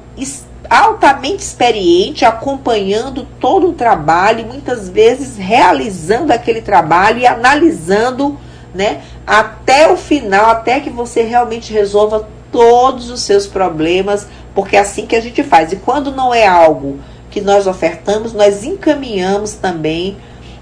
altamente 0.69 1.43
experiente, 1.43 2.25
acompanhando 2.25 3.25
todo 3.39 3.69
o 3.69 3.73
trabalho, 3.73 4.45
muitas 4.45 4.89
vezes 4.89 5.37
realizando 5.37 6.31
aquele 6.31 6.61
trabalho 6.61 7.19
e 7.19 7.25
analisando, 7.25 8.37
né, 8.73 9.01
até 9.25 9.91
o 9.91 9.97
final, 9.97 10.47
até 10.47 10.79
que 10.79 10.89
você 10.89 11.23
realmente 11.23 11.73
resolva 11.73 12.27
todos 12.51 13.09
os 13.09 13.21
seus 13.21 13.45
problemas 13.47 14.27
porque 14.53 14.75
é 14.75 14.79
assim 14.79 15.05
que 15.05 15.15
a 15.15 15.21
gente 15.21 15.41
faz. 15.43 15.71
E 15.71 15.77
quando 15.77 16.11
não 16.11 16.33
é 16.33 16.45
algo 16.45 16.99
que 17.29 17.39
nós 17.39 17.67
ofertamos, 17.67 18.33
nós 18.33 18.63
encaminhamos 18.63 19.53
também 19.53 20.17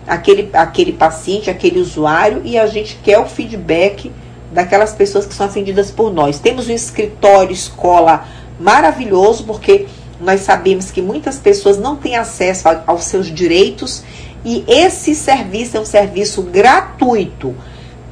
aquele, 0.06 0.50
aquele 0.54 0.94
paciente, 0.94 1.50
aquele 1.50 1.80
usuário, 1.80 2.42
e 2.44 2.60
a 2.60 2.68
gente 2.68 3.00
quer 3.04 3.18
o 3.20 3.26
feedback 3.26 4.12
daquelas 4.52 4.94
pessoas 4.94 5.26
que 5.26 5.34
são 5.34 5.46
atendidas 5.46 5.90
por 5.90 6.14
nós. 6.14 6.40
Temos 6.40 6.68
um 6.68 6.74
escritório 6.74 7.52
escola 7.52 8.26
maravilhoso, 8.60 9.46
porque 9.46 9.88
nós 10.20 10.42
sabemos 10.42 10.92
que 10.92 11.02
muitas 11.02 11.38
pessoas 11.38 11.78
não 11.78 11.96
têm 11.96 12.18
acesso 12.18 12.68
a, 12.68 12.84
aos 12.88 13.04
seus 13.06 13.28
direitos 13.28 14.04
e 14.46 14.64
esse 14.68 15.16
serviço 15.16 15.78
é 15.78 15.80
um 15.80 15.86
serviço 15.86 16.42
gratuito. 16.42 17.56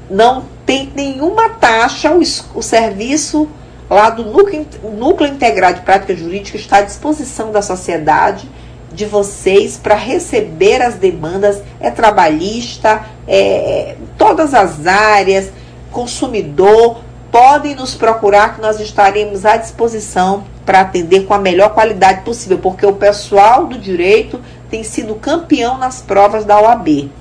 Não 0.10 0.46
tem 0.66 0.92
nenhuma 0.96 1.50
taxa, 1.50 2.12
o, 2.12 2.22
o 2.58 2.62
serviço 2.62 3.48
lá 3.90 4.10
do 4.10 4.26
núcleo, 4.26 4.66
núcleo 4.98 5.30
Integrado 5.30 5.80
de 5.80 5.86
Prática 5.86 6.16
Jurídica 6.16 6.58
está 6.58 6.78
à 6.78 6.82
disposição 6.82 7.52
da 7.52 7.62
sociedade 7.62 8.50
de 8.92 9.06
vocês 9.06 9.78
para 9.78 9.96
receber 9.96 10.82
as 10.82 10.96
demandas, 10.96 11.62
é 11.80 11.92
trabalhista, 11.92 13.04
é, 13.28 13.96
todas 14.18 14.54
as 14.54 14.88
áreas, 14.88 15.52
consumidor, 15.92 17.02
podem 17.32 17.76
nos 17.76 17.94
procurar 17.94 18.56
que 18.56 18.62
nós 18.62 18.80
estaremos 18.80 19.46
à 19.46 19.58
disposição 19.58 20.46
para 20.66 20.80
atender 20.80 21.26
com 21.26 21.34
a 21.34 21.38
melhor 21.38 21.74
qualidade 21.74 22.22
possível, 22.22 22.58
porque 22.58 22.86
o 22.86 22.94
pessoal 22.94 23.68
do 23.68 23.78
direito 23.78 24.42
tem 24.70 24.84
sido 24.84 25.16
campeão 25.16 25.78
nas 25.78 26.02
provas 26.02 26.46
da 26.46 26.60
OAB. 26.60 27.12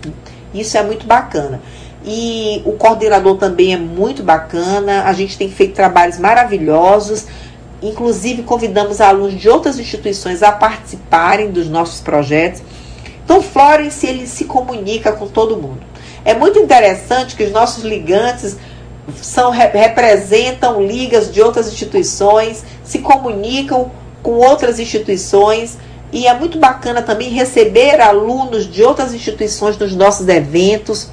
Isso 0.55 0.79
é 0.79 0.83
muito 0.83 1.05
bacana. 1.05 1.61
E 2.05 2.61
o 2.65 2.73
coordenador 2.73 3.39
também 3.39 3.73
é 3.73 3.79
muito 3.79 4.23
bacana. 4.23 5.05
A 5.05 5.13
gente 5.13 5.39
tem 5.39 5.49
feito 5.49 5.75
trabalhos 5.75 6.19
maravilhosos. 6.19 7.27
Inclusive, 7.83 8.43
convidamos 8.43 9.01
alunos 9.01 9.41
de 9.41 9.49
outras 9.49 9.79
instituições 9.79 10.43
a 10.43 10.53
participarem 10.53 11.51
dos 11.51 11.69
nossos 11.69 12.01
projetos. 12.01 12.63
Então, 13.25 13.43
Florence, 13.43 14.07
ele 14.07 14.27
se 14.27 14.45
comunica 14.45 15.13
com 15.13 15.27
todo 15.27 15.57
mundo. 15.57 15.81
É 16.25 16.35
muito 16.35 16.59
interessante 16.59 17.37
que 17.37 17.45
os 17.45 17.53
nossos 17.53 17.85
ligantes 17.85 18.57
são, 19.17 19.51
representam 19.51 20.83
ligas 20.83 21.33
de 21.33 21.43
outras 21.43 21.69
instituições, 21.69 22.65
se 22.83 23.01
comunicam 23.01 23.91
com 24.23 24.33
outras 24.33 24.79
instituições 24.79 25.77
e 26.13 26.27
é 26.27 26.35
muito 26.35 26.59
bacana 26.59 27.03
também 27.03 27.29
receber 27.29 28.01
alunos 28.01 28.71
de 28.71 28.83
outras 28.83 29.13
instituições 29.13 29.77
nos 29.77 29.95
nossos 29.95 30.29
eventos. 30.29 31.09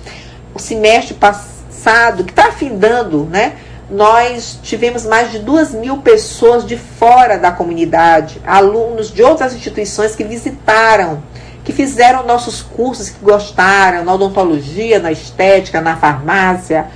Semestre 0.57 1.13
passado, 1.13 2.23
que 2.23 2.31
está 2.31 2.47
afindando, 2.49 3.25
né? 3.25 3.53
Nós 3.89 4.57
tivemos 4.63 5.05
mais 5.05 5.31
de 5.31 5.39
duas 5.39 5.73
mil 5.73 5.97
pessoas 5.97 6.65
de 6.65 6.77
fora 6.77 7.37
da 7.37 7.51
comunidade, 7.51 8.41
alunos 8.45 9.11
de 9.11 9.21
outras 9.21 9.53
instituições 9.53 10.15
que 10.15 10.23
visitaram, 10.23 11.21
que 11.63 11.73
fizeram 11.73 12.25
nossos 12.25 12.61
cursos, 12.61 13.09
que 13.09 13.23
gostaram, 13.23 14.05
na 14.05 14.13
odontologia, 14.13 14.99
na 14.99 15.11
estética, 15.11 15.81
na 15.81 15.97
farmácia, 15.97 16.87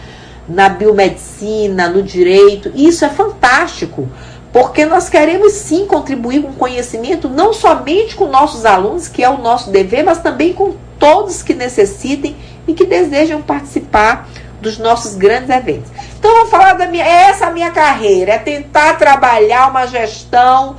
na 0.48 0.70
biomedicina, 0.70 1.90
no 1.90 2.02
direito. 2.02 2.72
Isso 2.74 3.04
é 3.04 3.10
fantástico, 3.10 4.08
porque 4.54 4.86
nós 4.86 5.10
queremos 5.10 5.52
sim 5.54 5.86
contribuir 5.86 6.42
com 6.42 6.54
conhecimento, 6.54 7.28
não 7.28 7.52
somente 7.52 8.16
com 8.16 8.28
nossos 8.28 8.66
alunos, 8.66 9.08
que 9.08 9.24
é 9.24 9.30
o 9.30 9.38
nosso 9.38 9.70
dever, 9.70 10.04
mas 10.04 10.20
também 10.20 10.54
com 10.54 10.74
todos 10.98 11.44
que 11.44 11.54
necessitem 11.54 12.36
e 12.68 12.74
que 12.74 12.86
desejam 12.86 13.42
participar 13.42 14.28
dos 14.62 14.78
nossos 14.78 15.16
grandes 15.16 15.50
eventos. 15.50 15.92
Então, 16.18 16.34
vou 16.36 16.48
falar 16.48 16.74
da 16.74 16.88
minha, 16.88 17.06
é 17.06 17.30
essa 17.30 17.48
a 17.48 17.52
minha 17.52 17.72
carreira, 17.72 18.34
é 18.34 18.38
tentar 18.38 18.98
trabalhar 18.98 19.70
uma 19.70 19.86
gestão 19.86 20.76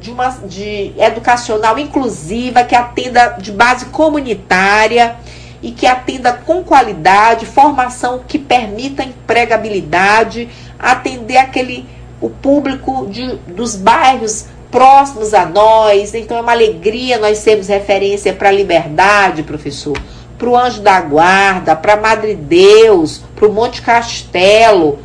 de 0.00 0.10
uma 0.10 0.30
de 0.44 0.92
educacional 0.98 1.78
inclusiva 1.78 2.64
que 2.64 2.74
atenda 2.74 3.36
de 3.38 3.52
base 3.52 3.86
comunitária 3.86 5.16
e 5.62 5.70
que 5.70 5.86
atenda 5.86 6.32
com 6.32 6.64
qualidade, 6.64 7.44
formação 7.44 8.22
que 8.26 8.38
permita 8.38 9.04
empregabilidade, 9.04 10.48
atender 10.78 11.36
aquele 11.36 11.86
o 12.20 12.28
público 12.28 13.06
de, 13.06 13.36
dos 13.46 13.76
bairros 13.76 14.46
próximos 14.70 15.34
a 15.34 15.46
nós. 15.46 16.14
Então 16.14 16.36
é 16.36 16.40
uma 16.40 16.52
alegria 16.52 17.18
nós 17.18 17.38
sermos 17.38 17.68
referência 17.68 18.32
para 18.32 18.48
a 18.48 18.52
liberdade, 18.52 19.42
professor, 19.42 19.96
para 20.40 20.48
o 20.48 20.56
Anjo 20.56 20.80
da 20.80 21.00
Guarda, 21.00 21.76
para 21.76 21.96
Madre 21.96 22.34
Deus, 22.34 23.22
para 23.36 23.46
o 23.46 23.52
Monte 23.52 23.82
Castelo, 23.82 24.98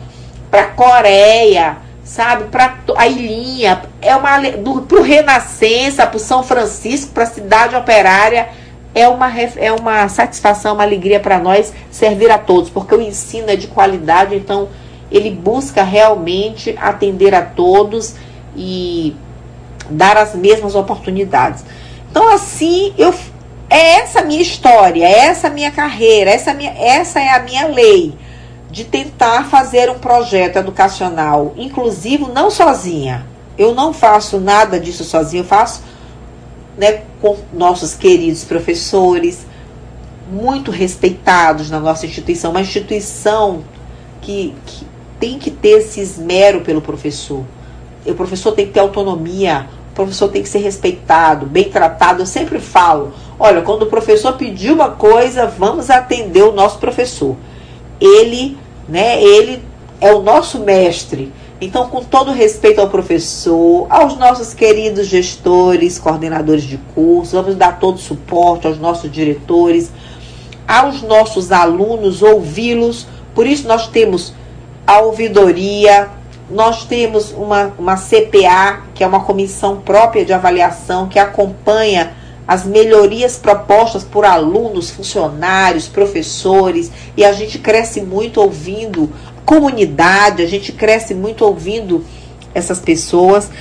para 0.49 0.67
Coreia, 0.67 1.77
sabe, 2.05 2.45
para 2.45 2.77
a 2.95 3.05
Ilhinha, 3.05 3.81
é 4.01 4.15
uma 4.15 4.39
para 4.87 4.97
o 4.97 5.01
Renascença, 5.01 6.07
para 6.07 6.17
o 6.17 6.19
São 6.19 6.41
Francisco, 6.41 7.11
para 7.11 7.23
a 7.23 7.27
cidade 7.27 7.75
operária 7.75 8.47
é 8.95 9.09
uma, 9.09 9.29
é 9.57 9.73
uma 9.73 10.07
satisfação, 10.07 10.75
uma 10.75 10.83
alegria 10.83 11.19
para 11.19 11.37
nós 11.37 11.73
servir 11.91 12.31
a 12.31 12.37
todos, 12.37 12.69
porque 12.69 12.95
o 12.95 13.01
ensino 13.01 13.49
é 13.49 13.57
de 13.57 13.67
qualidade, 13.67 14.33
então 14.33 14.69
ele 15.11 15.29
busca 15.29 15.83
realmente 15.83 16.73
atender 16.79 17.35
a 17.35 17.41
todos 17.41 18.15
e 18.55 19.13
dar 19.89 20.15
as 20.15 20.33
mesmas 20.33 20.75
oportunidades. 20.75 21.65
Então, 22.09 22.33
assim, 22.33 22.93
eu 22.97 23.13
é 23.69 23.99
essa 23.99 24.19
a 24.19 24.23
minha 24.23 24.41
história, 24.41 25.05
é 25.05 25.27
essa 25.27 25.47
a 25.47 25.49
minha 25.49 25.71
carreira, 25.71 26.29
essa, 26.31 26.53
minha, 26.53 26.71
essa 26.71 27.19
é 27.19 27.29
a 27.29 27.39
minha 27.39 27.67
lei 27.67 28.13
de 28.69 28.83
tentar 28.83 29.45
fazer 29.49 29.89
um 29.89 29.99
projeto 29.99 30.57
educacional 30.57 31.53
inclusivo, 31.57 32.31
não 32.31 32.49
sozinha. 32.51 33.25
Eu 33.57 33.73
não 33.73 33.93
faço 33.93 34.39
nada 34.39 34.79
disso 34.79 35.03
sozinha, 35.03 35.41
eu 35.41 35.47
faço 35.47 35.81
né, 36.77 37.03
com 37.21 37.37
nossos 37.53 37.95
queridos 37.95 38.43
professores, 38.43 39.45
muito 40.29 40.71
respeitados 40.71 41.69
na 41.69 41.79
nossa 41.79 42.05
instituição, 42.05 42.51
uma 42.51 42.61
instituição 42.61 43.63
que, 44.21 44.53
que 44.65 44.85
tem 45.19 45.39
que 45.39 45.51
ter 45.51 45.79
esse 45.79 45.99
esmero 45.99 46.61
pelo 46.61 46.81
professor. 46.81 47.45
O 48.05 48.13
professor 48.13 48.51
tem 48.51 48.67
que 48.67 48.73
ter 48.73 48.79
autonomia, 48.79 49.67
o 49.95 50.03
professor 50.03 50.27
tem 50.27 50.43
que 50.43 50.49
ser 50.49 50.59
respeitado, 50.59 51.45
bem 51.45 51.69
tratado. 51.69 52.21
Eu 52.21 52.25
sempre 52.25 52.59
falo: 52.59 53.13
olha, 53.39 53.61
quando 53.61 53.83
o 53.83 53.85
professor 53.85 54.33
pedir 54.33 54.73
uma 54.73 54.89
coisa, 54.89 55.47
vamos 55.47 55.89
atender 55.89 56.43
o 56.43 56.51
nosso 56.51 56.79
professor. 56.79 57.37
Ele, 58.01 58.57
né, 58.89 59.23
ele 59.23 59.63
é 60.01 60.13
o 60.13 60.21
nosso 60.21 60.59
mestre. 60.59 61.31
Então, 61.61 61.87
com 61.87 62.03
todo 62.03 62.33
respeito 62.33 62.81
ao 62.81 62.89
professor, 62.89 63.87
aos 63.89 64.17
nossos 64.17 64.53
queridos 64.53 65.07
gestores, 65.07 65.97
coordenadores 65.97 66.63
de 66.63 66.77
curso, 66.93 67.31
vamos 67.31 67.55
dar 67.55 67.79
todo 67.79 67.97
suporte 67.97 68.67
aos 68.67 68.77
nossos 68.77 69.09
diretores, 69.09 69.93
aos 70.67 71.01
nossos 71.03 71.53
alunos, 71.53 72.21
ouvi-los. 72.21 73.07
Por 73.33 73.47
isso, 73.47 73.65
nós 73.65 73.87
temos 73.87 74.33
a 74.85 74.99
ouvidoria, 74.99 76.09
nós 76.51 76.83
temos 76.83 77.31
uma, 77.31 77.73
uma 77.79 77.95
CPA, 77.95 78.83
que 78.95 79.03
é 79.03 79.07
uma 79.07 79.19
comissão 79.19 79.81
própria 79.81 80.25
de 80.25 80.33
avaliação, 80.33 81.07
que 81.07 81.19
acompanha 81.19 82.15
as 82.47 82.65
melhorias 82.65 83.37
propostas 83.37 84.03
por 84.03 84.23
alunos, 84.25 84.89
funcionários, 84.89 85.87
professores, 85.87 86.91
e 87.17 87.23
a 87.23 87.33
gente 87.33 87.59
cresce 87.59 88.01
muito 88.01 88.41
ouvindo 88.41 89.11
comunidade, 89.45 90.41
a 90.41 90.47
gente 90.47 90.71
cresce 90.71 91.13
muito 91.13 91.45
ouvindo 91.45 92.03
essas 92.53 92.79
pessoas. 92.79 93.51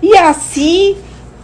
E 0.00 0.16
assim 0.16 0.96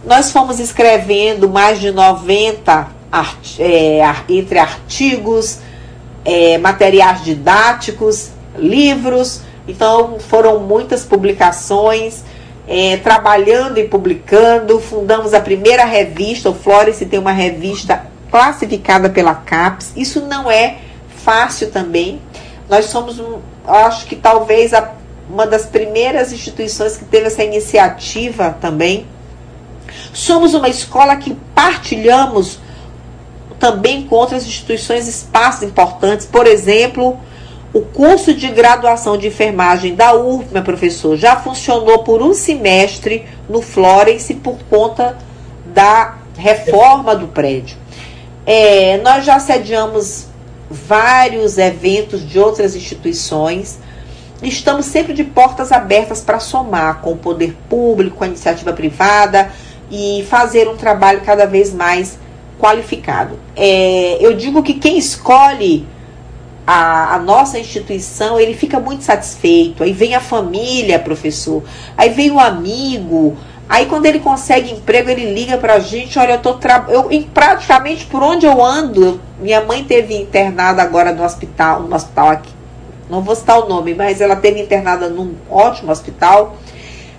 nós 0.05 0.31
fomos 0.31 0.59
escrevendo 0.59 1.49
mais 1.49 1.79
de 1.79 1.91
90 1.91 2.99
art 3.11 3.59
é, 3.59 4.01
entre 4.29 4.59
artigos, 4.59 5.59
é, 6.23 6.57
materiais 6.57 7.23
didáticos, 7.23 8.29
livros. 8.57 9.41
Então 9.67 10.17
foram 10.19 10.59
muitas 10.59 11.03
publicações. 11.03 12.23
É, 12.71 12.97
trabalhando 12.97 13.79
e 13.79 13.87
publicando, 13.87 14.79
fundamos 14.79 15.33
a 15.33 15.41
primeira 15.41 15.85
revista, 15.85 16.51
o 16.51 16.53
Flores 16.53 16.99
tem 16.99 17.17
uma 17.17 17.31
revista 17.31 18.05
classificada 18.29 19.09
pela 19.09 19.33
CAPES. 19.33 19.93
Isso 19.95 20.21
não 20.21 20.51
é 20.51 20.77
fácil 21.23 21.71
também. 21.71 22.21
Nós 22.69 22.85
somos 22.85 23.19
um, 23.19 23.39
acho 23.65 24.05
que 24.05 24.15
talvez 24.15 24.71
a, 24.75 24.93
uma 25.27 25.47
das 25.47 25.65
primeiras 25.65 26.31
instituições 26.31 26.95
que 26.95 27.05
teve 27.05 27.25
essa 27.25 27.43
iniciativa 27.43 28.55
também. 28.61 29.07
Somos 30.13 30.53
uma 30.53 30.69
escola 30.69 31.15
que 31.15 31.35
partilhamos 31.55 32.59
também 33.59 34.03
com 34.03 34.15
outras 34.15 34.45
instituições 34.45 35.07
espaços 35.07 35.63
importantes. 35.63 36.25
Por 36.25 36.45
exemplo, 36.45 37.19
o 37.71 37.81
curso 37.81 38.33
de 38.33 38.47
graduação 38.47 39.17
de 39.17 39.27
enfermagem 39.27 39.93
da 39.93 40.15
UFMA, 40.15 40.61
professor, 40.61 41.15
já 41.15 41.35
funcionou 41.35 41.99
por 41.99 42.21
um 42.21 42.33
semestre 42.33 43.25
no 43.47 43.61
Florence 43.61 44.33
por 44.33 44.57
conta 44.69 45.17
da 45.65 46.17
reforma 46.35 47.15
do 47.15 47.27
prédio. 47.27 47.77
É, 48.45 48.97
nós 49.03 49.23
já 49.23 49.39
sediamos 49.39 50.27
vários 50.69 51.57
eventos 51.59 52.27
de 52.27 52.39
outras 52.39 52.75
instituições. 52.75 53.77
Estamos 54.41 54.85
sempre 54.85 55.13
de 55.13 55.23
portas 55.23 55.71
abertas 55.71 56.21
para 56.21 56.39
somar 56.39 57.01
com 57.01 57.11
o 57.11 57.17
poder 57.17 57.55
público, 57.69 58.17
com 58.17 58.23
a 58.23 58.27
iniciativa 58.27 58.73
privada 58.73 59.51
e 59.91 60.25
fazer 60.27 60.67
um 60.67 60.75
trabalho 60.75 61.21
cada 61.21 61.45
vez 61.45 61.71
mais 61.71 62.17
qualificado. 62.59 63.37
É, 63.55 64.17
eu 64.19 64.35
digo 64.35 64.63
que 64.63 64.73
quem 64.73 64.97
escolhe 64.97 65.85
a, 66.71 67.15
a, 67.15 67.19
nossa 67.19 67.57
instituição, 67.57 68.39
ele 68.39 68.53
fica 68.53 68.79
muito 68.79 69.03
satisfeito. 69.03 69.83
Aí 69.83 69.91
vem 69.91 70.13
a 70.13 70.19
família, 70.19 70.99
professor. 70.99 71.63
Aí 71.97 72.09
vem 72.11 72.29
o 72.29 72.39
amigo, 72.39 73.35
Aí 73.67 73.85
quando 73.85 74.07
ele 74.07 74.19
consegue 74.19 74.71
emprego, 74.71 75.11
ele 75.11 75.31
liga 75.31 75.55
pra 75.59 75.77
gente, 75.77 76.17
olha, 76.17 76.33
eu 76.33 76.41
tô 76.41 76.55
tra... 76.55 76.85
eu 76.89 77.07
praticamente 77.31 78.03
por 78.07 78.23
onde 78.23 78.43
eu 78.43 78.65
ando, 78.65 79.21
minha 79.39 79.63
mãe 79.63 79.83
teve 79.83 80.15
internada 80.15 80.81
agora 80.81 81.11
no 81.13 81.23
hospital, 81.23 81.81
no 81.81 81.95
hospital 81.95 82.29
aqui. 82.29 82.51
Não 83.07 83.21
vou 83.21 83.35
citar 83.35 83.59
o 83.59 83.69
nome, 83.69 83.93
mas 83.93 84.21
ela 84.21 84.35
teve 84.35 84.59
internada 84.59 85.07
num 85.07 85.35
ótimo 85.47 85.91
hospital. 85.91 86.57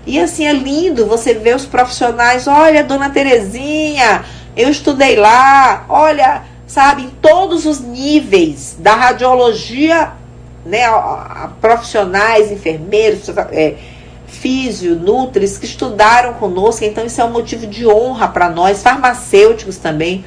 E 0.05 0.19
assim 0.19 0.45
é 0.45 0.53
lindo 0.53 1.07
você 1.07 1.35
ver 1.35 1.55
os 1.55 1.67
profissionais, 1.67 2.49
olha, 2.49 2.83
dona 2.83 3.11
Terezinha, 3.11 4.25
eu 4.57 4.69
estudei 4.69 5.15
lá, 5.15 5.85
olha, 5.89 6.43
sabe, 6.71 7.03
em 7.03 7.11
todos 7.11 7.67
os 7.67 7.81
níveis 7.81 8.77
da 8.79 8.95
radiologia, 8.95 10.13
né, 10.65 10.85
a, 10.85 10.95
a, 10.95 11.51
profissionais, 11.61 12.53
enfermeiros, 12.53 13.29
é, 13.51 13.75
físio, 14.29 14.95
nutris, 14.95 15.59
que 15.59 15.65
estudaram 15.65 16.35
conosco, 16.35 16.85
então 16.85 17.05
isso 17.05 17.21
é 17.21 17.25
um 17.25 17.33
motivo 17.33 17.67
de 17.67 17.85
honra 17.85 18.29
para 18.29 18.49
nós, 18.49 18.85
farmacêuticos 18.85 19.79
também. 19.79 20.25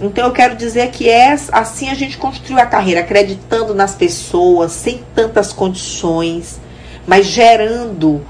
Então 0.00 0.26
eu 0.26 0.32
quero 0.32 0.54
dizer 0.54 0.92
que 0.92 1.08
é 1.08 1.36
assim 1.50 1.90
a 1.90 1.94
gente 1.94 2.18
construiu 2.18 2.60
a 2.60 2.66
carreira, 2.66 3.00
acreditando 3.00 3.74
nas 3.74 3.96
pessoas, 3.96 4.70
sem 4.70 5.02
tantas 5.12 5.52
condições, 5.52 6.60
mas 7.04 7.26
gerando 7.26 8.24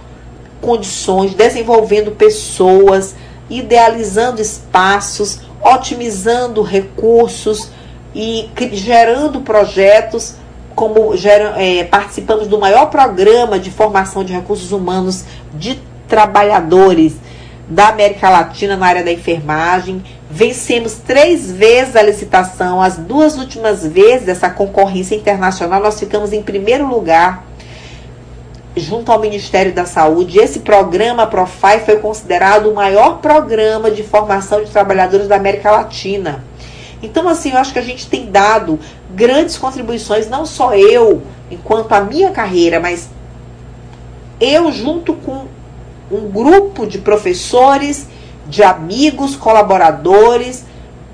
condições, 0.63 1.35
desenvolvendo 1.35 2.11
pessoas, 2.11 3.15
idealizando 3.51 4.41
espaços, 4.41 5.41
otimizando 5.65 6.63
recursos 6.63 7.71
e 8.15 8.51
gerando 8.73 9.41
projetos 9.41 10.37
como 10.75 11.17
gera, 11.17 11.55
é, 11.57 11.85
participamos 11.85 12.47
do 12.49 12.59
maior 12.59 12.87
programa 12.87 13.59
de 13.59 13.71
formação 13.71 14.25
de 14.25 14.33
recursos 14.33 14.73
humanos 14.73 15.25
de 15.55 15.81
trabalhadores 16.09 17.15
da 17.69 17.89
América 17.89 18.29
Latina 18.29 18.77
na 18.77 18.87
área 18.87 19.05
da 19.05 19.13
enfermagem. 19.13 20.03
Vencemos 20.29 20.95
três 20.95 21.51
vezes 21.51 21.97
a 21.97 22.03
licitação, 22.03 22.83
as 22.83 22.97
duas 22.97 23.39
últimas 23.39 23.87
vezes 23.87 24.27
dessa 24.27 24.51
concorrência 24.51 25.15
internacional, 25.15 25.81
nós 25.81 25.99
ficamos 25.99 26.33
em 26.33 26.43
primeiro 26.43 26.87
lugar 26.87 27.45
junto 28.77 29.13
ao 29.13 29.21
Ministério 29.21 29.73
da 29.73 29.87
Saúde. 29.87 30.39
Esse 30.39 30.61
programa 30.61 31.27
Profai 31.27 31.81
foi 31.81 31.97
considerado 31.97 32.71
o 32.71 32.75
maior 32.75 33.19
programa 33.19 33.91
de 33.91 34.03
formação 34.03 34.63
de 34.63 34.71
trabalhadores 34.71 35.29
da 35.29 35.37
América 35.37 35.71
Latina. 35.71 36.45
Então, 37.03 37.29
assim, 37.29 37.53
eu 37.53 37.59
acho 37.59 37.73
que 37.73 37.79
a 37.79 37.83
gente 37.83 38.09
tem 38.09 38.31
dado 38.31 38.79
grandes 39.11 39.57
contribuições, 39.57 40.29
não 40.29 40.45
só 40.45 40.75
eu, 40.75 41.23
enquanto 41.51 41.93
a 41.93 42.01
minha 42.01 42.31
carreira, 42.31 42.81
mas 42.81 43.09
eu 44.41 44.73
junto 44.73 45.15
com 45.15 45.47
um 46.11 46.29
grupo 46.29 46.87
de 46.87 46.99
professores, 46.99 48.09
de 48.47 48.63
amigos, 48.63 49.37
colaboradores, 49.37 50.65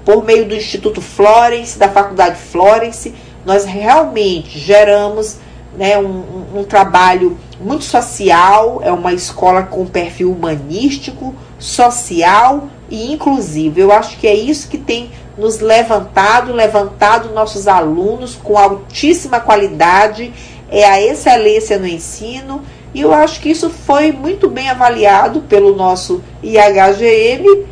por 0.05 0.25
meio 0.25 0.47
do 0.47 0.55
Instituto 0.55 1.01
Florence, 1.01 1.79
da 1.79 1.89
Faculdade 1.89 2.41
Florence, 2.41 3.15
nós 3.45 3.65
realmente 3.65 4.59
geramos 4.59 5.39
né, 5.77 5.99
um, 5.99 6.07
um, 6.55 6.61
um 6.61 6.65
trabalho 6.65 7.39
muito 7.61 7.85
social, 7.85 8.81
é 8.83 8.91
uma 8.91 9.13
escola 9.13 9.63
com 9.63 9.85
perfil 9.87 10.33
humanístico, 10.33 11.35
social 11.59 12.69
e 12.89 13.13
inclusivo. 13.13 13.79
Eu 13.79 13.93
acho 13.93 14.17
que 14.17 14.27
é 14.27 14.35
isso 14.35 14.69
que 14.69 14.79
tem 14.79 15.11
nos 15.37 15.61
levantado, 15.61 16.53
levantado 16.53 17.35
nossos 17.35 17.69
alunos 17.69 18.35
com 18.35 18.59
altíssima 18.59 19.41
qualidade, 19.41 20.33
é 20.71 20.85
a 20.85 21.01
excelência 21.01 21.79
no 21.79 21.87
ensino, 21.87 22.63
e 22.95 23.03
eu 23.03 23.13
acho 23.13 23.41
que 23.41 23.51
isso 23.51 23.71
foi 23.71 24.11
muito 24.11 24.49
bem 24.49 24.69
avaliado 24.69 25.41
pelo 25.43 25.77
nosso 25.77 26.23
IHGM, 26.43 27.67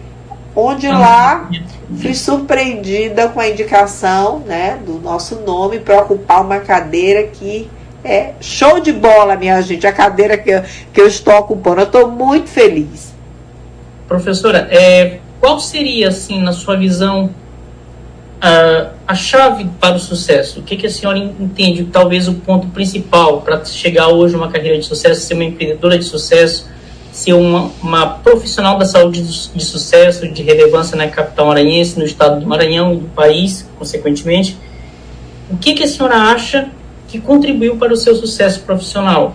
onde 0.55 0.87
ah, 0.87 0.99
lá 0.99 1.51
fui 2.01 2.15
surpreendida 2.15 3.29
com 3.29 3.41
a 3.41 3.49
indicação 3.49 4.41
né, 4.41 4.79
do 4.85 4.95
nosso 4.95 5.37
nome 5.37 5.79
para 5.79 6.01
ocupar 6.01 6.43
uma 6.43 6.59
cadeira 6.61 7.25
que 7.25 7.71
é 8.05 8.35
show 8.41 8.81
de 8.81 8.93
bola, 8.93 9.37
minha 9.37 9.61
gente, 9.61 9.87
a 9.87 9.93
cadeira 9.93 10.37
que 10.39 10.51
eu, 10.51 10.63
que 10.93 11.01
eu 11.01 11.07
estou 11.07 11.35
ocupando. 11.35 11.81
Eu 11.81 11.87
estou 11.87 12.11
muito 12.11 12.49
feliz. 12.49 13.15
Professora, 14.07 14.69
é, 14.71 15.19
qual 15.41 15.61
seria, 15.61 16.09
assim, 16.09 16.41
na 16.41 16.53
sua 16.53 16.77
visão, 16.77 17.31
a, 18.41 18.91
a 19.07 19.15
chave 19.15 19.69
para 19.81 19.97
o 19.97 19.99
sucesso? 19.99 20.61
O 20.61 20.63
que, 20.63 20.77
que 20.77 20.87
a 20.87 20.91
senhora 20.91 21.19
entende, 21.19 21.85
talvez, 21.85 22.29
o 22.29 22.35
ponto 22.35 22.69
principal 22.69 23.43
para 23.43 23.65
chegar 23.65 24.09
hoje 24.09 24.35
a 24.35 24.39
uma 24.39 24.51
carreira 24.51 24.79
de 24.79 24.87
sucesso, 24.87 25.21
ser 25.21 25.35
uma 25.35 25.45
empreendedora 25.45 25.99
de 25.99 26.05
sucesso, 26.05 26.67
ser 27.13 27.33
uma, 27.33 27.71
uma 27.83 28.07
profissional 28.07 28.79
da 28.79 28.85
saúde 28.85 29.23
de, 29.23 29.65
sucesso, 29.65 30.29
de 30.29 30.43
relevância 30.43 30.97
na 30.97 31.09
capital 31.09 31.47
maranhense, 31.47 31.99
no 31.99 32.05
estado 32.05 32.41
do 32.41 32.47
Maranhão 32.47 32.95
e 32.95 32.97
do 32.99 33.09
país, 33.09 33.69
consequentemente? 33.77 34.57
O 35.51 35.57
que, 35.57 35.75
que 35.75 35.83
a 35.83 35.89
senhora 35.89 36.15
acha 36.15 36.71
que 37.09 37.19
contribuiu 37.21 37.77
para 37.77 37.93
o 37.93 37.97
seu 37.97 38.15
sucesso 38.15 38.61
profissional? 38.61 39.35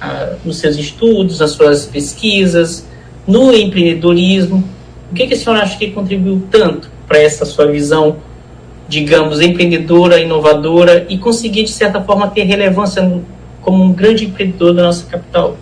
Ah, 0.00 0.34
nos 0.44 0.56
seus 0.56 0.76
estudos, 0.76 1.38
nas 1.38 1.52
suas 1.52 1.86
pesquisas, 1.86 2.86
no 3.26 3.54
empreendedorismo? 3.54 4.64
O 5.10 5.14
que, 5.14 5.26
que 5.26 5.34
a 5.34 5.36
senhora 5.36 5.62
acha 5.62 5.78
que 5.78 5.90
contribuiu 5.90 6.42
tanto 6.50 6.90
para 7.06 7.18
essa 7.18 7.44
sua 7.44 7.66
visão 7.66 8.16
digamos, 8.90 9.40
empreendedora, 9.40 10.20
inovadora 10.20 11.06
e 11.08 11.16
conseguir, 11.16 11.62
de 11.62 11.70
certa 11.70 12.02
forma, 12.02 12.28
ter 12.28 12.42
relevância 12.42 13.22
como 13.62 13.84
um 13.84 13.92
grande 13.92 14.26
empreendedor 14.26 14.74
da 14.74 14.82
nossa 14.82 15.06
capital? 15.06 15.56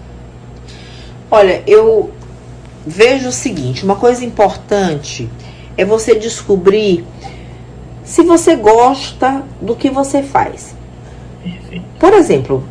Olha, 1.31 1.63
eu 1.67 2.11
vejo 2.87 3.29
o 3.29 3.33
seguinte: 3.33 3.85
uma 3.85 3.97
coisa 3.97 4.25
importante 4.25 5.29
é 5.77 5.85
você 5.85 6.15
descobrir 6.15 7.05
se 8.03 8.23
você 8.23 8.57
gosta 8.57 9.45
do 9.61 9.77
que 9.77 9.91
você 9.91 10.23
faz. 10.23 10.75
Perfeito. 11.53 11.85
Por 11.99 12.13
exemplo, 12.13 12.65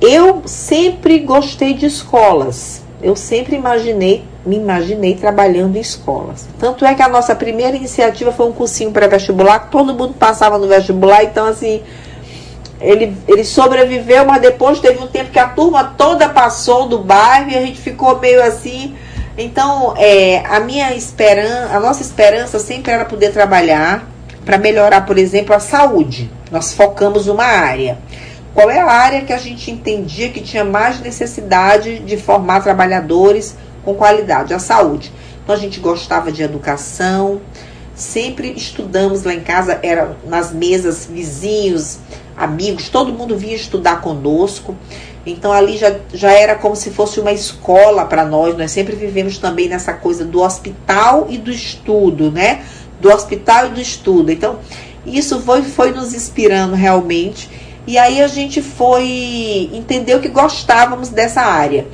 eu 0.00 0.42
sempre 0.46 1.18
gostei 1.20 1.74
de 1.74 1.86
escolas. 1.86 2.82
Eu 3.02 3.16
sempre 3.16 3.56
imaginei 3.56 4.24
me 4.44 4.56
imaginei 4.56 5.14
trabalhando 5.14 5.76
em 5.76 5.80
escolas. 5.80 6.48
Tanto 6.58 6.84
é 6.84 6.94
que 6.94 7.02
a 7.02 7.08
nossa 7.08 7.34
primeira 7.34 7.76
iniciativa 7.76 8.32
foi 8.32 8.46
um 8.46 8.52
cursinho 8.52 8.90
pré-vestibular, 8.90 9.70
todo 9.70 9.94
mundo 9.94 10.14
passava 10.14 10.58
no 10.58 10.66
vestibular, 10.66 11.22
então 11.24 11.46
assim, 11.46 11.82
ele, 12.80 13.14
ele 13.28 13.44
sobreviveu, 13.44 14.24
mas 14.24 14.40
depois 14.40 14.80
teve 14.80 15.02
um 15.02 15.06
tempo 15.06 15.30
que 15.30 15.38
a 15.38 15.48
turma 15.48 15.94
toda 15.96 16.28
passou 16.28 16.88
do 16.88 16.98
bairro 16.98 17.50
e 17.50 17.56
a 17.56 17.60
gente 17.60 17.78
ficou 17.78 18.18
meio 18.18 18.42
assim. 18.42 18.94
Então, 19.36 19.94
é, 19.96 20.42
a 20.46 20.60
minha 20.60 20.94
esperança, 20.94 21.76
a 21.76 21.80
nossa 21.80 22.02
esperança 22.02 22.58
sempre 22.58 22.92
era 22.92 23.04
poder 23.04 23.32
trabalhar 23.32 24.06
para 24.44 24.58
melhorar, 24.58 25.06
por 25.06 25.18
exemplo, 25.18 25.54
a 25.54 25.60
saúde. 25.60 26.30
Nós 26.50 26.72
focamos 26.72 27.28
uma 27.28 27.44
área. 27.44 27.98
Qual 28.54 28.70
é 28.70 28.80
a 28.80 28.90
área 28.90 29.22
que 29.22 29.32
a 29.32 29.38
gente 29.38 29.70
entendia 29.70 30.30
que 30.30 30.40
tinha 30.40 30.64
mais 30.64 31.00
necessidade 31.00 32.00
de 32.00 32.16
formar 32.16 32.60
trabalhadores 32.60 33.56
com 33.84 33.94
qualidade, 33.94 34.54
a 34.54 34.58
saúde. 34.58 35.12
Então 35.42 35.54
a 35.54 35.58
gente 35.58 35.80
gostava 35.80 36.30
de 36.30 36.42
educação, 36.42 37.40
sempre 37.94 38.52
estudamos 38.52 39.24
lá 39.24 39.34
em 39.34 39.40
casa, 39.40 39.78
era 39.82 40.16
nas 40.26 40.52
mesas, 40.52 41.06
vizinhos, 41.06 41.98
amigos, 42.36 42.88
todo 42.88 43.12
mundo 43.12 43.36
vinha 43.36 43.56
estudar 43.56 44.00
conosco. 44.00 44.76
Então 45.24 45.52
ali 45.52 45.76
já, 45.76 45.94
já 46.14 46.32
era 46.32 46.54
como 46.54 46.74
se 46.74 46.90
fosse 46.90 47.20
uma 47.20 47.32
escola 47.32 48.04
para 48.04 48.24
nós. 48.24 48.56
Nós 48.56 48.70
sempre 48.70 48.96
vivemos 48.96 49.38
também 49.38 49.68
nessa 49.68 49.92
coisa 49.92 50.24
do 50.24 50.40
hospital 50.40 51.26
e 51.28 51.36
do 51.36 51.50
estudo, 51.50 52.30
né? 52.30 52.62
Do 53.00 53.10
hospital 53.10 53.66
e 53.66 53.70
do 53.70 53.80
estudo. 53.80 54.30
Então, 54.30 54.58
isso 55.04 55.40
foi, 55.40 55.62
foi 55.62 55.90
nos 55.90 56.14
inspirando 56.14 56.74
realmente. 56.74 57.50
E 57.86 57.98
aí 57.98 58.20
a 58.22 58.28
gente 58.28 58.60
foi 58.62 59.70
entender 59.72 60.20
que 60.20 60.28
gostávamos 60.28 61.08
dessa 61.08 61.40
área 61.42 61.86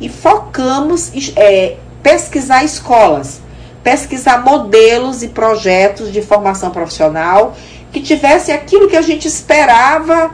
e 0.00 0.08
focamos 0.08 1.12
é, 1.36 1.76
pesquisar 2.02 2.64
escolas, 2.64 3.40
pesquisar 3.82 4.44
modelos 4.44 5.22
e 5.22 5.28
projetos 5.28 6.12
de 6.12 6.22
formação 6.22 6.70
profissional 6.70 7.54
que 7.92 8.00
tivessem 8.00 8.54
aquilo 8.54 8.88
que 8.88 8.96
a 8.96 9.02
gente 9.02 9.28
esperava, 9.28 10.30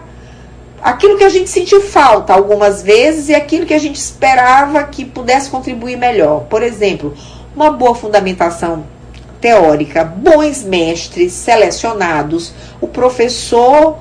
aquilo 0.80 1.18
que 1.18 1.24
a 1.24 1.28
gente 1.28 1.50
sentiu 1.50 1.80
falta 1.80 2.32
algumas 2.32 2.82
vezes 2.82 3.28
e 3.28 3.34
aquilo 3.34 3.66
que 3.66 3.74
a 3.74 3.78
gente 3.78 3.96
esperava 3.96 4.84
que 4.84 5.04
pudesse 5.04 5.50
contribuir 5.50 5.96
melhor. 5.96 6.44
Por 6.44 6.62
exemplo, 6.62 7.14
uma 7.54 7.70
boa 7.70 7.94
fundamentação 7.94 8.84
teórica, 9.40 10.04
bons 10.04 10.62
mestres 10.62 11.32
selecionados, 11.32 12.52
o 12.80 12.86
professor 12.86 13.98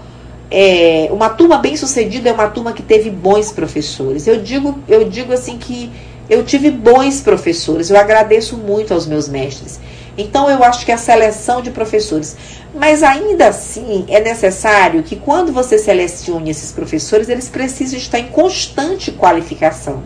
é, 0.50 1.10
uma 1.12 1.30
turma 1.30 1.58
bem 1.58 1.76
sucedida 1.76 2.30
é 2.30 2.34
uma 2.34 2.48
turma 2.48 2.74
que 2.74 2.82
teve 2.82 3.10
bons 3.10 3.52
professores. 3.52 4.28
Eu 4.28 4.42
digo, 4.42 4.80
eu 4.88 5.10
digo 5.10 5.34
assim 5.34 5.58
que 5.58 5.92
eu 6.30 6.44
tive 6.44 6.72
bons 6.72 7.22
professores. 7.22 7.90
Eu 7.90 7.98
agradeço 7.98 8.58
muito 8.58 8.94
aos 8.94 9.06
meus 9.06 9.28
mestres. 9.28 9.80
Então 10.18 10.50
eu 10.50 10.64
acho 10.64 10.86
que 10.86 10.92
a 10.92 10.98
seleção 10.98 11.62
de 11.62 11.70
professores, 11.70 12.36
mas 12.74 13.04
ainda 13.04 13.50
assim 13.50 14.06
é 14.08 14.20
necessário 14.20 15.04
que 15.04 15.16
quando 15.16 15.52
você 15.52 15.78
selecione 15.78 16.50
esses 16.50 16.72
professores, 16.72 17.30
eles 17.30 17.50
precisam 17.50 18.00
estar 18.00 18.20
em 18.20 18.28
constante 18.28 19.12
qualificação. 19.12 20.04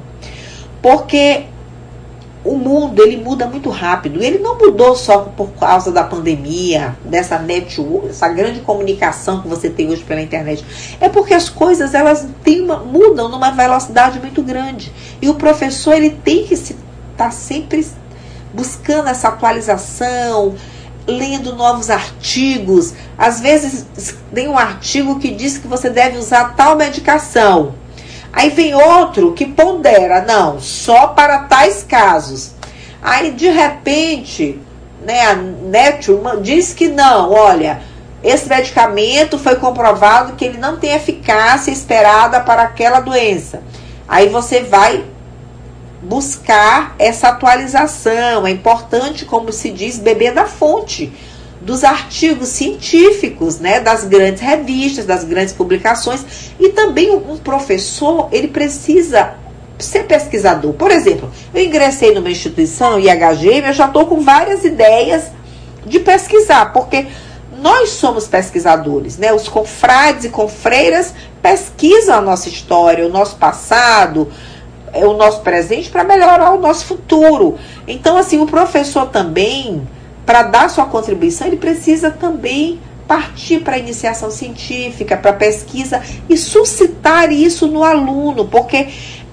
Porque 0.81 1.45
o 2.43 2.57
mundo 2.57 3.01
ele 3.01 3.17
muda 3.17 3.45
muito 3.45 3.69
rápido. 3.69 4.21
Ele 4.21 4.39
não 4.39 4.57
mudou 4.57 4.95
só 4.95 5.19
por 5.19 5.49
causa 5.51 5.91
da 5.91 6.03
pandemia, 6.03 6.95
dessa 7.05 7.37
network, 7.37 8.09
essa 8.09 8.27
grande 8.27 8.61
comunicação 8.61 9.41
que 9.41 9.47
você 9.47 9.69
tem 9.69 9.89
hoje 9.89 10.03
pela 10.03 10.21
internet. 10.21 10.65
É 10.99 11.07
porque 11.07 11.33
as 11.33 11.49
coisas 11.49 11.93
elas 11.93 12.27
uma, 12.47 12.77
mudam 12.77 13.29
numa 13.29 13.51
velocidade 13.51 14.19
muito 14.19 14.41
grande. 14.41 14.91
E 15.21 15.29
o 15.29 15.35
professor 15.35 15.93
ele 15.93 16.09
tem 16.09 16.45
que 16.45 16.55
estar 16.55 16.75
tá 17.15 17.31
sempre 17.31 17.85
buscando 18.53 19.07
essa 19.07 19.29
atualização, 19.29 20.55
lendo 21.05 21.55
novos 21.55 21.89
artigos. 21.89 22.93
Às 23.17 23.39
vezes 23.39 23.85
tem 24.33 24.47
um 24.47 24.57
artigo 24.57 25.19
que 25.19 25.31
diz 25.31 25.57
que 25.57 25.67
você 25.67 25.89
deve 25.89 26.17
usar 26.17 26.55
tal 26.55 26.75
medicação. 26.75 27.75
Aí 28.33 28.49
vem 28.49 28.73
outro 28.73 29.33
que 29.33 29.45
pondera, 29.45 30.21
não, 30.21 30.59
só 30.59 31.07
para 31.07 31.39
tais 31.39 31.83
casos. 31.83 32.51
Aí 33.01 33.31
de 33.31 33.49
repente, 33.49 34.59
né, 35.05 35.25
a 35.27 35.35
Nature 35.35 36.41
diz 36.41 36.73
que 36.73 36.87
não, 36.87 37.31
olha, 37.31 37.81
esse 38.23 38.47
medicamento 38.47 39.37
foi 39.37 39.55
comprovado 39.55 40.33
que 40.33 40.45
ele 40.45 40.57
não 40.57 40.77
tem 40.77 40.93
eficácia 40.93 41.71
esperada 41.71 42.39
para 42.39 42.63
aquela 42.63 42.99
doença. 42.99 43.63
Aí 44.07 44.29
você 44.29 44.61
vai 44.61 45.03
buscar 46.01 46.95
essa 46.97 47.29
atualização. 47.29 48.45
É 48.45 48.51
importante, 48.51 49.25
como 49.25 49.51
se 49.51 49.71
diz, 49.71 49.97
beber 49.97 50.33
da 50.33 50.45
fonte 50.45 51.11
dos 51.61 51.83
artigos 51.83 52.49
científicos, 52.49 53.59
né, 53.59 53.79
das 53.79 54.03
grandes 54.03 54.41
revistas, 54.41 55.05
das 55.05 55.23
grandes 55.23 55.53
publicações, 55.53 56.51
e 56.59 56.69
também 56.69 57.11
um 57.11 57.37
professor, 57.37 58.29
ele 58.31 58.47
precisa 58.47 59.35
ser 59.77 60.03
pesquisador. 60.03 60.73
Por 60.73 60.91
exemplo, 60.91 61.29
eu 61.53 61.63
ingressei 61.63 62.13
numa 62.13 62.29
instituição, 62.29 62.99
IHGM, 62.99 63.67
eu 63.67 63.73
já 63.73 63.85
estou 63.85 64.05
com 64.05 64.21
várias 64.21 64.63
ideias 64.63 65.31
de 65.85 65.99
pesquisar, 65.99 66.73
porque 66.73 67.07
nós 67.61 67.89
somos 67.89 68.27
pesquisadores, 68.27 69.17
né? 69.17 69.31
Os 69.33 69.47
confrades 69.47 70.25
e 70.25 70.29
confreiras 70.29 71.13
pesquisam 71.41 72.17
a 72.17 72.21
nossa 72.21 72.49
história, 72.49 73.05
o 73.05 73.09
nosso 73.09 73.35
passado, 73.35 74.31
é, 74.93 75.05
o 75.05 75.13
nosso 75.13 75.41
presente 75.41 75.89
para 75.89 76.03
melhorar 76.03 76.53
o 76.53 76.59
nosso 76.59 76.85
futuro. 76.85 77.57
Então, 77.87 78.17
assim, 78.17 78.39
o 78.39 78.47
professor 78.47 79.07
também, 79.07 79.87
para 80.25 80.43
dar 80.43 80.69
sua 80.69 80.85
contribuição, 80.85 81.47
ele 81.47 81.57
precisa 81.57 82.11
também 82.11 82.79
partir 83.07 83.59
para 83.59 83.75
a 83.75 83.79
iniciação 83.79 84.31
científica, 84.31 85.17
para 85.17 85.31
a 85.31 85.33
pesquisa 85.33 86.01
e 86.29 86.37
suscitar 86.37 87.31
isso 87.31 87.67
no 87.67 87.83
aluno, 87.83 88.45
porque 88.45 88.87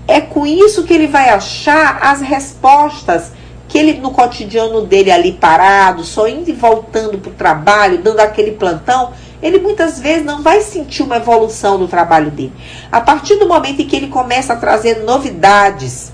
é 0.08 0.20
com 0.20 0.46
isso 0.46 0.84
que 0.84 0.92
ele 0.92 1.06
vai 1.06 1.28
achar 1.28 1.98
as 2.02 2.20
respostas 2.20 3.30
que 3.68 3.76
ele 3.76 4.00
no 4.00 4.10
cotidiano 4.10 4.86
dele 4.86 5.10
ali 5.10 5.32
parado, 5.32 6.02
só 6.02 6.26
indo 6.26 6.48
e 6.48 6.54
voltando 6.54 7.18
para 7.18 7.30
o 7.30 7.34
trabalho, 7.34 7.98
dando 7.98 8.20
aquele 8.20 8.52
plantão, 8.52 9.12
ele 9.42 9.58
muitas 9.58 10.00
vezes 10.00 10.24
não 10.24 10.42
vai 10.42 10.62
sentir 10.62 11.02
uma 11.02 11.16
evolução 11.16 11.78
do 11.78 11.86
trabalho 11.86 12.30
dele. 12.30 12.52
A 12.90 13.00
partir 13.00 13.36
do 13.36 13.46
momento 13.46 13.82
em 13.82 13.86
que 13.86 13.94
ele 13.94 14.08
começa 14.08 14.54
a 14.54 14.56
trazer 14.56 15.04
novidades, 15.04 16.10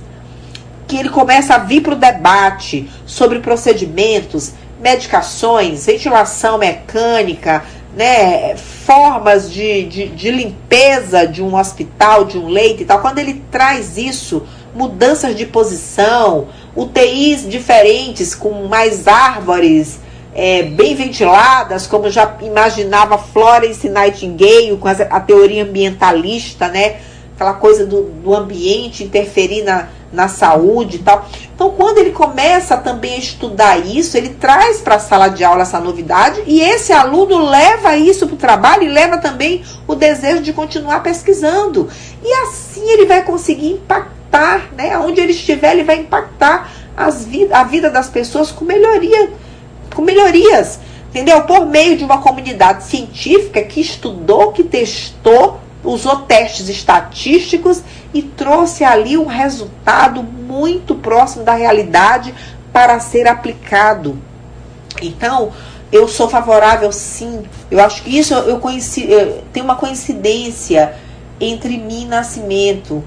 que 0.86 0.96
ele 0.96 1.08
começa 1.08 1.54
a 1.54 1.58
vir 1.58 1.80
para 1.80 1.94
o 1.94 1.98
debate 1.98 2.90
sobre 3.06 3.38
procedimentos, 3.38 4.52
medicações, 4.84 5.86
ventilação 5.86 6.58
mecânica, 6.58 7.64
né, 7.96 8.54
formas 8.54 9.50
de, 9.50 9.84
de, 9.84 10.08
de 10.08 10.30
limpeza 10.30 11.26
de 11.26 11.42
um 11.42 11.56
hospital, 11.56 12.26
de 12.26 12.36
um 12.36 12.48
leito 12.48 12.82
e 12.82 12.84
tal, 12.84 13.00
quando 13.00 13.18
ele 13.18 13.42
traz 13.50 13.96
isso, 13.96 14.46
mudanças 14.74 15.34
de 15.34 15.46
posição, 15.46 16.48
UTIs 16.76 17.48
diferentes, 17.48 18.34
com 18.34 18.68
mais 18.68 19.08
árvores, 19.08 20.00
é, 20.34 20.64
bem 20.64 20.94
ventiladas, 20.94 21.86
como 21.86 22.10
já 22.10 22.36
imaginava 22.42 23.16
Florence 23.16 23.88
Nightingale 23.88 24.76
com 24.78 24.88
a, 24.88 24.92
a 24.92 25.20
teoria 25.20 25.62
ambientalista, 25.62 26.68
né? 26.68 26.96
Aquela 27.34 27.54
coisa 27.54 27.86
do, 27.86 28.02
do 28.02 28.34
ambiente 28.34 29.02
interferir 29.02 29.62
na, 29.62 29.88
na 30.14 30.28
saúde 30.28 30.96
e 30.96 30.98
tal. 31.00 31.26
Então, 31.54 31.70
quando 31.70 31.98
ele 31.98 32.12
começa 32.12 32.76
também 32.76 33.14
a 33.14 33.18
estudar 33.18 33.78
isso, 33.78 34.16
ele 34.16 34.30
traz 34.30 34.80
para 34.80 34.96
a 34.96 35.00
sala 35.00 35.28
de 35.28 35.44
aula 35.44 35.62
essa 35.62 35.80
novidade 35.80 36.42
e 36.46 36.60
esse 36.60 36.92
aluno 36.92 37.38
leva 37.38 37.96
isso 37.96 38.26
para 38.26 38.34
o 38.34 38.38
trabalho 38.38 38.84
e 38.84 38.88
leva 38.88 39.18
também 39.18 39.62
o 39.86 39.94
desejo 39.94 40.42
de 40.42 40.52
continuar 40.52 41.02
pesquisando. 41.02 41.88
E 42.22 42.32
assim 42.44 42.88
ele 42.90 43.06
vai 43.06 43.22
conseguir 43.22 43.72
impactar, 43.72 44.70
né? 44.76 44.96
Onde 44.98 45.20
ele 45.20 45.32
estiver, 45.32 45.72
ele 45.72 45.84
vai 45.84 45.96
impactar 45.96 46.70
as 46.96 47.24
vid 47.24 47.52
a 47.52 47.64
vida 47.64 47.90
das 47.90 48.08
pessoas 48.08 48.52
com 48.52 48.64
melhoria 48.64 49.30
com 49.94 50.02
melhorias, 50.02 50.80
entendeu? 51.08 51.42
Por 51.42 51.66
meio 51.66 51.96
de 51.96 52.04
uma 52.04 52.18
comunidade 52.18 52.84
científica 52.84 53.62
que 53.62 53.80
estudou, 53.80 54.52
que 54.52 54.64
testou, 54.64 55.60
usou 55.84 56.20
testes 56.20 56.68
estatísticos 56.68 57.82
e 58.12 58.22
trouxe 58.22 58.84
ali 58.84 59.16
um 59.16 59.26
resultado 59.26 60.22
muito 60.22 60.94
próximo 60.94 61.44
da 61.44 61.54
realidade 61.54 62.34
para 62.72 62.98
ser 63.00 63.26
aplicado. 63.26 64.18
Então, 65.02 65.52
eu 65.92 66.08
sou 66.08 66.28
favorável 66.28 66.90
sim. 66.90 67.44
Eu 67.70 67.80
acho 67.80 68.02
que 68.02 68.18
isso 68.18 68.34
eu 68.34 68.58
conheci, 68.58 69.08
tem 69.52 69.62
uma 69.62 69.76
coincidência 69.76 70.94
entre 71.40 71.76
mim 71.78 72.02
e 72.02 72.06
Nascimento. 72.06 73.04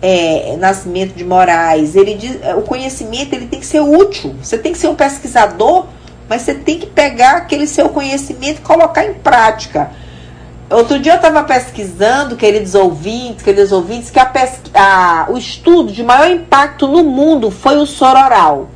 É, 0.00 0.56
Nascimento 0.58 1.14
de 1.14 1.24
Moraes, 1.24 1.94
ele 1.94 2.14
diz, 2.14 2.36
o 2.56 2.62
conhecimento 2.62 3.34
ele 3.34 3.46
tem 3.46 3.60
que 3.60 3.66
ser 3.66 3.80
útil. 3.80 4.34
Você 4.42 4.58
tem 4.58 4.72
que 4.72 4.78
ser 4.78 4.88
um 4.88 4.96
pesquisador 4.96 5.86
mas 6.32 6.42
você 6.42 6.54
tem 6.54 6.78
que 6.78 6.86
pegar 6.86 7.36
aquele 7.36 7.66
seu 7.66 7.90
conhecimento 7.90 8.58
e 8.58 8.62
colocar 8.62 9.04
em 9.04 9.12
prática. 9.12 9.90
Outro 10.72 10.98
dia 10.98 11.12
eu 11.12 11.16
estava 11.16 11.44
pesquisando, 11.44 12.34
queridos 12.34 12.74
ouvintes, 12.74 13.44
queridos 13.44 13.72
ouvintes, 13.72 14.10
que 14.10 14.18
a 14.18 14.32
a, 14.74 15.26
o 15.28 15.36
estudo 15.36 15.92
de 15.92 16.02
maior 16.02 16.30
impacto 16.30 16.88
no 16.88 17.04
mundo 17.04 17.50
foi 17.50 17.76
o 17.76 17.84
sororal. 17.84 18.68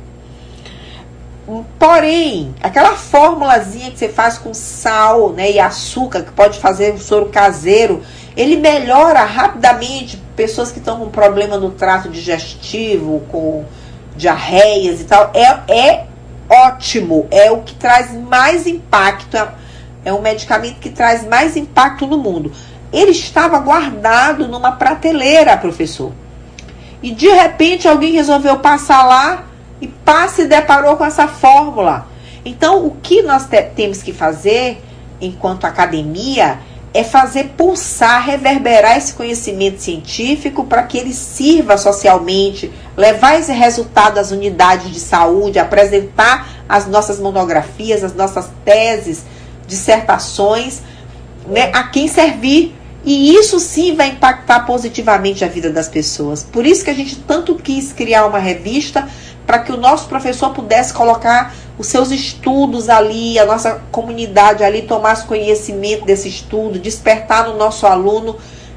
Porém, 1.79 2.53
aquela 2.61 2.91
formulazinha 2.91 3.89
que 3.89 3.97
você 3.97 4.09
faz 4.09 4.37
com 4.37 4.53
sal 4.53 5.31
né, 5.31 5.51
e 5.51 5.59
açúcar, 5.59 6.21
que 6.21 6.31
pode 6.31 6.59
fazer 6.59 6.93
um 6.93 6.99
soro 6.99 7.29
caseiro, 7.29 8.03
ele 8.35 8.57
melhora 8.57 9.23
rapidamente 9.23 10.21
pessoas 10.35 10.71
que 10.71 10.79
estão 10.79 10.99
com 10.99 11.09
problema 11.09 11.57
no 11.57 11.71
trato 11.71 12.09
digestivo, 12.09 13.23
com 13.31 13.65
diarreias 14.15 15.01
e 15.01 15.05
tal. 15.05 15.31
É, 15.33 15.73
é 15.73 16.05
ótimo, 16.49 17.27
é 17.31 17.49
o 17.49 17.61
que 17.61 17.73
traz 17.75 18.13
mais 18.13 18.67
impacto, 18.67 19.37
é, 20.03 20.13
um 20.13 20.21
medicamento 20.21 20.79
que 20.79 20.89
traz 20.89 21.25
mais 21.25 21.55
impacto 21.55 22.05
no 22.07 22.17
mundo. 22.17 22.51
Ele 22.91 23.11
estava 23.11 23.59
guardado 23.59 24.47
numa 24.47 24.71
prateleira, 24.71 25.57
professor. 25.57 26.11
E 27.01 27.11
de 27.11 27.27
repente 27.27 27.87
alguém 27.87 28.13
resolveu 28.13 28.57
passar 28.59 29.05
lá 29.05 29.45
e 29.81 29.87
passa 29.87 30.43
e 30.43 30.47
deparou 30.47 30.95
com 30.97 31.05
essa 31.05 31.27
fórmula. 31.27 32.07
Então, 32.43 32.85
o 32.85 32.91
que 32.91 33.21
nós 33.21 33.45
te 33.45 33.61
temos 33.61 34.01
que 34.01 34.13
fazer 34.13 34.81
enquanto 35.19 35.65
academia 35.65 36.59
é 36.93 37.03
fazer 37.03 37.53
pulsar, 37.57 38.25
reverberar 38.25 38.97
esse 38.97 39.13
conhecimento 39.13 39.81
científico 39.81 40.63
para 40.63 40.83
que 40.83 40.97
ele 40.97 41.13
sirva 41.13 41.77
socialmente, 41.77 42.71
levar 42.95 43.39
esse 43.39 43.51
resultado 43.51 44.17
às 44.17 44.31
unidades 44.31 44.91
de 44.91 44.99
saúde, 44.99 45.59
apresentar 45.59 46.47
as 46.67 46.87
nossas 46.87 47.19
monografias, 47.19 48.03
as 48.03 48.15
nossas 48.15 48.49
teses, 48.65 49.25
dissertações, 49.67 50.81
né, 51.47 51.69
a 51.73 51.83
quem 51.83 52.07
servir. 52.07 52.75
E 53.05 53.35
isso 53.35 53.59
sim 53.59 53.95
vai 53.95 54.09
impactar 54.09 54.65
positivamente 54.65 55.45
a 55.45 55.47
vida 55.47 55.69
das 55.69 55.87
pessoas. 55.87 56.43
Por 56.43 56.65
isso 56.65 56.83
que 56.83 56.89
a 56.89 56.93
gente 56.93 57.15
tanto 57.15 57.55
quis 57.55 57.93
criar 57.93 58.25
uma 58.25 58.39
revista 58.39 59.07
para 59.45 59.59
que 59.59 59.71
o 59.71 59.77
nosso 59.77 60.09
professor 60.09 60.49
pudesse 60.49 60.93
colocar 60.93 61.53
os 61.77 61.87
seus 61.87 62.11
estudos 62.11 62.89
ali, 62.89 63.39
a 63.39 63.45
nossa 63.45 63.81
comunidade 63.91 64.63
ali 64.63 64.81
tomasse 64.81 65.25
conhecimento 65.25 66.03
desse 66.03 66.27
estudo, 66.27 66.79
despertar 66.79 67.47
no 67.47 67.55
nosso 67.55 67.87
aluno 67.87 68.35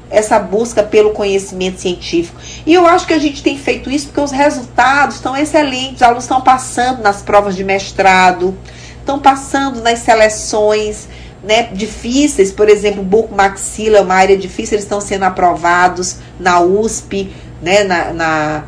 essa 0.09 0.37
busca 0.37 0.83
pelo 0.83 1.11
conhecimento 1.11 1.79
científico. 1.79 2.39
E 2.65 2.73
eu 2.73 2.85
acho 2.85 3.07
que 3.07 3.13
a 3.13 3.19
gente 3.19 3.41
tem 3.41 3.57
feito 3.57 3.89
isso 3.89 4.07
porque 4.07 4.21
os 4.21 4.31
resultados 4.31 5.15
estão 5.15 5.35
excelentes, 5.35 5.95
os 5.95 6.03
alunos 6.03 6.25
estão 6.25 6.41
passando 6.41 7.01
nas 7.01 7.21
provas 7.21 7.55
de 7.55 7.63
mestrado, 7.63 8.55
estão 9.01 9.19
passando 9.19 9.81
nas 9.81 9.99
seleções 9.99 11.07
né, 11.43 11.69
difíceis, 11.73 12.51
por 12.51 12.69
exemplo, 12.69 13.03
buco 13.03 13.35
maxila 13.35 13.97
é 13.97 14.01
uma 14.01 14.13
área 14.13 14.37
difícil, 14.37 14.75
eles 14.75 14.85
estão 14.85 15.01
sendo 15.01 15.23
aprovados 15.23 16.17
na 16.39 16.61
USP, 16.61 17.31
né, 17.61 17.83
na, 17.83 18.13
na 18.13 18.63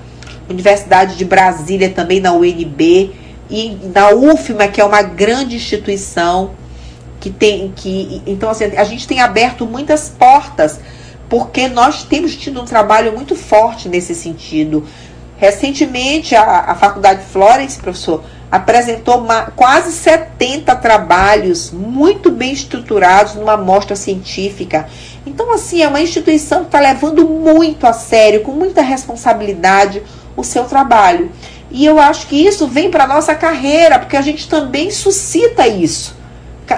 Universidade 0.49 1.15
de 1.15 1.23
Brasília, 1.23 1.89
também 1.89 2.19
na 2.19 2.33
UNB 2.33 3.11
e 3.49 3.77
na 3.93 4.09
UFMA, 4.09 4.67
que 4.67 4.81
é 4.81 4.83
uma 4.83 5.01
grande 5.01 5.55
instituição 5.55 6.51
que 7.19 7.29
tem 7.29 7.71
que 7.73 8.21
então 8.27 8.49
assim, 8.49 8.65
a 8.75 8.83
gente 8.83 9.07
tem 9.07 9.21
aberto 9.21 9.65
muitas 9.65 10.09
portas 10.09 10.79
porque 11.29 11.69
nós 11.69 12.03
temos 12.03 12.35
tido 12.35 12.61
um 12.61 12.65
trabalho 12.65 13.13
muito 13.13 13.35
forte 13.35 13.87
nesse 13.87 14.13
sentido. 14.13 14.85
Recentemente, 15.37 16.35
a, 16.35 16.43
a 16.43 16.75
Faculdade 16.75 17.23
Florence, 17.25 17.79
professor, 17.79 18.23
apresentou 18.53 19.25
quase 19.55 19.91
70 19.91 20.75
trabalhos 20.75 21.71
muito 21.71 22.29
bem 22.29 22.53
estruturados 22.53 23.33
numa 23.33 23.57
mostra 23.57 23.95
científica. 23.95 24.87
Então, 25.25 25.51
assim, 25.51 25.81
é 25.81 25.87
uma 25.87 25.99
instituição 25.99 26.59
que 26.59 26.65
está 26.67 26.79
levando 26.79 27.27
muito 27.27 27.87
a 27.87 27.93
sério, 27.93 28.41
com 28.41 28.51
muita 28.51 28.83
responsabilidade, 28.83 30.03
o 30.37 30.43
seu 30.43 30.65
trabalho. 30.65 31.31
E 31.71 31.83
eu 31.83 31.99
acho 31.99 32.27
que 32.27 32.45
isso 32.45 32.67
vem 32.67 32.91
para 32.91 33.05
a 33.05 33.07
nossa 33.07 33.33
carreira, 33.33 33.97
porque 33.97 34.15
a 34.15 34.21
gente 34.21 34.47
também 34.47 34.91
suscita 34.91 35.67
isso. 35.67 36.15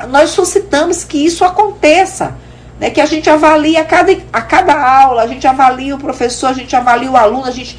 Nós 0.08 0.30
suscitamos 0.30 1.04
que 1.04 1.26
isso 1.26 1.44
aconteça. 1.44 2.38
né, 2.80 2.90
que 2.90 3.02
a 3.02 3.06
gente 3.06 3.30
avalia 3.30 3.82
a 3.82 3.86
cada, 3.86 4.18
a 4.32 4.42
cada 4.42 5.02
aula, 5.02 5.24
a 5.24 5.28
gente 5.28 5.46
avalia 5.46 5.94
o 5.94 6.00
professor, 6.00 6.48
a 6.48 6.54
gente 6.54 6.74
avalia 6.74 7.12
o 7.12 7.18
aluno, 7.18 7.46
a 7.46 7.52
gente 7.52 7.78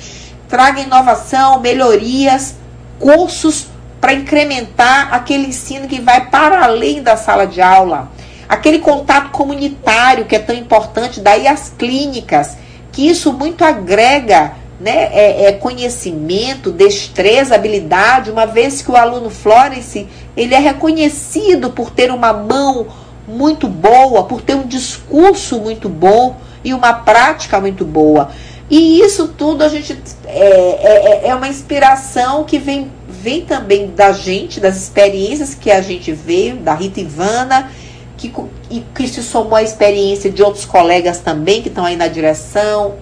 traga 0.48 0.82
inovação, 0.82 1.60
melhorias, 1.60 2.56
cursos 2.98 3.68
para 4.00 4.12
incrementar 4.12 5.12
aquele 5.12 5.48
ensino 5.48 5.88
que 5.88 6.00
vai 6.00 6.28
para 6.28 6.64
além 6.64 7.02
da 7.02 7.16
sala 7.16 7.46
de 7.46 7.60
aula. 7.60 8.10
Aquele 8.48 8.78
contato 8.78 9.30
comunitário 9.30 10.24
que 10.24 10.36
é 10.36 10.38
tão 10.38 10.54
importante, 10.54 11.20
daí 11.20 11.48
as 11.48 11.70
clínicas, 11.70 12.56
que 12.92 13.08
isso 13.08 13.32
muito 13.32 13.64
agrega 13.64 14.52
né, 14.78 15.08
é, 15.12 15.46
é 15.46 15.52
conhecimento, 15.52 16.70
destreza, 16.70 17.54
habilidade, 17.54 18.30
uma 18.30 18.46
vez 18.46 18.82
que 18.82 18.90
o 18.90 18.96
aluno 18.96 19.30
Florence 19.30 20.06
ele 20.36 20.54
é 20.54 20.58
reconhecido 20.58 21.70
por 21.70 21.90
ter 21.90 22.10
uma 22.10 22.32
mão 22.32 22.86
muito 23.26 23.66
boa, 23.66 24.24
por 24.24 24.42
ter 24.42 24.54
um 24.54 24.66
discurso 24.66 25.58
muito 25.58 25.88
bom 25.88 26.36
e 26.62 26.72
uma 26.72 26.92
prática 26.92 27.60
muito 27.60 27.84
boa. 27.84 28.30
E 28.68 29.00
isso 29.00 29.28
tudo 29.28 29.62
a 29.62 29.68
gente 29.68 29.96
é, 30.26 30.38
é, 30.38 31.26
é, 31.26 31.28
é 31.28 31.34
uma 31.34 31.48
inspiração 31.48 32.44
que 32.44 32.58
vem, 32.58 32.90
vem 33.26 33.40
também 33.40 33.88
da 33.88 34.12
gente, 34.12 34.60
das 34.60 34.76
experiências 34.76 35.52
que 35.52 35.68
a 35.68 35.80
gente 35.80 36.12
veio, 36.12 36.58
da 36.58 36.74
Rita 36.74 37.00
Ivana, 37.00 37.72
que, 38.16 38.32
e 38.70 38.84
que 38.94 39.08
se 39.08 39.20
somou 39.20 39.56
à 39.56 39.64
experiência 39.64 40.30
de 40.30 40.44
outros 40.44 40.64
colegas 40.64 41.18
também 41.18 41.60
que 41.60 41.66
estão 41.66 41.84
aí 41.84 41.96
na 41.96 42.06
direção, 42.06 42.94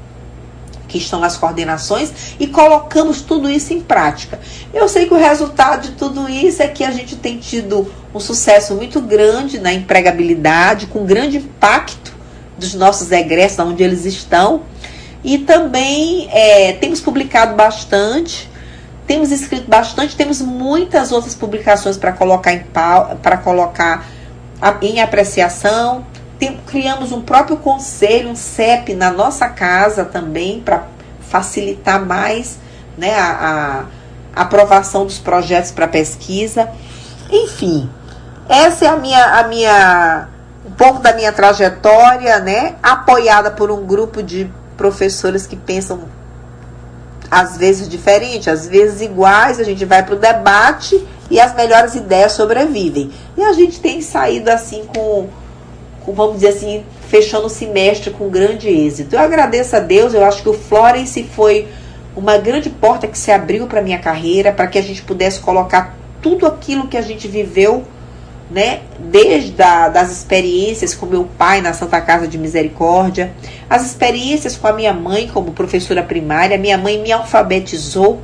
que 0.89 0.97
estão 0.97 1.21
nas 1.21 1.37
coordenações, 1.37 2.11
e 2.41 2.47
colocamos 2.47 3.21
tudo 3.21 3.51
isso 3.51 3.75
em 3.75 3.83
prática. 3.83 4.41
Eu 4.73 4.89
sei 4.89 5.05
que 5.05 5.13
o 5.13 5.19
resultado 5.19 5.91
de 5.91 5.93
tudo 5.93 6.27
isso 6.27 6.63
é 6.63 6.69
que 6.69 6.85
a 6.85 6.91
gente 6.91 7.17
tem 7.17 7.37
tido 7.37 7.93
um 8.15 8.19
sucesso 8.19 8.75
muito 8.75 9.03
grande 9.03 9.59
na 9.59 9.75
empregabilidade, 9.75 10.87
com 10.87 11.05
grande 11.05 11.37
impacto 11.37 12.15
dos 12.57 12.73
nossos 12.73 13.13
egressos, 13.13 13.59
onde 13.59 13.83
eles 13.83 14.07
estão. 14.07 14.63
E 15.23 15.37
também 15.37 16.31
é, 16.33 16.73
temos 16.73 17.03
publicado 17.03 17.55
bastante, 17.55 18.54
temos 19.07 19.31
escrito 19.31 19.69
bastante, 19.69 20.17
temos 20.17 20.41
muitas 20.41 21.13
outras 21.13 21.35
publicações 21.35 21.97
para 21.97 22.13
colocar 22.13 22.53
em 22.53 22.65
para 23.23 23.37
colocar 23.39 24.07
em 24.81 25.01
apreciação. 25.01 26.07
Tem, 26.39 26.59
criamos 26.67 27.13
um 27.13 27.21
próprio 27.21 27.57
conselho, 27.59 28.31
um 28.31 28.37
CEP 28.37 28.95
na 28.95 29.11
nossa 29.11 29.49
casa 29.49 30.05
também 30.05 30.61
para 30.61 30.85
facilitar 31.21 32.05
mais 32.05 32.59
né, 32.99 33.15
a, 33.15 33.85
a 34.35 34.43
aprovação 34.43 35.05
dos 35.05 35.19
projetos 35.19 35.71
para 35.71 35.87
pesquisa. 35.87 36.69
Enfim, 37.31 37.89
essa 38.49 38.87
é 38.87 38.89
a 38.89 38.97
minha, 38.97 39.25
a 39.39 39.49
minha 39.49 40.29
um 40.67 40.71
pouco 40.73 41.01
da 41.01 41.13
minha 41.13 41.33
trajetória, 41.33 42.39
né, 42.41 42.77
apoiada 42.83 43.51
por 43.51 43.71
um 43.71 43.85
grupo 43.85 44.23
de 44.23 44.51
professores 44.77 45.47
que 45.47 45.57
pensam 45.57 46.09
às 47.31 47.57
vezes 47.57 47.89
diferente, 47.89 48.51
às 48.51 48.67
vezes 48.67 49.01
iguais, 49.01 49.59
a 49.59 49.65
gente 49.65 49.85
vai 49.85 50.03
para 50.03 50.15
o 50.15 50.19
debate 50.19 51.07
e 51.31 51.41
as 51.41 51.55
melhores 51.55 51.95
ideias 51.95 52.33
sobrevivem. 52.33 53.11
E 53.37 53.43
a 53.43 53.53
gente 53.53 53.81
tem 53.81 54.01
saído 54.01 54.51
assim 54.51 54.85
com, 54.85 55.29
com, 56.05 56.13
vamos 56.13 56.37
dizer 56.37 56.49
assim, 56.49 56.85
fechando 57.09 57.47
o 57.47 57.51
semestre 57.51 58.11
com 58.11 58.29
grande 58.29 58.69
êxito. 58.69 59.15
Eu 59.15 59.21
agradeço 59.21 59.77
a 59.77 59.81
Deus, 59.81 60.15
eu 60.15 60.25
acho 60.25 60.43
que 60.43 60.49
o 60.49 60.55
Florence 60.55 61.23
foi 61.35 61.69
uma 62.17 62.39
grande 62.39 62.71
porta 62.71 63.07
que 63.07 63.19
se 63.19 63.31
abriu 63.31 63.67
para 63.67 63.83
minha 63.83 63.99
carreira, 63.99 64.53
para 64.53 64.67
que 64.67 64.79
a 64.79 64.83
gente 64.83 65.03
pudesse 65.03 65.41
colocar 65.41 65.97
tudo 66.23 66.47
aquilo 66.47 66.89
que 66.89 66.97
a 66.97 67.03
gente 67.03 67.27
viveu 67.27 67.85
né, 68.51 68.81
desde 68.99 69.61
a, 69.63 69.89
das 69.89 70.11
experiências 70.11 70.95
com 70.95 71.07
meu 71.07 71.25
pai 71.39 71.61
na 71.61 71.73
Santa 71.73 72.01
Casa 72.01 72.29
de 72.29 72.37
Misericórdia, 72.37 73.33
as 73.69 73.85
experiências 73.85 74.57
com 74.57 74.67
a 74.67 74.73
minha 74.73 74.93
mãe 74.93 75.29
como 75.29 75.53
professora 75.53 76.03
primária, 76.03 76.59
minha 76.59 76.77
mãe 76.77 77.01
me 77.01 77.11
alfabetizou, 77.11 78.23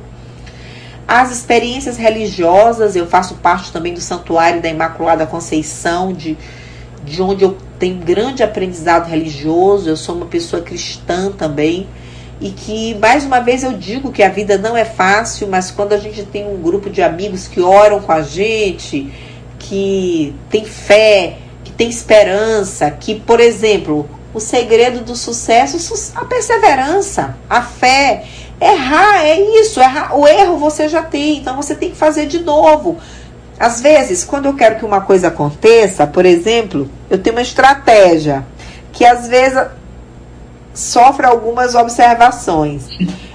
as 1.07 1.31
experiências 1.31 1.97
religiosas, 1.97 2.95
eu 2.95 3.05
faço 3.05 3.35
parte 3.35 3.71
também 3.71 3.93
do 3.93 3.99
Santuário 3.99 4.61
da 4.61 4.69
Imaculada 4.69 5.25
Conceição, 5.25 6.13
de, 6.13 6.37
de 7.03 7.21
onde 7.21 7.43
eu 7.43 7.57
tenho 7.77 7.97
grande 7.97 8.43
aprendizado 8.43 9.09
religioso, 9.09 9.89
eu 9.89 9.97
sou 9.97 10.15
uma 10.15 10.27
pessoa 10.27 10.61
cristã 10.61 11.31
também, 11.31 11.87
e 12.39 12.49
que 12.49 12.95
mais 12.95 13.25
uma 13.25 13.39
vez 13.41 13.61
eu 13.63 13.73
digo 13.73 14.11
que 14.11 14.23
a 14.23 14.29
vida 14.29 14.57
não 14.57 14.77
é 14.77 14.85
fácil, 14.85 15.47
mas 15.49 15.69
quando 15.69 15.93
a 15.93 15.97
gente 15.97 16.23
tem 16.23 16.47
um 16.47 16.61
grupo 16.61 16.89
de 16.89 17.01
amigos 17.01 17.47
que 17.47 17.59
oram 17.59 17.99
com 17.99 18.11
a 18.11 18.21
gente, 18.21 19.11
que 19.71 20.35
tem 20.49 20.65
fé, 20.65 21.37
que 21.63 21.71
tem 21.71 21.87
esperança, 21.87 22.91
que, 22.91 23.15
por 23.15 23.39
exemplo, 23.39 24.05
o 24.33 24.39
segredo 24.41 24.99
do 24.99 25.15
sucesso, 25.15 26.11
a 26.13 26.25
perseverança, 26.25 27.37
a 27.49 27.61
fé. 27.61 28.25
Errar 28.59 29.25
é 29.25 29.39
isso, 29.61 29.79
errar, 29.79 30.13
o 30.13 30.27
erro 30.27 30.57
você 30.57 30.89
já 30.89 31.01
tem, 31.01 31.37
então 31.37 31.55
você 31.55 31.73
tem 31.73 31.89
que 31.89 31.95
fazer 31.95 32.25
de 32.25 32.39
novo. 32.39 32.97
Às 33.57 33.79
vezes, 33.79 34.25
quando 34.25 34.47
eu 34.47 34.55
quero 34.55 34.75
que 34.75 34.83
uma 34.83 34.99
coisa 34.99 35.29
aconteça, 35.29 36.05
por 36.05 36.25
exemplo, 36.25 36.89
eu 37.09 37.17
tenho 37.17 37.37
uma 37.37 37.41
estratégia 37.41 38.45
que 38.91 39.05
às 39.05 39.29
vezes 39.29 39.57
sofre 40.73 41.25
algumas 41.25 41.75
observações. 41.75 42.89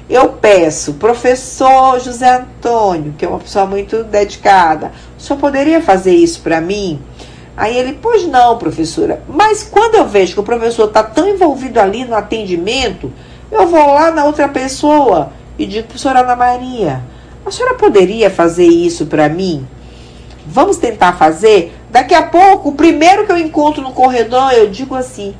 Eu 0.08 0.28
peço, 0.28 0.94
professor 0.94 1.98
José 1.98 2.30
Antônio, 2.36 3.14
que 3.18 3.24
é 3.24 3.28
uma 3.28 3.40
pessoa 3.40 3.66
muito 3.66 4.04
dedicada, 4.04 4.92
o 5.18 5.20
senhor 5.20 5.38
poderia 5.38 5.82
fazer 5.82 6.14
isso 6.14 6.42
para 6.42 6.60
mim? 6.60 7.00
Aí 7.56 7.76
ele, 7.76 7.98
pois 8.00 8.24
não, 8.26 8.56
professora. 8.56 9.22
Mas 9.28 9.64
quando 9.64 9.96
eu 9.96 10.06
vejo 10.06 10.34
que 10.34 10.40
o 10.40 10.44
professor 10.44 10.86
está 10.86 11.02
tão 11.02 11.28
envolvido 11.28 11.80
ali 11.80 12.04
no 12.04 12.14
atendimento, 12.14 13.12
eu 13.50 13.66
vou 13.66 13.94
lá 13.94 14.12
na 14.12 14.24
outra 14.24 14.48
pessoa 14.48 15.32
e 15.58 15.66
digo, 15.66 15.88
professora 15.88 16.20
Ana 16.20 16.36
Maria, 16.36 17.02
a 17.44 17.50
senhora 17.50 17.74
poderia 17.74 18.30
fazer 18.30 18.66
isso 18.66 19.06
para 19.06 19.28
mim? 19.28 19.66
Vamos 20.46 20.76
tentar 20.76 21.14
fazer? 21.14 21.76
Daqui 21.90 22.14
a 22.14 22.22
pouco, 22.22 22.68
o 22.68 22.74
primeiro 22.74 23.26
que 23.26 23.32
eu 23.32 23.38
encontro 23.38 23.82
no 23.82 23.92
corredor, 23.92 24.52
eu 24.52 24.70
digo 24.70 24.94
assim: 24.94 25.34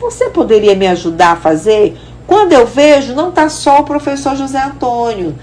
Você 0.00 0.30
poderia 0.30 0.74
me 0.74 0.88
ajudar 0.88 1.32
a 1.32 1.36
fazer? 1.36 1.96
Quando 2.28 2.52
eu 2.52 2.66
vejo, 2.66 3.14
não 3.14 3.30
está 3.30 3.48
só 3.48 3.80
o 3.80 3.84
professor 3.84 4.36
José 4.36 4.62
Antônio. 4.62 5.34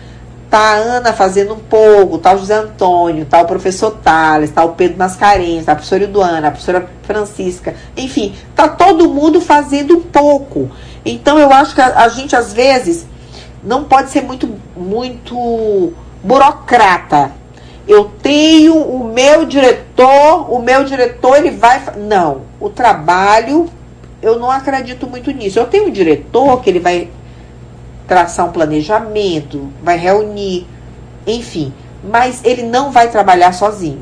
Tá 0.52 0.60
a 0.60 0.76
Ana 0.76 1.14
fazendo 1.14 1.56
um 1.56 1.60
pouco, 1.60 2.20
tá 2.20 2.32
o 2.36 2.38
José 2.38 2.54
Antônio, 2.54 3.26
tá 3.26 3.42
o 3.42 3.46
professor 3.46 3.90
Thales, 3.90 4.52
tá 4.52 4.64
o 4.64 4.74
Pedro 4.74 5.00
Mascarenhas, 5.00 5.66
tá 5.66 5.72
a 5.72 5.76
professora 5.76 6.04
Eduana, 6.04 6.48
a 6.48 6.52
professora 6.52 6.88
Francisca. 7.02 7.74
Enfim, 7.98 8.36
tá 8.56 8.68
todo 8.68 9.10
mundo 9.10 9.42
fazendo 9.42 9.98
um 9.98 10.02
pouco. 10.02 10.70
Então 11.04 11.40
eu 11.40 11.52
acho 11.52 11.74
que 11.74 11.82
a, 11.82 12.04
a 12.04 12.08
gente 12.08 12.36
às 12.36 12.54
vezes 12.54 13.08
não 13.64 13.86
pode 13.86 14.12
ser 14.12 14.22
muito 14.22 14.48
muito 14.78 15.92
burocrata. 16.24 17.32
Eu 17.88 18.12
tenho 18.22 18.76
o 18.78 19.12
meu 19.12 19.44
diretor, 19.46 20.54
o 20.54 20.60
meu 20.60 20.84
diretor 20.84 21.38
ele 21.38 21.50
vai 21.50 21.82
não, 21.98 22.42
o 22.60 22.70
trabalho 22.70 23.68
eu 24.22 24.40
não 24.40 24.50
acredito 24.50 25.08
muito 25.08 25.32
nisso. 25.32 25.60
Eu 25.60 25.68
tenho 25.68 25.88
um 25.88 25.92
diretor 25.92 26.62
que 26.62 26.70
ele 26.70 26.80
vai 26.80 27.10
traçar 28.08 28.46
um 28.46 28.52
planejamento, 28.52 29.70
vai 29.82 29.98
reunir, 29.98 30.68
enfim, 31.26 31.74
mas 32.04 32.42
ele 32.44 32.64
não 32.64 32.92
vai 32.92 33.10
trabalhar 33.10 33.52
sozinho. 33.52 34.00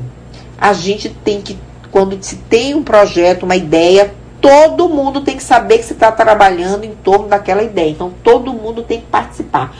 A 0.58 0.72
gente 0.72 1.08
tem 1.08 1.40
que, 1.40 1.58
quando 1.90 2.22
se 2.22 2.36
tem 2.36 2.74
um 2.74 2.82
projeto, 2.82 3.44
uma 3.44 3.56
ideia, 3.56 4.14
todo 4.40 4.88
mundo 4.88 5.22
tem 5.22 5.36
que 5.36 5.42
saber 5.42 5.78
que 5.78 5.84
se 5.84 5.94
está 5.94 6.12
trabalhando 6.12 6.84
em 6.84 6.94
torno 6.94 7.28
daquela 7.28 7.62
ideia. 7.62 7.90
Então, 7.90 8.12
todo 8.22 8.52
mundo 8.52 8.82
tem 8.82 9.00
que 9.00 9.06
participar. 9.06 9.74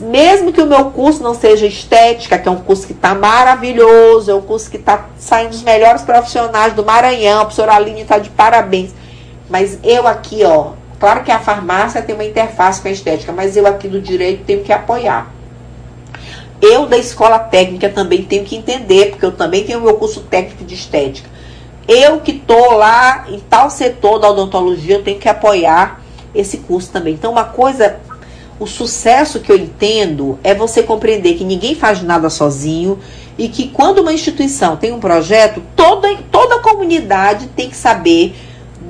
Mesmo 0.00 0.52
que 0.52 0.60
o 0.60 0.66
meu 0.66 0.86
curso 0.90 1.22
não 1.22 1.34
seja 1.34 1.66
estética, 1.66 2.38
que 2.38 2.48
é 2.48 2.50
um 2.50 2.60
curso 2.60 2.86
que 2.86 2.92
está 2.92 3.14
maravilhoso, 3.14 4.30
é 4.30 4.34
um 4.34 4.40
curso 4.40 4.70
que 4.70 4.76
está 4.76 5.06
saindo 5.18 5.52
os 5.52 5.62
melhores 5.62 6.02
profissionais 6.02 6.72
do 6.72 6.84
Maranhão, 6.84 7.40
a 7.40 7.44
professora 7.44 7.74
Aline 7.74 8.02
está 8.02 8.18
de 8.18 8.30
parabéns. 8.30 8.92
Mas 9.50 9.78
eu 9.82 10.06
aqui, 10.06 10.44
ó, 10.44 10.72
claro 10.98 11.24
que 11.24 11.32
a 11.32 11.40
farmácia 11.40 12.00
tem 12.00 12.14
uma 12.14 12.24
interface 12.24 12.80
com 12.80 12.86
a 12.86 12.92
estética, 12.92 13.32
mas 13.32 13.56
eu 13.56 13.66
aqui 13.66 13.88
do 13.88 14.00
direito 14.00 14.44
tenho 14.44 14.62
que 14.62 14.72
apoiar. 14.72 15.34
Eu 16.62 16.86
da 16.86 16.96
escola 16.96 17.38
técnica 17.38 17.88
também 17.88 18.22
tenho 18.22 18.44
que 18.44 18.54
entender, 18.54 19.10
porque 19.10 19.26
eu 19.26 19.32
também 19.32 19.64
tenho 19.64 19.80
meu 19.80 19.94
curso 19.94 20.20
técnico 20.20 20.62
de 20.64 20.74
estética. 20.74 21.28
Eu 21.88 22.20
que 22.20 22.34
tô 22.34 22.72
lá 22.72 23.24
em 23.28 23.40
tal 23.40 23.70
setor 23.70 24.20
da 24.20 24.30
odontologia, 24.30 24.96
eu 24.96 25.02
tenho 25.02 25.18
que 25.18 25.28
apoiar 25.28 26.00
esse 26.32 26.58
curso 26.58 26.92
também. 26.92 27.14
Então, 27.14 27.32
uma 27.32 27.44
coisa, 27.44 27.98
o 28.60 28.66
sucesso 28.66 29.40
que 29.40 29.50
eu 29.50 29.56
entendo 29.56 30.38
é 30.44 30.54
você 30.54 30.82
compreender 30.82 31.34
que 31.34 31.44
ninguém 31.44 31.74
faz 31.74 32.02
nada 32.02 32.30
sozinho 32.30 33.00
e 33.36 33.48
que 33.48 33.68
quando 33.68 34.00
uma 34.00 34.12
instituição 34.12 34.76
tem 34.76 34.92
um 34.92 35.00
projeto, 35.00 35.62
toda, 35.74 36.14
toda 36.30 36.56
a 36.56 36.62
comunidade 36.62 37.48
tem 37.48 37.68
que 37.68 37.76
saber 37.76 38.36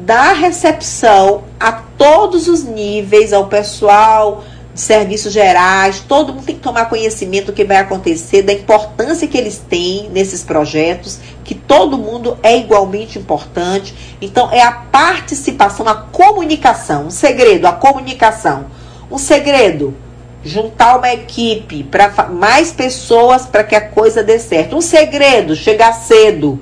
da 0.05 0.33
recepção 0.33 1.45
a 1.59 1.73
todos 1.73 2.49
os 2.49 2.65
níveis, 2.65 3.33
ao 3.33 3.47
pessoal 3.47 4.43
de 4.73 4.81
serviços 4.81 5.33
gerais, 5.33 6.03
todo 6.07 6.33
mundo 6.33 6.45
tem 6.45 6.55
que 6.55 6.63
tomar 6.63 6.89
conhecimento 6.89 7.47
do 7.47 7.53
que 7.53 7.65
vai 7.65 7.77
acontecer, 7.77 8.43
da 8.43 8.53
importância 8.53 9.29
que 9.29 9.37
eles 9.37 9.59
têm 9.59 10.09
nesses 10.11 10.43
projetos, 10.43 11.19
que 11.45 11.55
todo 11.55 11.99
mundo 11.99 12.39
é 12.43 12.57
igualmente 12.57 13.19
importante. 13.19 14.17
Então, 14.21 14.51
é 14.51 14.63
a 14.63 14.73
participação, 14.73 15.87
a 15.89 15.95
comunicação. 15.95 17.07
Um 17.07 17.11
segredo, 17.11 17.67
a 17.67 17.73
comunicação. 17.73 18.67
Um 19.11 19.19
segredo, 19.19 19.95
juntar 20.43 20.97
uma 20.97 21.13
equipe 21.13 21.83
para 21.83 22.29
mais 22.29 22.73
pessoas 22.73 23.45
para 23.45 23.65
que 23.65 23.75
a 23.75 23.81
coisa 23.81 24.23
dê 24.23 24.39
certo. 24.39 24.77
Um 24.77 24.81
segredo, 24.81 25.55
chegar 25.55 25.93
cedo. 25.93 26.61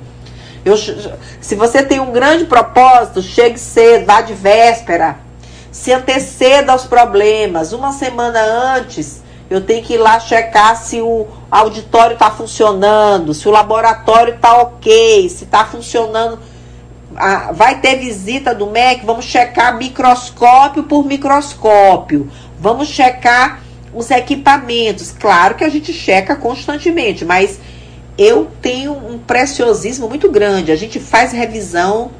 Eu, 0.64 0.76
se 0.76 1.54
você 1.54 1.82
tem 1.82 2.00
um 2.00 2.12
grande 2.12 2.44
propósito, 2.44 3.22
chegue 3.22 3.58
cedo, 3.58 4.06
vá 4.06 4.20
de 4.20 4.34
véspera 4.34 5.28
se 5.70 5.92
anteceda 5.92 6.72
aos 6.72 6.84
problemas. 6.84 7.72
Uma 7.72 7.92
semana 7.92 8.40
antes, 8.40 9.22
eu 9.48 9.60
tenho 9.60 9.82
que 9.82 9.94
ir 9.94 9.98
lá 9.98 10.18
checar 10.18 10.76
se 10.76 11.00
o 11.00 11.26
auditório 11.50 12.14
está 12.14 12.30
funcionando, 12.30 13.32
se 13.32 13.48
o 13.48 13.50
laboratório 13.50 14.34
está 14.34 14.56
ok, 14.58 15.28
se 15.28 15.44
está 15.44 15.64
funcionando. 15.64 16.38
Ah, 17.16 17.52
vai 17.52 17.80
ter 17.80 17.96
visita 17.96 18.54
do 18.54 18.66
MEC, 18.66 19.04
vamos 19.04 19.24
checar 19.24 19.76
microscópio 19.76 20.84
por 20.84 21.04
microscópio. 21.04 22.30
Vamos 22.58 22.88
checar 22.88 23.60
os 23.94 24.10
equipamentos. 24.10 25.12
Claro 25.12 25.54
que 25.54 25.64
a 25.64 25.68
gente 25.68 25.92
checa 25.92 26.36
constantemente, 26.36 27.24
mas 27.24 27.58
eu 28.18 28.48
tenho 28.60 28.92
um 28.92 29.16
preciosismo 29.16 30.08
muito 30.08 30.28
grande. 30.28 30.72
A 30.72 30.76
gente 30.76 30.98
faz 30.98 31.30
revisão 31.30 32.10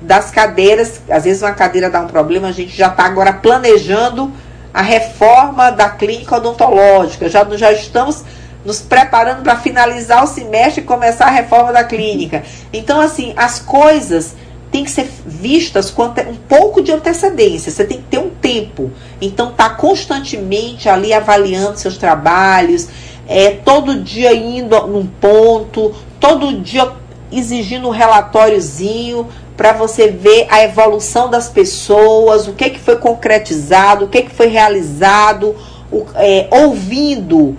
das 0.00 0.30
cadeiras. 0.30 1.00
Às 1.10 1.24
vezes 1.24 1.42
uma 1.42 1.52
cadeira 1.52 1.90
dá 1.90 2.00
um 2.00 2.06
problema, 2.06 2.48
a 2.48 2.52
gente 2.52 2.76
já 2.76 2.86
está 2.86 3.04
agora 3.04 3.32
planejando 3.32 4.32
a 4.72 4.82
reforma 4.82 5.70
da 5.70 5.90
clínica 5.90 6.36
odontológica. 6.36 7.28
Já, 7.28 7.44
já 7.56 7.72
estamos 7.72 8.24
nos 8.64 8.80
preparando 8.80 9.42
para 9.42 9.56
finalizar 9.56 10.22
o 10.22 10.26
semestre 10.26 10.82
e 10.82 10.84
começar 10.84 11.26
a 11.26 11.30
reforma 11.30 11.72
da 11.72 11.82
clínica. 11.82 12.44
Então, 12.72 13.00
assim, 13.00 13.32
as 13.36 13.58
coisas 13.58 14.36
têm 14.70 14.84
que 14.84 14.90
ser 14.90 15.08
vistas 15.24 15.90
com 15.90 16.04
um 16.04 16.36
pouco 16.48 16.82
de 16.82 16.92
antecedência. 16.92 17.72
Você 17.72 17.84
tem 17.84 17.98
que 17.98 18.04
ter 18.04 18.18
um 18.18 18.30
tempo. 18.30 18.90
Então, 19.20 19.52
tá 19.52 19.70
constantemente 19.70 20.88
ali 20.88 21.12
avaliando 21.12 21.78
seus 21.78 21.96
trabalhos, 21.96 22.88
é, 23.28 23.50
todo 23.50 24.02
dia 24.02 24.34
indo 24.34 24.86
num 24.86 25.06
ponto, 25.06 25.94
todo 26.18 26.60
dia 26.60 26.90
exigindo 27.30 27.88
um 27.88 27.90
relatóriozinho 27.90 29.28
para 29.54 29.72
você 29.72 30.08
ver 30.08 30.46
a 30.48 30.62
evolução 30.64 31.28
das 31.28 31.48
pessoas, 31.48 32.48
o 32.48 32.54
que, 32.54 32.70
que 32.70 32.78
foi 32.78 32.96
concretizado, 32.96 34.06
o 34.06 34.08
que, 34.08 34.22
que 34.22 34.30
foi 34.30 34.46
realizado, 34.46 35.54
o, 35.92 36.06
é, 36.14 36.48
ouvindo. 36.50 37.56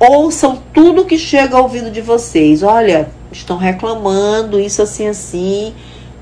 Ouçam 0.00 0.60
tudo 0.72 1.04
que 1.04 1.16
chega 1.16 1.56
ao 1.56 1.62
ouvido 1.62 1.90
de 1.90 2.00
vocês. 2.00 2.62
Olha, 2.62 3.08
estão 3.30 3.56
reclamando 3.56 4.58
isso 4.58 4.82
assim, 4.82 5.06
assim, 5.06 5.72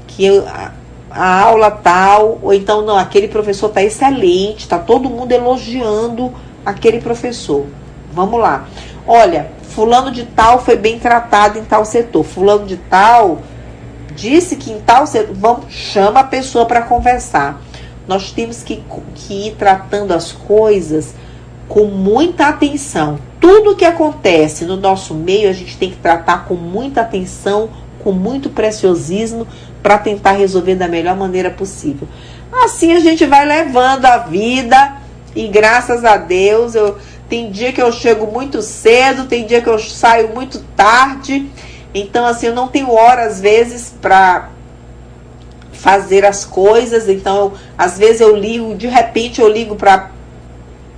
que 0.07 0.28
a, 0.40 0.72
a 1.11 1.40
aula 1.40 1.70
tal, 1.70 2.38
ou 2.43 2.53
então, 2.53 2.82
não, 2.82 2.99
aquele 2.99 3.28
professor 3.28 3.68
está 3.68 3.82
excelente, 3.82 4.61
está 4.61 4.78
todo 4.78 5.09
mundo 5.09 5.32
elogiando 5.32 6.32
aquele 6.66 7.01
professor. 7.01 7.64
Vamos 8.13 8.41
lá. 8.41 8.67
Olha, 9.07 9.51
fulano 9.71 10.11
de 10.11 10.25
tal 10.25 10.61
foi 10.63 10.77
bem 10.77 10.99
tratado 10.99 11.59
em 11.59 11.65
tal 11.65 11.85
setor, 11.85 12.25
fulano 12.25 12.67
de 12.67 12.77
tal 12.77 13.41
disse 14.15 14.57
que 14.57 14.71
em 14.71 14.81
tal 14.81 15.07
setor, 15.07 15.35
vamos, 15.35 15.73
chama 15.73 16.21
a 16.21 16.25
pessoa 16.25 16.67
para 16.67 16.83
conversar. 16.83 17.61
Nós 18.07 18.31
temos 18.31 18.63
que, 18.63 18.83
que 19.15 19.49
ir 19.49 19.57
tratando 19.57 20.13
as 20.13 20.33
coisas 20.33 21.15
com 21.69 21.85
muita 21.85 22.49
atenção. 22.49 23.19
Tudo 23.41 23.77
que 23.77 23.85
acontece 23.85 24.65
no 24.65 24.77
nosso 24.77 25.15
meio, 25.15 25.49
a 25.49 25.53
gente 25.53 25.77
tem 25.77 25.91
que 25.91 25.97
tratar 25.97 26.45
com 26.45 26.55
muita 26.55 27.01
atenção, 27.01 27.71
com 28.03 28.13
muito 28.13 28.51
preciosismo, 28.51 29.47
para 29.83 29.99
tentar 29.99 30.33
resolver 30.33 30.75
da 30.75 30.89
melhor 30.89 31.17
maneira 31.17 31.51
possível. 31.51 32.07
Assim 32.65 32.93
a 32.93 33.01
gente 33.01 33.25
vai 33.25 33.47
levando 33.47 34.05
a 34.05 34.19
vida 34.19 34.97
e 35.35 35.49
graças 35.49 36.05
a 36.05 36.17
Deus, 36.17 36.75
eu 36.75 36.99
tem 37.33 37.51
dia 37.51 37.72
que 37.72 37.80
eu 37.80 37.91
chego 37.91 38.26
muito 38.26 38.61
cedo, 38.61 39.24
tem 39.24 39.47
dia 39.47 39.62
que 39.62 39.68
eu 39.68 39.78
saio 39.78 40.35
muito 40.35 40.59
tarde 40.76 41.49
então, 41.95 42.26
assim, 42.26 42.47
eu 42.47 42.55
não 42.55 42.68
tenho 42.68 42.91
hora, 42.91 43.24
às 43.24 43.41
vezes, 43.41 43.95
para 44.01 44.49
fazer 45.72 46.24
as 46.24 46.45
coisas. 46.45 47.09
Então, 47.09 47.37
eu, 47.37 47.53
às 47.76 47.99
vezes 47.99 48.20
eu 48.20 48.35
ligo, 48.35 48.74
de 48.74 48.87
repente 48.87 49.41
eu 49.41 49.49
ligo 49.49 49.76
para 49.76 50.11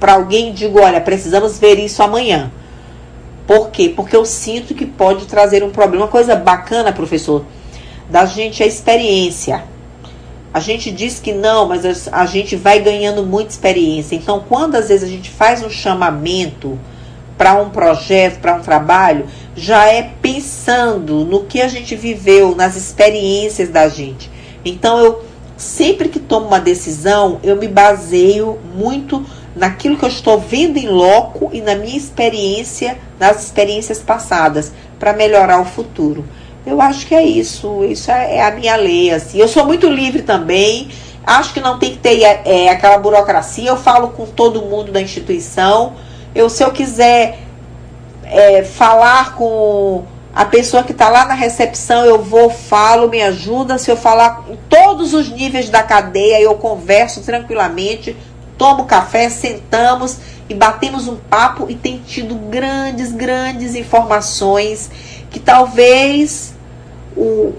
alguém 0.06 0.50
e 0.50 0.52
digo: 0.52 0.80
olha, 0.80 1.00
precisamos 1.00 1.58
ver 1.58 1.78
isso 1.78 2.02
amanhã. 2.02 2.50
Por 3.46 3.70
quê? 3.70 3.92
Porque 3.94 4.16
eu 4.16 4.24
sinto 4.24 4.74
que 4.74 4.86
pode 4.86 5.26
trazer 5.26 5.62
um 5.64 5.70
problema. 5.70 6.04
Uma 6.04 6.10
coisa 6.10 6.36
bacana, 6.36 6.92
professor, 6.92 7.44
da 8.08 8.24
gente 8.24 8.62
é 8.62 8.64
a 8.64 8.68
experiência. 8.68 9.64
A 10.54 10.60
gente 10.60 10.92
diz 10.92 11.18
que 11.18 11.32
não, 11.32 11.66
mas 11.66 12.08
a 12.12 12.24
gente 12.26 12.54
vai 12.54 12.78
ganhando 12.78 13.26
muita 13.26 13.50
experiência. 13.50 14.14
Então, 14.14 14.44
quando 14.48 14.76
às 14.76 14.88
vezes 14.88 15.02
a 15.02 15.10
gente 15.10 15.28
faz 15.28 15.64
um 15.64 15.68
chamamento 15.68 16.78
para 17.36 17.60
um 17.60 17.70
projeto, 17.70 18.40
para 18.40 18.54
um 18.54 18.60
trabalho, 18.60 19.26
já 19.56 19.86
é 19.86 20.12
pensando 20.22 21.24
no 21.24 21.44
que 21.44 21.60
a 21.60 21.68
gente 21.68 21.96
viveu, 21.96 22.54
nas 22.54 22.76
experiências 22.76 23.68
da 23.68 23.88
gente. 23.88 24.30
Então 24.64 24.98
eu 24.98 25.24
sempre 25.56 26.08
que 26.08 26.18
tomo 26.18 26.46
uma 26.46 26.60
decisão, 26.60 27.38
eu 27.42 27.56
me 27.56 27.68
baseio 27.68 28.58
muito 28.74 29.24
naquilo 29.54 29.96
que 29.96 30.04
eu 30.04 30.08
estou 30.08 30.38
vendo 30.38 30.78
em 30.78 30.88
loco 30.88 31.50
e 31.52 31.60
na 31.60 31.74
minha 31.74 31.96
experiência, 31.96 32.98
nas 33.18 33.44
experiências 33.44 34.00
passadas, 34.00 34.72
para 34.98 35.12
melhorar 35.12 35.60
o 35.60 35.64
futuro. 35.64 36.24
Eu 36.66 36.80
acho 36.80 37.06
que 37.06 37.14
é 37.14 37.22
isso, 37.22 37.84
isso 37.84 38.10
é, 38.10 38.36
é, 38.36 38.42
a 38.42 38.50
minha 38.50 38.76
lei. 38.76 39.10
Assim. 39.10 39.38
Eu 39.38 39.48
sou 39.48 39.64
muito 39.66 39.88
livre 39.88 40.22
também, 40.22 40.88
acho 41.26 41.52
que 41.52 41.60
não 41.60 41.78
tem 41.78 41.92
que 41.92 41.98
ter 41.98 42.22
é, 42.22 42.70
aquela 42.70 42.98
burocracia, 42.98 43.68
eu 43.68 43.76
falo 43.76 44.08
com 44.08 44.26
todo 44.26 44.62
mundo 44.62 44.90
da 44.90 45.00
instituição. 45.00 45.94
Eu, 46.34 46.48
se 46.48 46.64
eu 46.64 46.70
quiser 46.72 47.38
é, 48.24 48.64
falar 48.64 49.34
com 49.34 50.04
a 50.34 50.44
pessoa 50.44 50.82
que 50.82 50.92
está 50.92 51.08
lá 51.08 51.26
na 51.26 51.34
recepção, 51.34 52.04
eu 52.04 52.20
vou, 52.20 52.50
falo, 52.50 53.08
me 53.08 53.22
ajuda. 53.22 53.78
Se 53.78 53.90
eu 53.90 53.96
falar 53.96 54.44
em 54.50 54.56
todos 54.68 55.14
os 55.14 55.30
níveis 55.30 55.68
da 55.68 55.82
cadeia, 55.82 56.40
eu 56.40 56.54
converso 56.56 57.20
tranquilamente, 57.20 58.16
tomo 58.58 58.84
café, 58.84 59.28
sentamos 59.28 60.18
e 60.48 60.54
batemos 60.54 61.06
um 61.06 61.16
papo 61.16 61.66
e 61.68 61.74
tem 61.74 61.98
tido 61.98 62.34
grandes, 62.34 63.12
grandes 63.12 63.74
informações 63.74 64.90
que 65.30 65.38
talvez 65.38 66.53
o, 67.16 67.54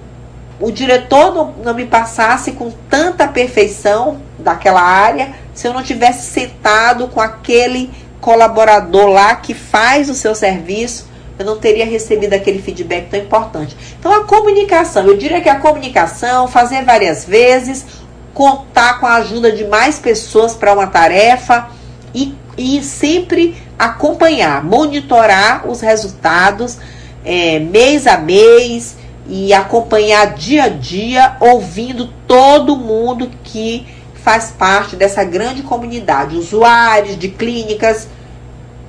o 0.60 0.72
diretor 0.72 1.34
não, 1.34 1.54
não 1.64 1.74
me 1.74 1.86
passasse 1.86 2.54
com 2.54 2.72
tanta 2.90 3.28
perfeição 3.28 4.22
daquela 4.40 4.82
área 4.82 5.34
se 5.54 5.68
eu 5.68 5.74
não 5.74 5.82
tivesse 5.82 6.30
sentado 6.30 7.08
com 7.08 7.22
aquele 7.22 7.90
colaborador 8.20 9.08
lá 9.08 9.36
que 9.36 9.54
faz 9.54 10.10
o 10.10 10.14
seu 10.14 10.36
serviço, 10.36 11.08
eu 11.40 11.46
não 11.46 11.58
teria 11.58 11.86
recebido 11.86 12.34
aquele 12.34 12.62
feedback 12.62 13.10
tão 13.10 13.20
importante. 13.20 13.76
Então, 14.00 14.12
a 14.12 14.26
comunicação, 14.26 15.06
eu 15.06 15.18
diria 15.18 15.42
que 15.42 15.50
a 15.50 15.60
comunicação, 15.60 16.48
fazer 16.48 16.84
várias 16.84 17.24
vezes, 17.24 17.86
contar 18.34 19.00
com 19.00 19.06
a 19.06 19.16
ajuda 19.16 19.52
de 19.52 19.64
mais 19.66 19.98
pessoas 19.98 20.54
para 20.54 20.74
uma 20.74 20.88
tarefa 20.88 21.70
e, 22.14 22.36
e 22.58 22.84
sempre 22.84 23.56
acompanhar, 23.80 24.64
monitorar 24.64 25.70
os 25.70 25.82
resultados 25.82 26.78
é, 27.24 27.60
mês 27.60 28.08
a 28.08 28.18
mês 28.18 28.98
e 29.28 29.54
acompanhar 29.54 30.34
dia 30.34 30.66
a 30.66 30.70
dia, 30.70 31.38
ouvindo 31.40 32.08
todo 32.28 32.76
mundo 32.76 33.30
que 33.44 33.88
faz 34.14 34.52
parte 34.52 34.96
dessa 34.96 35.24
grande 35.24 35.62
comunidade, 35.62 36.38
usuários 36.38 37.18
de 37.18 37.30
clínicas, 37.30 38.08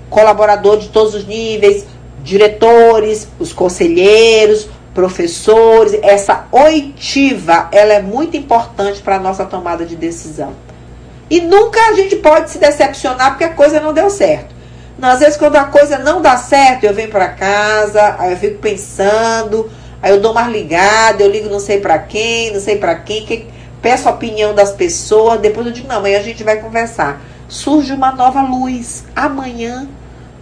colaboradores 0.09 0.84
de 0.84 0.91
todos 0.91 1.14
os 1.14 1.26
níveis, 1.26 1.87
diretores, 2.22 3.28
os 3.39 3.53
conselheiros, 3.53 4.68
professores. 4.95 5.99
Essa 6.03 6.47
oitiva, 6.51 7.68
ela 7.70 7.95
é 7.95 8.03
muito 8.03 8.37
importante 8.37 9.03
para 9.03 9.16
a 9.16 9.20
nossa 9.20 9.45
tomada 9.45 9.84
de 9.84 9.95
decisão. 9.95 10.55
E 11.28 11.41
nunca 11.41 11.80
a 11.89 11.93
gente 11.93 12.16
pode 12.16 12.51
se 12.51 12.59
decepcionar 12.59 13.32
porque 13.32 13.45
a 13.45 13.53
coisa 13.53 13.80
não 13.80 13.93
deu 13.93 14.09
certo. 14.09 14.55
Não, 14.99 15.11
às 15.11 15.20
vezes 15.20 15.37
quando 15.37 15.57
a 15.57 15.64
coisa 15.64 15.99
não 15.99 16.22
dá 16.22 16.37
certo, 16.39 16.84
eu 16.84 16.95
venho 16.95 17.11
para 17.11 17.28
casa, 17.28 18.16
aí 18.18 18.32
eu 18.32 18.39
fico 18.39 18.59
pensando, 18.59 19.70
aí 20.03 20.11
eu 20.12 20.20
dou 20.20 20.32
mais 20.32 20.51
ligada, 20.51 21.22
eu 21.22 21.30
ligo 21.30 21.49
não 21.49 21.61
sei 21.61 21.80
para 21.80 21.99
quem, 21.99 22.53
não 22.53 22.61
sei 22.61 22.76
para 22.76 22.94
quem, 22.94 23.24
que 23.24 23.47
peço 23.80 24.09
a 24.09 24.12
opinião 24.12 24.55
das 24.55 24.72
pessoas, 24.72 25.40
depois 25.40 25.66
eu 25.66 25.72
digo, 25.72 25.88
não, 25.88 25.97
amanhã 25.97 26.18
a 26.18 26.22
gente 26.22 26.42
vai 26.42 26.57
conversar. 26.61 27.20
Surge 27.49 27.92
uma 27.92 28.11
nova 28.12 28.42
luz. 28.42 29.05
Amanhã, 29.14 29.88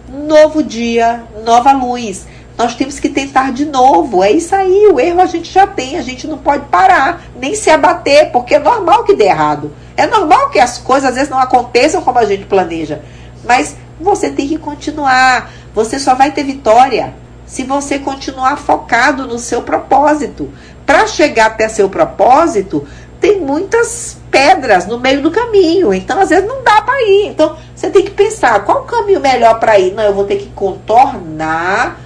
novo 0.09 0.63
dia, 0.63 1.23
nova 1.45 1.71
luz. 1.71 2.25
Nós 2.57 2.73
temos 2.73 2.99
que 2.99 3.09
tentar 3.09 3.51
de 3.51 3.65
novo. 3.65 4.23
É 4.23 4.31
isso 4.31 4.55
aí, 4.55 4.87
o 4.91 4.99
erro 4.99 5.21
a 5.21 5.25
gente 5.25 5.51
já 5.51 5.67
tem, 5.67 5.97
a 5.97 6.01
gente 6.01 6.25
não 6.25 6.37
pode 6.37 6.65
parar, 6.67 7.21
nem 7.39 7.53
se 7.53 7.69
abater, 7.69 8.31
porque 8.31 8.55
é 8.55 8.59
normal 8.59 9.03
que 9.03 9.13
dê 9.13 9.25
errado. 9.25 9.71
É 9.97 10.07
normal 10.07 10.49
que 10.49 10.59
as 10.59 10.77
coisas 10.77 11.09
às 11.09 11.15
vezes 11.15 11.29
não 11.29 11.39
aconteçam 11.39 12.01
como 12.01 12.17
a 12.17 12.25
gente 12.25 12.45
planeja. 12.45 13.01
Mas 13.43 13.75
você 13.99 14.29
tem 14.29 14.47
que 14.47 14.57
continuar. 14.57 15.51
Você 15.73 15.99
só 15.99 16.15
vai 16.15 16.31
ter 16.31 16.43
vitória 16.43 17.13
se 17.45 17.63
você 17.63 17.99
continuar 17.99 18.57
focado 18.57 19.27
no 19.27 19.37
seu 19.37 19.61
propósito. 19.61 20.49
Para 20.85 21.07
chegar 21.07 21.47
até 21.47 21.67
seu 21.67 21.89
propósito, 21.89 22.87
tem 23.19 23.39
muitas 23.39 24.17
pedras 24.29 24.85
no 24.85 24.99
meio 24.99 25.21
do 25.21 25.31
caminho. 25.31 25.93
Então, 25.93 26.19
às 26.19 26.29
vezes, 26.29 26.47
não 26.47 26.63
dá 26.63 26.81
para 26.81 27.01
ir. 27.01 27.27
Então, 27.27 27.55
você 27.75 27.89
tem 27.89 28.03
que 28.03 28.11
pensar 28.11 28.63
qual 28.63 28.81
o 28.81 28.85
caminho 28.85 29.19
melhor 29.19 29.59
para 29.59 29.79
ir. 29.79 29.93
Não, 29.93 30.03
eu 30.03 30.13
vou 30.13 30.25
ter 30.25 30.37
que 30.37 30.49
contornar 30.49 31.99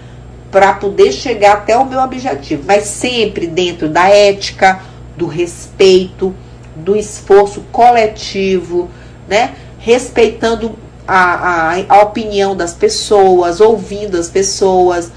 para 0.51 0.73
poder 0.73 1.11
chegar 1.11 1.53
até 1.53 1.77
o 1.77 1.85
meu 1.85 1.99
objetivo, 1.99 2.63
mas 2.65 2.85
sempre 2.85 3.47
dentro 3.47 3.87
da 3.87 4.09
ética, 4.09 4.79
do 5.15 5.27
respeito, 5.27 6.33
do 6.75 6.95
esforço 6.95 7.61
coletivo, 7.71 8.89
né? 9.27 9.53
Respeitando 9.77 10.77
a, 11.07 11.73
a, 11.73 11.75
a 11.89 12.01
opinião 12.01 12.55
das 12.55 12.73
pessoas, 12.73 13.59
ouvindo 13.59 14.17
as 14.17 14.29
pessoas 14.29 15.11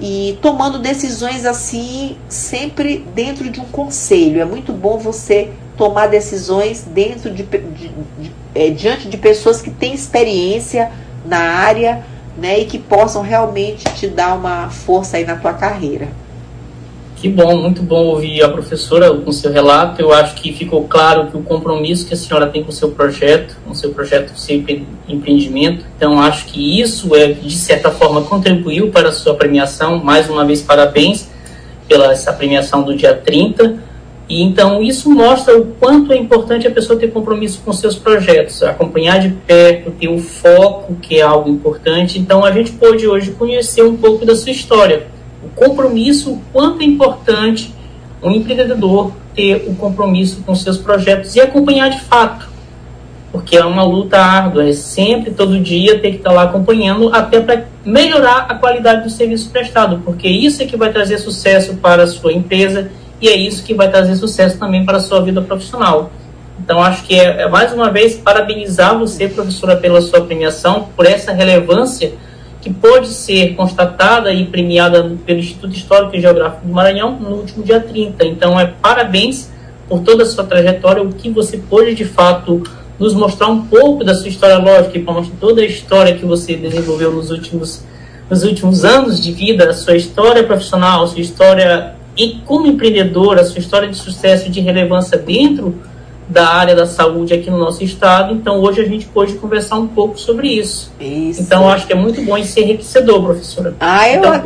e 0.00 0.38
tomando 0.42 0.78
decisões 0.78 1.44
assim, 1.44 2.16
sempre 2.28 3.06
dentro 3.14 3.48
de 3.50 3.60
um 3.60 3.64
conselho. 3.64 4.40
É 4.40 4.44
muito 4.44 4.72
bom 4.72 4.98
você 4.98 5.52
tomar 5.76 6.08
decisões 6.08 6.82
dentro 6.82 7.30
de, 7.30 7.42
de, 7.42 7.88
de, 7.88 8.32
é, 8.54 8.70
diante 8.70 9.08
de 9.08 9.16
pessoas 9.16 9.60
que 9.60 9.70
têm 9.70 9.94
experiência 9.94 10.90
na 11.24 11.38
área 11.38 12.04
né, 12.36 12.60
e 12.60 12.64
que 12.64 12.78
possam 12.78 13.22
realmente 13.22 13.84
te 13.94 14.08
dar 14.08 14.34
uma 14.34 14.68
força 14.68 15.16
aí 15.16 15.24
na 15.24 15.36
tua 15.36 15.52
carreira. 15.52 16.08
Que 17.24 17.30
bom, 17.30 17.56
muito 17.56 17.82
bom 17.82 18.04
ouvir 18.08 18.42
a 18.42 18.50
professora 18.50 19.10
com 19.10 19.32
seu 19.32 19.50
relato. 19.50 19.98
Eu 19.98 20.12
acho 20.12 20.34
que 20.34 20.52
ficou 20.52 20.84
claro 20.84 21.28
que 21.28 21.36
o 21.38 21.42
compromisso 21.42 22.06
que 22.06 22.12
a 22.12 22.16
senhora 22.18 22.48
tem 22.48 22.62
com 22.62 22.68
o 22.68 22.72
seu 22.72 22.90
projeto, 22.90 23.56
com 23.64 23.70
o 23.70 23.74
seu 23.74 23.94
projeto, 23.94 24.28
com 24.28 24.34
o 24.34 24.38
seu 24.38 24.62
empreendimento. 25.08 25.86
Então, 25.96 26.20
acho 26.20 26.44
que 26.44 26.78
isso 26.82 27.16
é 27.16 27.28
de 27.28 27.50
certa 27.56 27.90
forma 27.90 28.20
contribuiu 28.24 28.90
para 28.90 29.08
a 29.08 29.12
sua 29.12 29.32
premiação. 29.32 30.04
Mais 30.04 30.28
uma 30.28 30.44
vez, 30.44 30.60
parabéns 30.60 31.26
pela 31.88 32.12
essa 32.12 32.30
premiação 32.30 32.82
do 32.82 32.94
dia 32.94 33.14
30 33.14 33.74
e 34.28 34.42
então 34.42 34.82
isso 34.82 35.10
mostra 35.10 35.56
o 35.56 35.64
quanto 35.80 36.12
é 36.12 36.18
importante 36.18 36.66
a 36.66 36.70
pessoa 36.70 36.98
ter 36.98 37.08
compromisso 37.08 37.62
com 37.64 37.72
seus 37.72 37.94
projetos, 37.96 38.62
acompanhar 38.62 39.18
de 39.18 39.30
perto, 39.30 39.90
ter 39.92 40.08
o 40.08 40.18
foco, 40.18 40.94
que 40.96 41.20
é 41.20 41.22
algo 41.22 41.48
importante. 41.48 42.18
Então 42.18 42.44
a 42.44 42.52
gente 42.52 42.72
pôde 42.72 43.08
hoje 43.08 43.30
conhecer 43.30 43.82
um 43.82 43.96
pouco 43.96 44.26
da 44.26 44.36
sua 44.36 44.52
história, 44.52 45.06
o 45.44 45.48
compromisso, 45.54 46.32
o 46.32 46.42
quanto 46.52 46.82
é 46.82 46.84
importante 46.84 47.74
um 48.22 48.30
empreendedor 48.30 49.12
ter 49.34 49.66
o 49.68 49.74
compromisso 49.74 50.42
com 50.46 50.54
seus 50.54 50.78
projetos 50.78 51.34
e 51.36 51.40
acompanhar 51.40 51.90
de 51.90 52.00
fato, 52.00 52.48
porque 53.30 53.56
é 53.56 53.64
uma 53.64 53.82
luta 53.82 54.18
árdua, 54.18 54.68
é 54.68 54.72
sempre, 54.72 55.32
todo 55.32 55.60
dia, 55.60 55.98
ter 55.98 56.12
que 56.12 56.16
estar 56.18 56.32
lá 56.32 56.44
acompanhando, 56.44 57.12
até 57.12 57.40
para 57.40 57.64
melhorar 57.84 58.46
a 58.48 58.54
qualidade 58.54 59.02
do 59.02 59.10
serviço 59.10 59.50
prestado, 59.50 60.00
porque 60.04 60.28
isso 60.28 60.62
é 60.62 60.66
que 60.66 60.76
vai 60.76 60.92
trazer 60.92 61.18
sucesso 61.18 61.74
para 61.74 62.04
a 62.04 62.06
sua 62.06 62.32
empresa 62.32 62.90
e 63.20 63.28
é 63.28 63.36
isso 63.36 63.64
que 63.64 63.74
vai 63.74 63.90
trazer 63.90 64.16
sucesso 64.16 64.58
também 64.58 64.84
para 64.84 64.98
a 64.98 65.00
sua 65.00 65.20
vida 65.20 65.42
profissional. 65.42 66.10
Então, 66.58 66.82
acho 66.82 67.04
que 67.04 67.18
é, 67.18 67.42
é, 67.42 67.48
mais 67.48 67.72
uma 67.72 67.90
vez 67.90 68.14
parabenizar 68.14 68.98
você, 68.98 69.28
professora, 69.28 69.76
pela 69.76 70.00
sua 70.00 70.20
premiação, 70.20 70.88
por 70.96 71.04
essa 71.04 71.32
relevância 71.32 72.12
que 72.64 72.72
pode 72.72 73.08
ser 73.08 73.54
constatada 73.56 74.32
e 74.32 74.46
premiada 74.46 75.12
pelo 75.26 75.38
Instituto 75.38 75.76
Histórico 75.76 76.16
e 76.16 76.20
Geográfico 76.20 76.66
do 76.66 76.72
Maranhão 76.72 77.20
no 77.20 77.36
último 77.36 77.62
dia 77.62 77.78
30. 77.78 78.24
Então, 78.24 78.58
é 78.58 78.64
parabéns 78.64 79.52
por 79.86 80.00
toda 80.00 80.22
a 80.22 80.26
sua 80.26 80.44
trajetória, 80.44 81.02
o 81.02 81.12
que 81.12 81.28
você 81.28 81.58
pôde 81.58 81.94
de 81.94 82.06
fato 82.06 82.62
nos 82.98 83.12
mostrar 83.12 83.48
um 83.48 83.66
pouco 83.66 84.02
da 84.02 84.14
sua 84.14 84.30
história 84.30 84.56
lógica 84.56 84.96
e 84.96 85.02
mostrar 85.02 85.36
toda 85.38 85.60
a 85.60 85.66
história 85.66 86.14
que 86.14 86.24
você 86.24 86.56
desenvolveu 86.56 87.12
nos 87.12 87.30
últimos, 87.30 87.84
nos 88.30 88.42
últimos 88.44 88.82
anos 88.82 89.22
de 89.22 89.30
vida, 89.30 89.68
a 89.68 89.74
sua 89.74 89.94
história 89.94 90.42
profissional, 90.42 91.04
a 91.04 91.06
sua 91.06 91.20
história 91.20 91.96
como 92.46 92.66
empreendedora, 92.66 93.42
a 93.42 93.44
sua 93.44 93.58
história 93.58 93.88
de 93.88 93.96
sucesso 93.98 94.46
e 94.46 94.50
de 94.50 94.60
relevância 94.60 95.18
dentro 95.18 95.74
da 96.28 96.48
área 96.48 96.74
da 96.74 96.86
saúde 96.86 97.34
aqui 97.34 97.50
no 97.50 97.58
nosso 97.58 97.84
estado. 97.84 98.32
Então, 98.32 98.60
hoje 98.60 98.80
a 98.80 98.84
gente 98.84 99.06
pôde 99.06 99.34
conversar 99.34 99.76
um 99.76 99.86
pouco 99.86 100.18
sobre 100.18 100.48
isso. 100.48 100.92
isso. 101.00 101.42
Então, 101.42 101.68
acho 101.68 101.86
que 101.86 101.92
é 101.92 101.96
muito 101.96 102.22
bom 102.22 102.36
e 102.36 102.44
ser 102.44 102.62
enriquecedor, 102.62 103.22
professora. 103.22 103.74
Ah, 103.80 104.08
eu... 104.08 104.18
Então, 104.18 104.42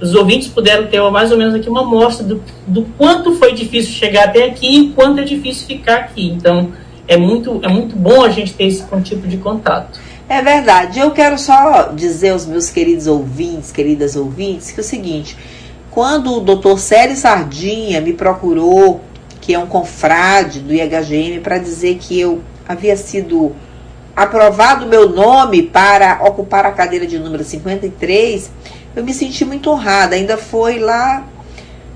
os 0.00 0.14
ouvintes 0.14 0.48
puderam 0.48 0.86
ter 0.86 1.00
mais 1.10 1.30
ou 1.30 1.36
menos 1.36 1.54
aqui 1.54 1.68
uma 1.68 1.82
amostra 1.82 2.24
do, 2.24 2.42
do 2.66 2.82
quanto 2.96 3.34
foi 3.34 3.52
difícil 3.52 3.92
chegar 3.92 4.28
até 4.28 4.44
aqui 4.44 4.80
e 4.80 4.88
quanto 4.90 5.20
é 5.20 5.24
difícil 5.24 5.66
ficar 5.66 5.96
aqui. 5.96 6.28
Então, 6.30 6.72
é 7.06 7.16
muito, 7.16 7.60
é 7.62 7.68
muito 7.68 7.96
bom 7.96 8.24
a 8.24 8.30
gente 8.30 8.54
ter 8.54 8.64
esse 8.64 8.84
tipo 9.02 9.28
de 9.28 9.36
contato. 9.36 10.00
É 10.28 10.40
verdade. 10.40 11.00
Eu 11.00 11.10
quero 11.10 11.36
só 11.36 11.90
dizer 11.92 12.30
aos 12.30 12.46
meus 12.46 12.70
queridos 12.70 13.06
ouvintes, 13.06 13.72
queridas 13.72 14.16
ouvintes, 14.16 14.70
que 14.70 14.80
é 14.80 14.82
o 14.82 14.86
seguinte 14.86 15.36
quando 15.90 16.36
o 16.36 16.40
doutor 16.40 16.78
Célio 16.78 17.16
Sardinha 17.16 18.00
me 18.00 18.12
procurou, 18.12 19.00
que 19.50 19.54
é 19.54 19.58
um 19.58 19.66
confrade 19.66 20.60
do 20.60 20.72
IHGM, 20.72 21.40
para 21.40 21.58
dizer 21.58 21.96
que 21.96 22.20
eu 22.20 22.40
havia 22.68 22.96
sido 22.96 23.52
aprovado 24.14 24.86
meu 24.86 25.08
nome 25.08 25.60
para 25.60 26.20
ocupar 26.22 26.64
a 26.66 26.70
cadeira 26.70 27.04
de 27.04 27.18
número 27.18 27.42
53, 27.42 28.48
eu 28.94 29.02
me 29.02 29.12
senti 29.12 29.44
muito 29.44 29.68
honrada. 29.68 30.14
Ainda 30.14 30.36
foi 30.36 30.78
lá 30.78 31.26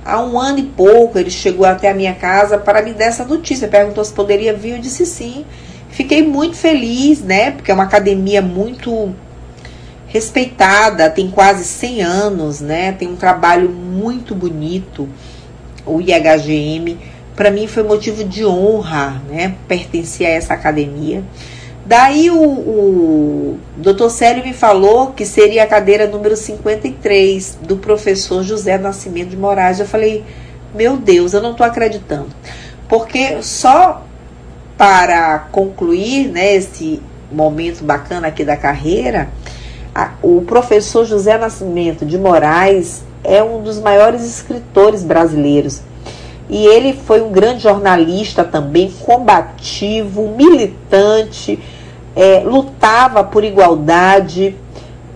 há 0.04 0.20
um 0.20 0.36
ano 0.36 0.58
e 0.58 0.62
pouco, 0.64 1.16
ele 1.16 1.30
chegou 1.30 1.64
até 1.64 1.88
a 1.88 1.94
minha 1.94 2.12
casa 2.12 2.58
para 2.58 2.82
me 2.82 2.92
dar 2.92 3.04
essa 3.04 3.24
notícia. 3.24 3.68
Perguntou 3.68 4.04
se 4.04 4.12
poderia 4.12 4.52
vir, 4.52 4.72
eu 4.72 4.78
disse 4.80 5.06
sim. 5.06 5.46
Fiquei 5.90 6.26
muito 6.26 6.56
feliz, 6.56 7.20
né? 7.22 7.52
Porque 7.52 7.70
é 7.70 7.74
uma 7.74 7.84
academia 7.84 8.42
muito 8.42 9.14
respeitada, 10.08 11.08
tem 11.08 11.30
quase 11.30 11.62
100 11.62 12.02
anos, 12.02 12.60
né? 12.60 12.90
Tem 12.90 13.06
um 13.06 13.16
trabalho 13.16 13.70
muito 13.70 14.34
bonito, 14.34 15.08
o 15.86 16.00
IHGM. 16.00 17.13
Para 17.36 17.50
mim 17.50 17.66
foi 17.66 17.82
motivo 17.82 18.24
de 18.24 18.44
honra, 18.44 19.20
né? 19.28 19.56
Pertencer 19.66 20.26
a 20.26 20.30
essa 20.30 20.54
academia. 20.54 21.22
Daí 21.86 22.30
o, 22.30 22.40
o 22.40 23.58
Dr. 23.76 24.08
Célio 24.08 24.42
me 24.42 24.54
falou 24.54 25.08
que 25.08 25.26
seria 25.26 25.64
a 25.64 25.66
cadeira 25.66 26.06
número 26.06 26.36
53 26.36 27.58
do 27.62 27.76
professor 27.76 28.42
José 28.42 28.78
Nascimento 28.78 29.30
de 29.30 29.36
Moraes. 29.36 29.80
Eu 29.80 29.86
falei, 29.86 30.24
meu 30.74 30.96
Deus, 30.96 31.34
eu 31.34 31.42
não 31.42 31.50
estou 31.50 31.66
acreditando. 31.66 32.28
Porque 32.88 33.42
só 33.42 34.02
para 34.78 35.40
concluir 35.52 36.28
né, 36.28 36.54
esse 36.54 37.02
momento 37.30 37.84
bacana 37.84 38.28
aqui 38.28 38.44
da 38.44 38.56
carreira, 38.56 39.28
a, 39.94 40.12
o 40.22 40.42
professor 40.42 41.04
José 41.04 41.36
Nascimento 41.36 42.06
de 42.06 42.16
Moraes 42.16 43.02
é 43.22 43.42
um 43.42 43.62
dos 43.62 43.78
maiores 43.78 44.24
escritores 44.24 45.02
brasileiros. 45.02 45.82
E 46.48 46.66
ele 46.66 46.92
foi 46.92 47.22
um 47.22 47.30
grande 47.30 47.62
jornalista 47.62 48.44
também, 48.44 48.90
combativo, 49.00 50.34
militante, 50.36 51.58
é, 52.14 52.40
lutava 52.40 53.24
por 53.24 53.44
igualdade. 53.44 54.54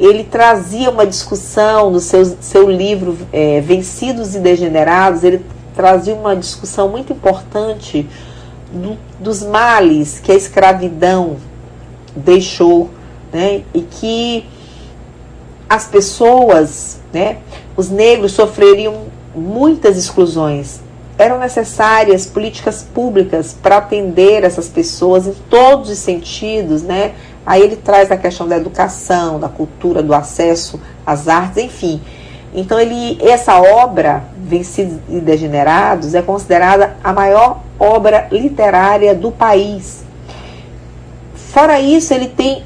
Ele 0.01 0.24
trazia 0.24 0.91
uma 0.91 1.07
discussão 1.07 1.91
no 1.91 2.01
seu, 2.01 2.24
seu 2.41 2.70
livro 2.70 3.16
é, 3.33 3.61
Vencidos 3.61 4.35
e 4.35 4.39
Degenerados, 4.39 5.22
ele 5.24 5.45
trazia 5.74 6.14
uma 6.14 6.35
discussão 6.35 6.89
muito 6.89 7.12
importante 7.12 8.09
do, 8.72 8.97
dos 9.20 9.43
males 9.43 10.18
que 10.18 10.33
a 10.33 10.35
escravidão 10.35 11.37
deixou, 12.16 12.91
né? 13.33 13.63
E 13.75 13.83
que 13.83 14.46
as 15.68 15.87
pessoas, 15.87 17.00
né, 17.13 17.38
os 17.76 17.91
negros 17.91 18.33
sofreriam 18.33 19.05
muitas 19.34 19.96
exclusões. 19.99 20.80
Eram 21.18 21.38
necessárias 21.38 22.26
políticas 22.26 22.82
públicas 22.82 23.57
para 23.61 23.78
atender 23.78 24.45
essas 24.45 24.68
pessoas 24.68 25.26
em 25.26 25.34
todos 25.50 25.90
os 25.90 25.99
sentidos, 25.99 26.82
né? 26.82 27.12
Aí 27.45 27.61
ele 27.61 27.76
traz 27.76 28.11
a 28.12 28.16
questão 28.16 28.46
da 28.46 28.57
educação, 28.57 29.40
da 29.40 29.49
cultura, 29.49 30.03
do 30.03 30.14
acesso 30.14 30.80
às 31.04 31.26
artes, 31.26 31.57
enfim. 31.57 32.00
Então 32.54 32.78
ele, 32.78 33.18
essa 33.20 33.61
obra, 33.61 34.24
Vencidos 34.36 34.99
e 35.08 35.20
Degenerados, 35.20 36.14
é 36.14 36.22
considerada 36.22 36.96
a 37.03 37.12
maior 37.12 37.61
obra 37.78 38.28
literária 38.30 39.14
do 39.14 39.30
país. 39.30 40.04
Fora 41.34 41.80
isso, 41.80 42.14
ele 42.14 42.28
tem 42.28 42.64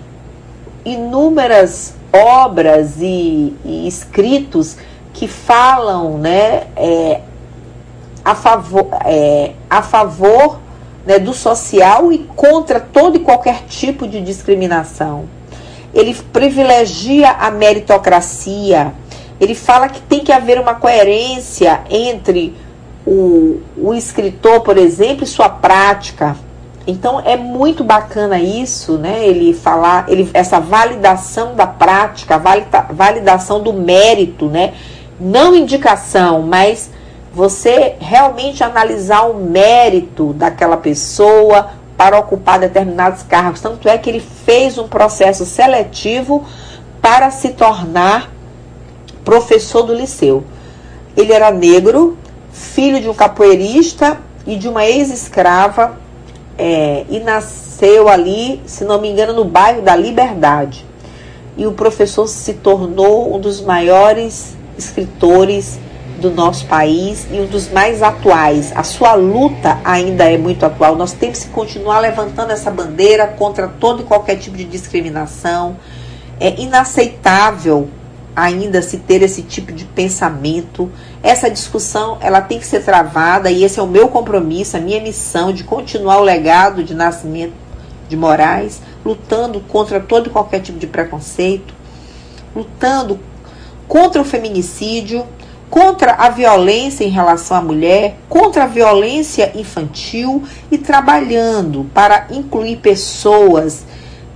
inúmeras 0.84 1.94
obras 2.12 2.96
e, 3.00 3.56
e 3.64 3.88
escritos 3.88 4.76
que 5.12 5.26
falam 5.26 6.18
né, 6.18 6.64
é, 6.76 7.20
a 8.24 8.34
favor, 8.34 8.88
é, 9.04 9.52
a 9.68 9.82
favor 9.82 10.60
né, 11.06 11.18
do 11.18 11.32
social 11.32 12.12
e 12.12 12.18
contra 12.18 12.80
todo 12.80 13.16
e 13.16 13.20
qualquer 13.20 13.64
tipo 13.66 14.06
de 14.06 14.20
discriminação. 14.20 15.24
Ele 15.92 16.14
privilegia 16.32 17.30
a 17.30 17.50
meritocracia. 17.50 18.94
Ele 19.40 19.54
fala 19.54 19.88
que 19.88 20.00
tem 20.00 20.20
que 20.20 20.32
haver 20.32 20.58
uma 20.58 20.74
coerência 20.74 21.80
entre 21.90 22.54
o, 23.06 23.60
o 23.76 23.92
escritor, 23.92 24.60
por 24.60 24.78
exemplo, 24.78 25.24
e 25.24 25.26
sua 25.26 25.48
prática. 25.48 26.36
Então 26.86 27.20
é 27.20 27.36
muito 27.36 27.84
bacana 27.84 28.40
isso, 28.40 28.98
né? 28.98 29.26
Ele 29.26 29.52
falar, 29.52 30.06
ele, 30.08 30.28
essa 30.32 30.58
validação 30.58 31.54
da 31.54 31.66
prática, 31.66 32.38
valida, 32.38 32.86
validação 32.90 33.62
do 33.62 33.72
mérito, 33.72 34.46
né? 34.46 34.74
Não 35.20 35.54
indicação, 35.54 36.42
mas 36.42 36.90
você 37.34 37.96
realmente 37.98 38.62
analisar 38.62 39.22
o 39.22 39.34
mérito 39.34 40.32
daquela 40.34 40.76
pessoa 40.76 41.70
para 41.96 42.18
ocupar 42.18 42.58
determinados 42.58 43.22
cargos. 43.22 43.60
Tanto 43.60 43.88
é 43.88 43.96
que 43.96 44.10
ele 44.10 44.20
fez 44.20 44.76
um 44.76 44.86
processo 44.88 45.46
seletivo 45.46 46.44
para 47.00 47.30
se 47.30 47.50
tornar 47.50 48.30
professor 49.24 49.82
do 49.82 49.94
liceu. 49.94 50.44
Ele 51.16 51.32
era 51.32 51.50
negro, 51.50 52.16
filho 52.52 53.00
de 53.00 53.08
um 53.08 53.14
capoeirista 53.14 54.18
e 54.46 54.56
de 54.56 54.68
uma 54.68 54.84
ex-escrava 54.84 55.96
é, 56.58 57.04
e 57.08 57.20
nasceu 57.20 58.08
ali, 58.08 58.60
se 58.66 58.84
não 58.84 59.00
me 59.00 59.10
engano, 59.10 59.32
no 59.32 59.44
bairro 59.44 59.82
da 59.82 59.96
Liberdade. 59.96 60.84
E 61.56 61.66
o 61.66 61.72
professor 61.72 62.26
se 62.26 62.54
tornou 62.54 63.34
um 63.34 63.38
dos 63.38 63.60
maiores 63.60 64.56
escritores 64.76 65.78
do 66.22 66.30
nosso 66.30 66.64
país 66.66 67.26
e 67.30 67.40
um 67.40 67.46
dos 67.46 67.68
mais 67.68 68.00
atuais. 68.00 68.72
A 68.76 68.84
sua 68.84 69.14
luta 69.14 69.80
ainda 69.84 70.24
é 70.24 70.38
muito 70.38 70.64
atual. 70.64 70.94
Nós 70.94 71.12
temos 71.12 71.42
que 71.42 71.50
continuar 71.50 71.98
levantando 71.98 72.52
essa 72.52 72.70
bandeira 72.70 73.26
contra 73.26 73.66
todo 73.66 74.02
e 74.02 74.04
qualquer 74.04 74.36
tipo 74.36 74.56
de 74.56 74.64
discriminação. 74.64 75.76
É 76.38 76.60
inaceitável 76.60 77.88
ainda 78.34 78.80
se 78.80 78.98
ter 78.98 79.20
esse 79.22 79.42
tipo 79.42 79.72
de 79.72 79.84
pensamento. 79.84 80.88
Essa 81.22 81.50
discussão 81.50 82.16
ela 82.20 82.40
tem 82.40 82.60
que 82.60 82.66
ser 82.66 82.84
travada 82.84 83.50
e 83.50 83.64
esse 83.64 83.80
é 83.80 83.82
o 83.82 83.88
meu 83.88 84.08
compromisso, 84.08 84.76
a 84.76 84.80
minha 84.80 85.00
missão 85.02 85.52
de 85.52 85.64
continuar 85.64 86.18
o 86.18 86.24
legado 86.24 86.84
de 86.84 86.94
nascimento 86.94 87.54
de 88.08 88.16
Moraes, 88.16 88.80
lutando 89.04 89.60
contra 89.60 89.98
todo 89.98 90.28
e 90.28 90.30
qualquer 90.30 90.60
tipo 90.60 90.78
de 90.78 90.86
preconceito, 90.86 91.74
lutando 92.54 93.18
contra 93.88 94.22
o 94.22 94.24
feminicídio, 94.24 95.26
contra 95.72 96.12
a 96.12 96.28
violência 96.28 97.02
em 97.02 97.08
relação 97.08 97.56
à 97.56 97.62
mulher, 97.62 98.16
contra 98.28 98.64
a 98.64 98.66
violência 98.66 99.52
infantil 99.54 100.42
e 100.70 100.76
trabalhando 100.76 101.90
para 101.94 102.26
incluir 102.30 102.76
pessoas 102.76 103.82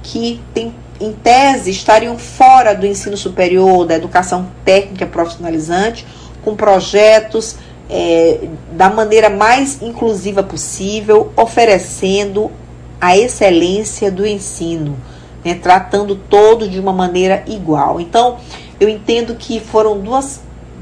que 0.02 0.40
têm 0.54 0.74
em 0.98 1.12
tese, 1.12 1.70
estariam 1.70 2.16
fora 2.16 2.74
do 2.74 2.86
ensino 2.86 3.18
superior, 3.18 3.84
da 3.84 3.96
educação 3.96 4.50
técnica 4.64 5.04
profissionalizante, 5.04 6.06
com 6.42 6.56
projetos 6.56 7.56
é, 7.90 8.48
da 8.72 8.88
maneira 8.88 9.28
mais 9.28 9.82
inclusiva 9.82 10.42
possível, 10.42 11.34
oferecendo 11.36 12.50
a 12.98 13.14
excelência 13.14 14.10
do 14.10 14.26
ensino, 14.26 14.96
né, 15.44 15.52
tratando 15.52 16.16
todos 16.16 16.70
de 16.70 16.80
uma 16.80 16.94
maneira 16.94 17.44
igual. 17.46 18.00
Então, 18.00 18.38
eu 18.80 18.88
entendo 18.88 19.34
que 19.34 19.60
foram 19.60 19.98
duas, 20.00 20.40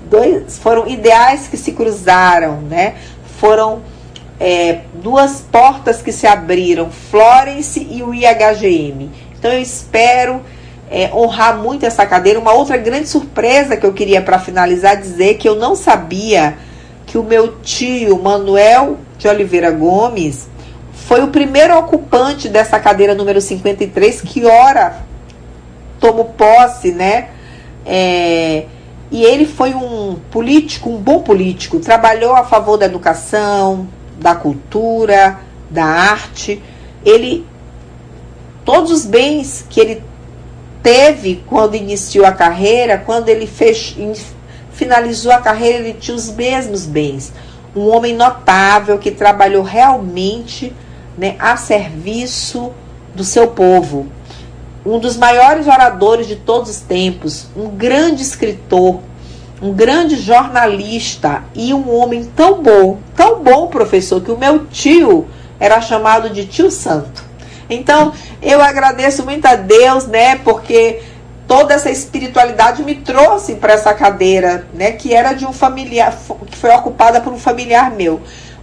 dois, 0.09 0.59
foram 0.59 0.87
ideais 0.87 1.49
que 1.49 1.57
se 1.57 1.73
cruzaram, 1.73 2.61
né? 2.63 2.95
Foram 3.39 3.83
é, 4.39 4.81
duas 4.95 5.41
portas 5.41 6.03
que 6.03 6.13
se 6.13 6.27
abriram, 6.27 6.91
Florence 6.91 7.87
e 7.91 8.03
o 8.03 8.13
IHGM. 8.15 9.11
Então 9.39 9.53
eu 9.53 9.61
espero 9.61 10.41
é, 10.91 11.11
honrar 11.13 11.57
muito 11.57 11.85
essa 11.85 12.07
cadeira. 12.07 12.39
Uma 12.39 12.53
outra 12.53 12.77
grande 12.77 13.09
surpresa 13.09 13.77
que 13.77 13.85
eu 13.85 13.93
queria 13.93 14.23
para 14.23 14.39
finalizar 14.39 14.97
dizer 14.97 15.35
que 15.35 15.49
eu 15.49 15.57
não 15.57 15.75
sabia 15.75 16.57
que 17.07 17.19
o 17.19 17.23
meu 17.23 17.57
tio 17.61 18.21
Manuel 18.21 18.99
de 19.19 19.29
Oliveira 19.29 19.71
Gomes 19.71 20.49
foi 20.93 21.23
o 21.23 21.29
primeiro 21.29 21.77
ocupante 21.79 22.49
dessa 22.49 22.79
cadeira 22.79 23.15
número 23.15 23.41
53 23.41 24.23
que 24.23 24.45
ora 24.45 25.05
tomou 26.01 26.25
posse, 26.27 26.93
né? 26.93 27.29
É, 27.85 28.65
e 29.11 29.23
ele 29.23 29.47
foi 29.47 29.75
um 29.75 30.19
político, 30.31 30.91
um 30.91 30.97
bom 30.97 31.21
político, 31.21 31.79
trabalhou 31.79 32.35
a 32.35 32.45
favor 32.45 32.77
da 32.77 32.87
educação, 32.87 33.87
da 34.19 34.35
cultura, 34.35 35.39
da 35.71 35.85
arte. 35.85 36.63
Ele 37.05 37.47
todos 38.65 38.91
os 38.91 39.05
bens 39.05 39.65
que 39.69 39.79
ele 39.79 40.03
teve 40.83 41.43
quando 41.47 41.75
iniciou 41.75 42.27
a 42.27 42.33
carreira, 42.33 42.99
quando 42.99 43.29
ele 43.29 43.47
fez, 43.47 43.97
finalizou 44.73 45.33
a 45.33 45.39
carreira, 45.39 45.79
ele 45.79 45.95
tinha 45.95 46.17
os 46.17 46.31
mesmos 46.31 46.87
bens. 46.87 47.33
Um 47.77 47.89
homem 47.89 48.15
notável 48.15 48.99
que 48.99 49.11
trabalhou 49.11 49.63
realmente 49.63 50.73
né, 51.17 51.37
a 51.39 51.57
serviço 51.57 52.73
do 53.15 53.25
seu 53.25 53.49
povo. 53.49 54.07
Um 54.85 54.99
dos 54.99 55.17
maiores 55.17 55.67
oradores 55.67 56.27
de 56.27 56.37
todos 56.37 56.71
os 56.71 56.81
tempos, 56.81 57.47
um 57.57 57.69
grande 57.69 58.23
escritor, 58.23 59.01
um 59.63 59.73
grande 59.73 60.17
jornalista 60.17 61.43
e 61.55 61.73
um 61.73 61.95
homem 61.95 62.25
tão 62.37 62.63
bom, 62.63 62.99
tão 63.17 63.43
bom 63.43 63.69
professor, 63.69 64.21
que 64.21 64.31
o 64.31 64.37
meu 64.37 64.67
tio 64.67 65.27
era 65.59 65.81
chamado 65.81 66.29
de 66.29 66.45
tio 66.45 66.71
santo. 66.71 67.25
Então, 67.69 68.13
eu 68.43 68.61
agradeço 68.61 69.25
muito 69.25 69.47
a 69.47 69.57
Deus, 69.57 70.07
né, 70.07 70.37
porque 70.37 71.03
toda 71.49 71.75
essa 71.75 71.91
espiritualidade 71.91 72.83
me 72.83 72.97
trouxe 72.97 73.55
para 73.55 73.73
essa 73.73 73.95
cadeira, 73.95 74.67
né, 74.75 74.93
que 74.93 75.15
era 75.15 75.33
de 75.33 75.47
um 75.47 75.53
familiar, 75.53 76.15
que 76.47 76.57
foi 76.57 76.71
ocupada 76.71 77.21
por 77.21 77.33
um 77.33 77.39
familiar 77.39 77.91
meu. 77.91 78.21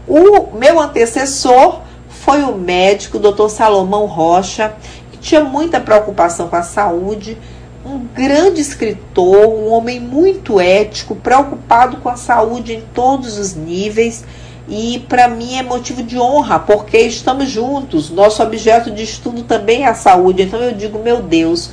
O 0.07 0.55
meu 0.55 0.79
antecessor 0.79 1.81
foi 2.09 2.43
o 2.43 2.55
médico, 2.55 3.17
Dr. 3.17 3.49
Salomão 3.49 4.05
Rocha, 4.05 4.73
tinha 5.21 5.43
muita 5.43 5.79
preocupação 5.79 6.49
com 6.49 6.55
a 6.55 6.63
saúde, 6.63 7.37
um 7.85 7.99
grande 7.99 8.59
escritor, 8.59 9.47
um 9.47 9.71
homem 9.71 9.99
muito 9.99 10.59
ético, 10.59 11.15
preocupado 11.15 11.97
com 11.97 12.09
a 12.09 12.17
saúde 12.17 12.73
em 12.73 12.81
todos 12.93 13.37
os 13.37 13.55
níveis 13.55 14.25
e 14.67 14.99
para 15.09 15.27
mim 15.27 15.57
é 15.57 15.63
motivo 15.63 16.01
de 16.03 16.17
honra, 16.17 16.59
porque 16.59 16.97
estamos 16.97 17.49
juntos. 17.49 18.09
Nosso 18.09 18.41
objeto 18.41 18.91
de 18.91 19.03
estudo 19.03 19.43
também 19.43 19.83
é 19.83 19.87
a 19.87 19.93
saúde. 19.93 20.43
Então 20.43 20.59
eu 20.59 20.73
digo, 20.73 20.99
meu 20.99 21.21
Deus, 21.21 21.71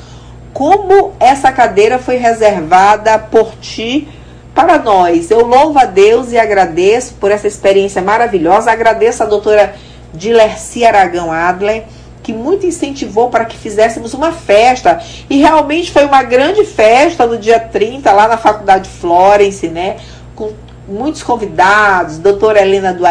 como 0.52 1.12
essa 1.20 1.52
cadeira 1.52 1.98
foi 1.98 2.16
reservada 2.16 3.18
por 3.18 3.54
ti 3.60 4.08
para 4.54 4.78
nós. 4.78 5.30
Eu 5.30 5.46
louvo 5.46 5.78
a 5.78 5.84
Deus 5.84 6.32
e 6.32 6.38
agradeço 6.38 7.14
por 7.14 7.30
essa 7.30 7.46
experiência 7.46 8.02
maravilhosa. 8.02 8.72
Agradeço 8.72 9.22
a 9.22 9.26
doutora 9.26 9.74
Dilerci 10.12 10.84
Aragão 10.84 11.30
Adler, 11.30 11.84
que 12.28 12.32
muito 12.34 12.66
incentivou 12.66 13.30
para 13.30 13.46
que 13.46 13.56
fizéssemos 13.56 14.12
uma 14.12 14.32
festa. 14.32 15.00
E 15.30 15.38
realmente 15.38 15.90
foi 15.90 16.04
uma 16.04 16.22
grande 16.22 16.62
festa 16.62 17.26
no 17.26 17.38
dia 17.38 17.58
30, 17.58 18.12
lá 18.12 18.28
na 18.28 18.36
Faculdade 18.36 18.86
Florence, 18.86 19.66
né? 19.66 19.96
Com 20.36 20.52
muitos 20.86 21.22
convidados, 21.22 22.18
doutora 22.18 22.60
Helena 22.60 22.92
do 22.92 23.02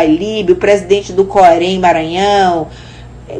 o 0.51 0.55
presidente 0.55 1.11
do 1.11 1.25
Corém 1.25 1.79
Maranhão, 1.79 2.67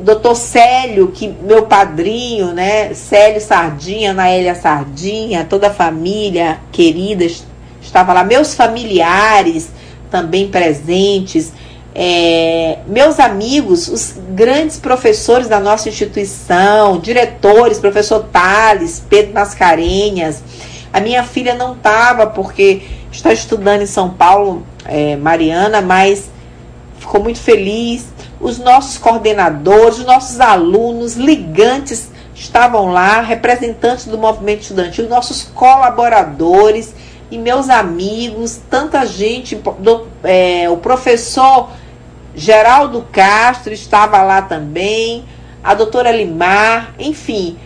doutor 0.01 0.33
Célio, 0.33 1.11
que 1.11 1.27
meu 1.27 1.67
padrinho, 1.67 2.53
né? 2.53 2.95
Célio 2.95 3.39
Sardinha, 3.39 4.15
Naélia 4.15 4.55
Sardinha, 4.55 5.45
toda 5.47 5.67
a 5.67 5.71
família 5.71 6.57
querida 6.71 7.23
estava 7.79 8.13
lá, 8.13 8.23
meus 8.23 8.55
familiares 8.55 9.69
também 10.09 10.47
presentes, 10.47 11.53
é, 11.99 12.77
meus 12.85 13.19
amigos, 13.19 13.87
os 13.87 14.13
grandes 14.29 14.77
professores 14.77 15.47
da 15.47 15.59
nossa 15.59 15.89
instituição, 15.89 16.99
diretores, 16.99 17.79
professor 17.79 18.19
Tales, 18.31 19.01
Pedro 19.09 19.33
Mascarenhas. 19.33 20.43
A 20.93 20.99
minha 20.99 21.23
filha 21.23 21.55
não 21.55 21.73
estava 21.73 22.27
porque 22.27 22.83
está 23.11 23.33
estudando 23.33 23.81
em 23.81 23.87
São 23.87 24.11
Paulo, 24.11 24.63
é, 24.85 25.15
Mariana, 25.15 25.81
mas 25.81 26.29
ficou 26.99 27.19
muito 27.19 27.39
feliz. 27.39 28.05
Os 28.39 28.59
nossos 28.59 28.99
coordenadores, 28.99 29.97
os 29.97 30.05
nossos 30.05 30.39
alunos, 30.39 31.15
ligantes 31.15 32.11
estavam 32.35 32.91
lá, 32.91 33.21
representantes 33.21 34.05
do 34.05 34.19
movimento 34.19 34.61
estudantil, 34.61 35.09
nossos 35.09 35.41
colaboradores 35.45 36.93
e 37.31 37.39
meus 37.39 37.71
amigos, 37.71 38.59
tanta 38.69 39.03
gente, 39.03 39.55
do, 39.55 40.05
é, 40.23 40.69
o 40.69 40.77
professor 40.77 41.71
Geraldo 42.37 43.03
Castro 43.11 43.73
estava 43.73 44.21
lá 44.21 44.43
também, 44.43 45.25
a 45.63 45.73
doutora 45.73 46.11
Limar, 46.11 46.93
enfim, 46.99 47.57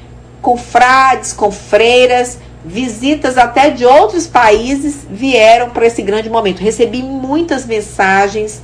com 0.42 0.56
frades, 0.56 1.34
com 1.34 1.52
freiras, 1.52 2.40
visitas 2.64 3.38
até 3.38 3.70
de 3.70 3.86
outros 3.86 4.28
países 4.28 5.06
vieram 5.10 5.72
para 5.72 5.86
esse 5.86 6.02
grande 6.02 6.30
momento. 6.30 6.60
Recebi 6.60 7.04
muitas 7.04 7.66
mensagens, 7.66 8.62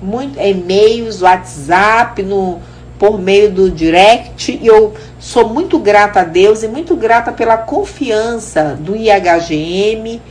muito, 0.00 0.38
e-mails, 0.38 1.20
WhatsApp, 1.20 2.22
no, 2.22 2.60
por 2.96 3.18
meio 3.18 3.50
do 3.50 3.68
direct, 3.68 4.56
e 4.62 4.68
eu 4.68 4.94
sou 5.18 5.48
muito 5.48 5.80
grata 5.80 6.20
a 6.20 6.24
Deus 6.24 6.62
e 6.62 6.68
muito 6.68 6.94
grata 6.94 7.32
pela 7.32 7.56
confiança 7.56 8.78
do 8.78 8.94
IHGM. 8.94 10.22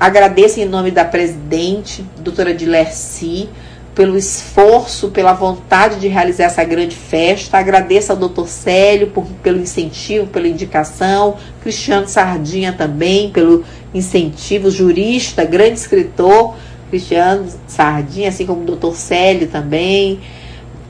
Agradeço 0.00 0.58
em 0.58 0.64
nome 0.64 0.90
da 0.90 1.04
presidente, 1.04 2.04
doutora 2.18 2.52
Dilerci, 2.52 3.48
pelo 3.94 4.16
esforço, 4.16 5.10
pela 5.10 5.32
vontade 5.32 6.00
de 6.00 6.08
realizar 6.08 6.44
essa 6.44 6.64
grande 6.64 6.96
festa. 6.96 7.58
Agradeço 7.58 8.12
ao 8.12 8.18
doutor 8.18 8.48
Célio 8.48 9.08
por, 9.08 9.26
pelo 9.42 9.60
incentivo, 9.60 10.26
pela 10.26 10.48
indicação, 10.48 11.36
Cristiano 11.62 12.08
Sardinha 12.08 12.72
também 12.72 13.30
pelo 13.30 13.64
incentivo, 13.92 14.70
jurista, 14.70 15.44
grande 15.44 15.74
escritor, 15.74 16.54
Cristiano 16.88 17.46
Sardinha, 17.66 18.30
assim 18.30 18.46
como 18.46 18.62
o 18.62 18.64
doutor 18.64 18.94
Célio 18.96 19.48
também, 19.48 20.20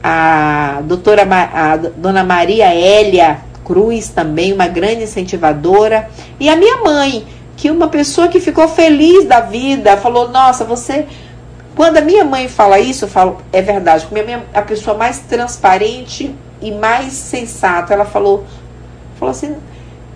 a 0.02 0.80
doutora 0.84 1.22
a 1.22 1.76
dona 1.76 2.24
Maria 2.24 2.72
Hélia 2.72 3.38
Cruz 3.64 4.08
também, 4.08 4.52
uma 4.52 4.66
grande 4.66 5.04
incentivadora, 5.04 6.08
e 6.38 6.48
a 6.48 6.56
minha 6.56 6.78
mãe, 6.78 7.24
que 7.56 7.70
uma 7.70 7.88
pessoa 7.88 8.28
que 8.28 8.40
ficou 8.40 8.66
feliz 8.66 9.24
da 9.24 9.40
vida, 9.40 9.96
falou: 9.96 10.28
"Nossa, 10.28 10.64
você 10.64 11.06
quando 11.74 11.96
a 11.96 12.00
minha 12.00 12.24
mãe 12.24 12.48
fala 12.48 12.78
isso, 12.78 13.04
eu 13.04 13.08
falo, 13.08 13.38
é 13.52 13.62
verdade. 13.62 14.06
Minha 14.10 14.24
mãe 14.24 14.34
é 14.52 14.58
a 14.58 14.62
pessoa 14.62 14.96
mais 14.96 15.20
transparente 15.20 16.34
e 16.60 16.70
mais 16.70 17.12
sensata. 17.12 17.94
Ela 17.94 18.04
falou, 18.04 18.44
falou 19.18 19.30
assim, 19.30 19.56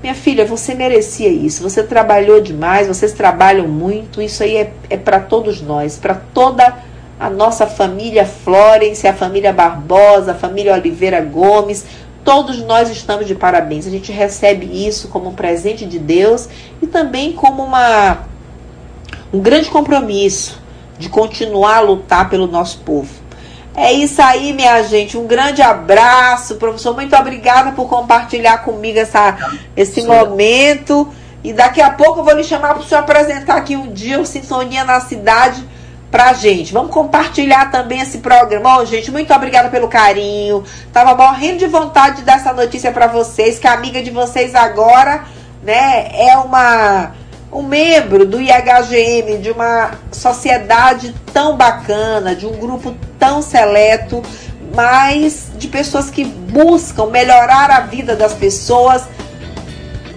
minha 0.02 0.14
filha, 0.14 0.44
você 0.44 0.74
merecia 0.74 1.28
isso. 1.28 1.62
Você 1.62 1.82
trabalhou 1.82 2.40
demais, 2.40 2.88
vocês 2.88 3.12
trabalham 3.12 3.66
muito. 3.66 4.20
Isso 4.20 4.42
aí 4.42 4.56
é, 4.56 4.72
é 4.90 4.96
para 4.96 5.18
todos 5.18 5.62
nós, 5.62 5.96
para 5.96 6.14
toda 6.14 6.76
a 7.18 7.30
nossa 7.30 7.66
família 7.66 8.26
Florence, 8.26 9.08
a 9.08 9.14
família 9.14 9.52
Barbosa, 9.52 10.32
a 10.32 10.34
família 10.34 10.74
Oliveira 10.74 11.22
Gomes. 11.22 11.86
Todos 12.22 12.60
nós 12.60 12.90
estamos 12.90 13.26
de 13.26 13.34
parabéns. 13.34 13.86
A 13.86 13.90
gente 13.90 14.12
recebe 14.12 14.66
isso 14.86 15.08
como 15.08 15.30
um 15.30 15.34
presente 15.34 15.86
de 15.86 15.98
Deus 15.98 16.48
e 16.82 16.86
também 16.86 17.32
como 17.32 17.62
uma, 17.64 18.26
um 19.32 19.40
grande 19.40 19.70
compromisso 19.70 20.65
de 20.98 21.08
continuar 21.08 21.76
a 21.76 21.80
lutar 21.80 22.28
pelo 22.28 22.46
nosso 22.46 22.78
povo. 22.78 23.26
É 23.74 23.92
isso 23.92 24.22
aí, 24.22 24.54
minha 24.54 24.82
gente. 24.82 25.18
Um 25.18 25.26
grande 25.26 25.60
abraço, 25.60 26.56
professor. 26.56 26.94
Muito 26.94 27.14
obrigada 27.14 27.72
por 27.72 27.86
compartilhar 27.86 28.58
comigo 28.58 28.98
essa, 28.98 29.36
esse 29.76 30.00
Sim. 30.00 30.06
momento. 30.06 31.08
E 31.44 31.52
daqui 31.52 31.82
a 31.82 31.90
pouco 31.90 32.20
eu 32.20 32.24
vou 32.24 32.34
lhe 32.34 32.42
chamar 32.42 32.74
para 32.74 32.82
o 32.82 32.84
senhor 32.84 33.00
apresentar 33.00 33.56
aqui 33.56 33.76
um 33.76 33.92
dia 33.92 34.18
o 34.18 34.24
Sintonia 34.24 34.82
na 34.82 34.98
Cidade 35.00 35.62
pra 36.10 36.32
gente. 36.32 36.72
Vamos 36.72 36.90
compartilhar 36.90 37.70
também 37.70 38.00
esse 38.00 38.18
programa. 38.18 38.78
Bom, 38.78 38.84
gente, 38.86 39.10
muito 39.10 39.32
obrigada 39.34 39.68
pelo 39.68 39.88
carinho. 39.88 40.64
Tava 40.90 41.14
morrendo 41.14 41.58
de 41.58 41.66
vontade 41.66 42.16
de 42.16 42.22
dar 42.22 42.36
essa 42.36 42.54
notícia 42.54 42.90
para 42.90 43.06
vocês, 43.06 43.58
que 43.58 43.66
a 43.66 43.74
amiga 43.74 44.02
de 44.02 44.10
vocês 44.10 44.54
agora, 44.54 45.24
né, 45.62 46.08
é 46.14 46.36
uma 46.38 47.12
um 47.52 47.62
membro 47.62 48.26
do 48.26 48.40
IHGM, 48.40 49.38
de 49.38 49.50
uma 49.50 49.92
sociedade 50.10 51.14
tão 51.32 51.56
bacana, 51.56 52.34
de 52.34 52.46
um 52.46 52.52
grupo 52.52 52.94
tão 53.18 53.40
seleto, 53.40 54.22
mas 54.74 55.50
de 55.56 55.68
pessoas 55.68 56.10
que 56.10 56.24
buscam 56.24 57.06
melhorar 57.06 57.70
a 57.70 57.80
vida 57.80 58.16
das 58.16 58.34
pessoas 58.34 59.04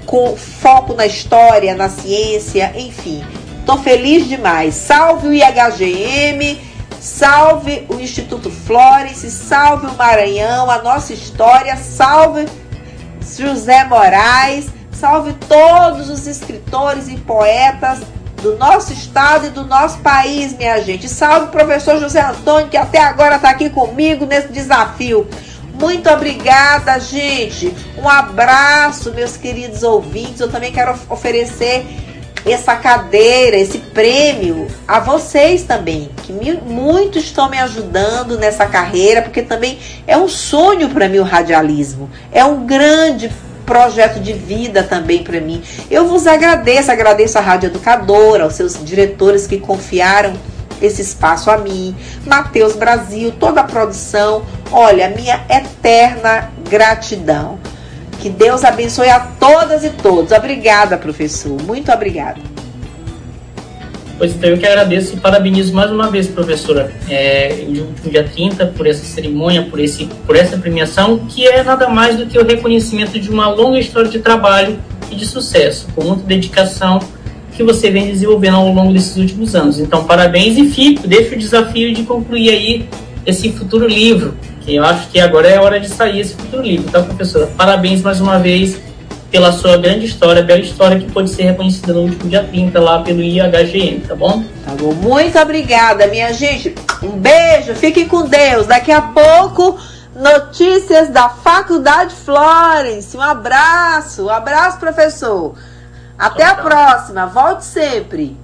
com 0.06 0.36
foco 0.36 0.94
na 0.94 1.06
história, 1.06 1.76
na 1.76 1.88
ciência, 1.88 2.74
enfim. 2.76 3.24
Tô 3.66 3.78
feliz 3.78 4.28
demais. 4.28 4.74
Salve 4.74 5.28
o 5.28 5.34
IHGM, 5.34 6.60
salve 7.00 7.86
o 7.88 8.00
Instituto 8.00 8.50
Florence, 8.50 9.30
salve 9.30 9.86
o 9.86 9.94
Maranhão, 9.94 10.70
a 10.70 10.82
nossa 10.82 11.14
história, 11.14 11.78
salve 11.78 12.48
José 13.38 13.86
Moraes 13.86 14.79
Salve 15.00 15.34
todos 15.48 16.10
os 16.10 16.28
escritores 16.28 17.08
e 17.08 17.16
poetas 17.16 18.00
do 18.42 18.58
nosso 18.58 18.92
estado 18.92 19.48
e 19.48 19.50
do 19.50 19.64
nosso 19.64 20.00
país, 20.00 20.52
minha 20.58 20.82
gente. 20.82 21.08
Salve 21.08 21.46
o 21.46 21.50
professor 21.52 21.98
José 22.02 22.20
Antônio, 22.20 22.68
que 22.68 22.76
até 22.76 23.00
agora 23.00 23.38
está 23.38 23.50
aqui 23.50 23.70
comigo 23.70 24.26
nesse 24.26 24.50
desafio. 24.50 25.26
Muito 25.74 26.10
obrigada, 26.10 27.00
gente. 27.00 27.74
Um 27.98 28.10
abraço, 28.10 29.14
meus 29.14 29.38
queridos 29.38 29.84
ouvintes. 29.84 30.42
Eu 30.42 30.52
também 30.52 30.74
quero 30.74 30.94
oferecer 31.10 31.86
essa 32.46 32.76
cadeira, 32.76 33.56
esse 33.56 33.78
prêmio 33.78 34.68
a 34.86 35.00
vocês 35.00 35.64
também, 35.64 36.10
que 36.24 36.34
me, 36.34 36.54
muito 36.56 37.18
estão 37.18 37.50
me 37.50 37.58
ajudando 37.58 38.38
nessa 38.38 38.66
carreira, 38.66 39.22
porque 39.22 39.42
também 39.42 39.80
é 40.06 40.18
um 40.18 40.28
sonho 40.28 40.90
para 40.90 41.08
mim 41.08 41.20
o 41.20 41.24
radialismo. 41.24 42.10
É 42.34 42.44
um 42.44 42.66
grande 42.66 43.32
projeto 43.70 44.20
de 44.20 44.34
vida 44.34 44.82
também 44.82 45.24
para 45.24 45.40
mim. 45.40 45.62
Eu 45.92 46.08
vos 46.08 46.26
agradeço, 46.26 46.92
agradeço 46.92 47.38
à 47.38 47.42
Rádio 47.42 47.68
Educadora, 47.68 48.46
aos 48.46 48.56
seus 48.56 48.84
diretores 48.84 49.46
que 49.46 49.60
confiaram 49.60 50.34
esse 50.82 51.04
espaço 51.04 51.52
a 51.52 51.58
mim, 51.58 51.96
Mateus 52.26 52.76
Brasil, 52.76 53.32
toda 53.40 53.62
a 53.62 53.64
produção. 53.64 54.44
Olha, 54.72 55.10
minha 55.10 55.46
eterna 55.48 56.50
gratidão. 56.68 57.60
Que 58.20 58.30
Deus 58.30 58.64
abençoe 58.64 59.10
a 59.10 59.20
todas 59.20 59.84
e 59.84 59.92
todos. 59.92 60.32
Obrigada, 60.32 60.98
professor. 60.98 61.62
Muito 61.62 61.92
obrigada. 61.92 62.59
Pois 64.20 64.36
então, 64.36 64.50
eu 64.50 64.58
que 64.58 64.66
agradeço 64.66 65.16
e 65.16 65.18
parabenizo 65.18 65.74
mais 65.74 65.90
uma 65.90 66.12
vez, 66.12 66.28
professora, 66.28 66.92
é, 67.10 67.64
último 67.66 68.12
dia 68.12 68.26
30, 68.26 68.66
por 68.66 68.86
essa 68.86 69.06
cerimônia, 69.06 69.64
por, 69.64 69.80
esse, 69.80 70.10
por 70.28 70.36
essa 70.36 70.58
premiação, 70.58 71.20
que 71.20 71.48
é 71.48 71.64
nada 71.64 71.88
mais 71.88 72.18
do 72.18 72.26
que 72.26 72.38
o 72.38 72.46
reconhecimento 72.46 73.18
de 73.18 73.30
uma 73.30 73.48
longa 73.48 73.80
história 73.80 74.10
de 74.10 74.20
trabalho 74.20 74.78
e 75.10 75.16
de 75.16 75.26
sucesso, 75.26 75.88
com 75.96 76.04
muita 76.04 76.24
dedicação 76.24 77.00
que 77.56 77.64
você 77.64 77.90
vem 77.90 78.08
desenvolvendo 78.08 78.58
ao 78.58 78.74
longo 78.74 78.92
desses 78.92 79.16
últimos 79.16 79.56
anos. 79.56 79.80
Então, 79.80 80.04
parabéns 80.04 80.58
e 80.58 80.66
fico, 80.66 81.08
deixo 81.08 81.36
o 81.36 81.38
desafio 81.38 81.94
de 81.94 82.04
concluir 82.04 82.50
aí 82.50 82.90
esse 83.26 83.50
futuro 83.54 83.88
livro, 83.88 84.34
que 84.60 84.76
eu 84.76 84.84
acho 84.84 85.08
que 85.08 85.20
agora 85.22 85.48
é 85.48 85.58
hora 85.62 85.80
de 85.80 85.88
sair 85.88 86.20
esse 86.20 86.34
futuro 86.34 86.62
livro, 86.62 86.92
tá, 86.92 87.02
professora? 87.02 87.48
Parabéns 87.56 88.02
mais 88.02 88.20
uma 88.20 88.38
vez 88.38 88.82
pela 89.32 89.52
sua 89.52 89.78
grande 89.78 90.06
história, 90.06 90.42
bela 90.42 90.60
história 90.60 91.00
que 91.00 91.12
pode 91.12 91.30
ser 91.30 91.44
reconhecida 91.44 91.94
no 91.94 92.02
último 92.02 92.30
dia 92.30 92.44
30 92.44 92.80
lá 92.80 93.00
pelo 93.02 93.22
IHGM, 93.22 94.02
tá 94.08 94.16
bom? 94.16 94.44
Tá 94.66 94.72
bom, 94.74 94.94
muito 94.94 95.38
obrigada, 95.38 96.08
minha 96.08 96.34
gente. 96.34 96.74
Um 97.04 97.12
beijo, 97.12 97.76
fiquem 97.76 98.08
com 98.08 98.28
Deus. 98.28 98.68
Daqui 98.68 98.92
a 98.92 99.02
pouco, 99.02 99.78
notícias 100.16 101.10
da 101.10 101.30
Faculdade 101.30 102.14
Florence. 102.16 103.16
Um 103.16 103.22
abraço, 103.22 104.26
um 104.26 104.30
abraço, 104.30 104.80
professor. 104.80 105.56
Até 106.18 106.44
a 106.44 106.56
próxima, 106.56 107.26
volte 107.28 107.66
sempre. 107.66 108.38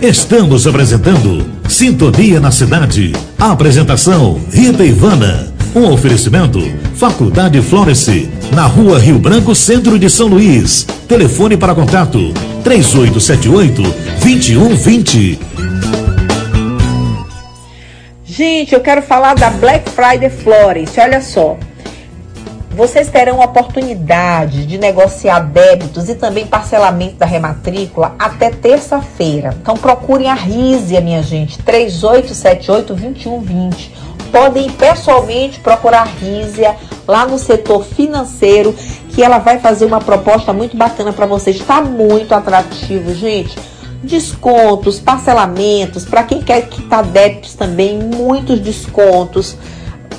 Estamos 0.00 0.66
apresentando 0.66 1.50
Sintonia 1.68 2.38
na 2.38 2.50
Cidade. 2.50 3.12
A 3.38 3.52
apresentação 3.52 4.40
Rita 4.52 4.84
Ivana. 4.84 5.53
Um 5.74 5.92
oferecimento 5.92 6.60
Faculdade 6.94 7.60
Florence, 7.60 8.30
na 8.54 8.64
rua 8.64 9.00
Rio 9.00 9.18
Branco, 9.18 9.56
centro 9.56 9.98
de 9.98 10.08
São 10.08 10.28
Luís. 10.28 10.86
Telefone 11.08 11.56
para 11.56 11.74
contato 11.74 12.32
3878-2120. 12.62 15.36
Gente, 18.24 18.72
eu 18.72 18.80
quero 18.80 19.02
falar 19.02 19.34
da 19.34 19.50
Black 19.50 19.90
Friday 19.90 20.30
Florence. 20.30 21.00
Olha 21.00 21.20
só. 21.20 21.56
Vocês 22.70 23.08
terão 23.08 23.40
oportunidade 23.40 24.66
de 24.66 24.78
negociar 24.78 25.40
débitos 25.40 26.08
e 26.08 26.14
também 26.14 26.46
parcelamento 26.46 27.16
da 27.16 27.26
rematrícula 27.26 28.14
até 28.16 28.50
terça-feira. 28.50 29.52
Então 29.60 29.76
procurem 29.76 30.30
a 30.30 30.34
Rízia, 30.34 31.00
minha 31.00 31.20
gente, 31.20 31.60
3878-2120 31.62 34.03
podem 34.34 34.68
pessoalmente 34.68 35.60
procurar 35.60 36.00
a 36.00 36.04
Rízia 36.04 36.74
lá 37.06 37.24
no 37.24 37.38
setor 37.38 37.84
financeiro, 37.84 38.74
que 39.10 39.22
ela 39.22 39.38
vai 39.38 39.60
fazer 39.60 39.84
uma 39.84 40.00
proposta 40.00 40.52
muito 40.52 40.76
bacana 40.76 41.12
para 41.12 41.24
vocês. 41.24 41.54
Está 41.54 41.80
muito 41.80 42.34
atrativo, 42.34 43.14
gente. 43.14 43.56
Descontos, 44.02 44.98
parcelamentos, 44.98 46.04
para 46.04 46.24
quem 46.24 46.42
quer 46.42 46.62
quitar 46.62 47.04
débitos 47.04 47.54
também, 47.54 47.96
muitos 47.96 48.58
descontos, 48.58 49.56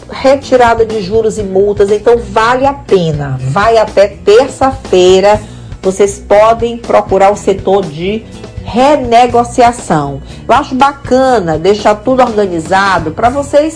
retirada 0.10 0.86
de 0.86 1.02
juros 1.02 1.38
e 1.38 1.44
multas, 1.44 1.92
então 1.92 2.18
vale 2.18 2.66
a 2.66 2.74
pena. 2.74 3.38
Vai 3.50 3.78
até 3.78 4.08
terça-feira. 4.08 5.42
Vocês 5.82 6.20
podem 6.20 6.78
procurar 6.78 7.34
o 7.34 7.36
setor 7.36 7.86
de 7.86 8.26
renegociação. 8.64 10.22
Eu 10.48 10.56
acho 10.56 10.74
bacana 10.74 11.60
deixar 11.60 11.96
tudo 11.96 12.24
organizado 12.24 13.12
para 13.12 13.30
vocês 13.30 13.76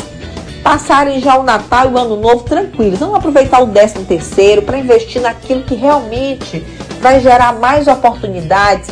passarem 0.64 1.20
já 1.20 1.38
o 1.38 1.44
Natal 1.44 1.90
e 1.90 1.94
o 1.94 1.98
Ano 1.98 2.16
Novo 2.16 2.44
tranquilos. 2.44 3.00
Vamos 3.00 3.16
aproveitar 3.16 3.62
o 3.62 3.68
13 3.68 4.06
terceiro 4.06 4.62
para 4.62 4.78
investir 4.78 5.22
naquilo 5.22 5.64
que 5.64 5.76
realmente 5.76 6.60
vai 7.02 7.20
gerar 7.20 7.54
mais 7.54 7.88
oportunidades, 7.88 8.90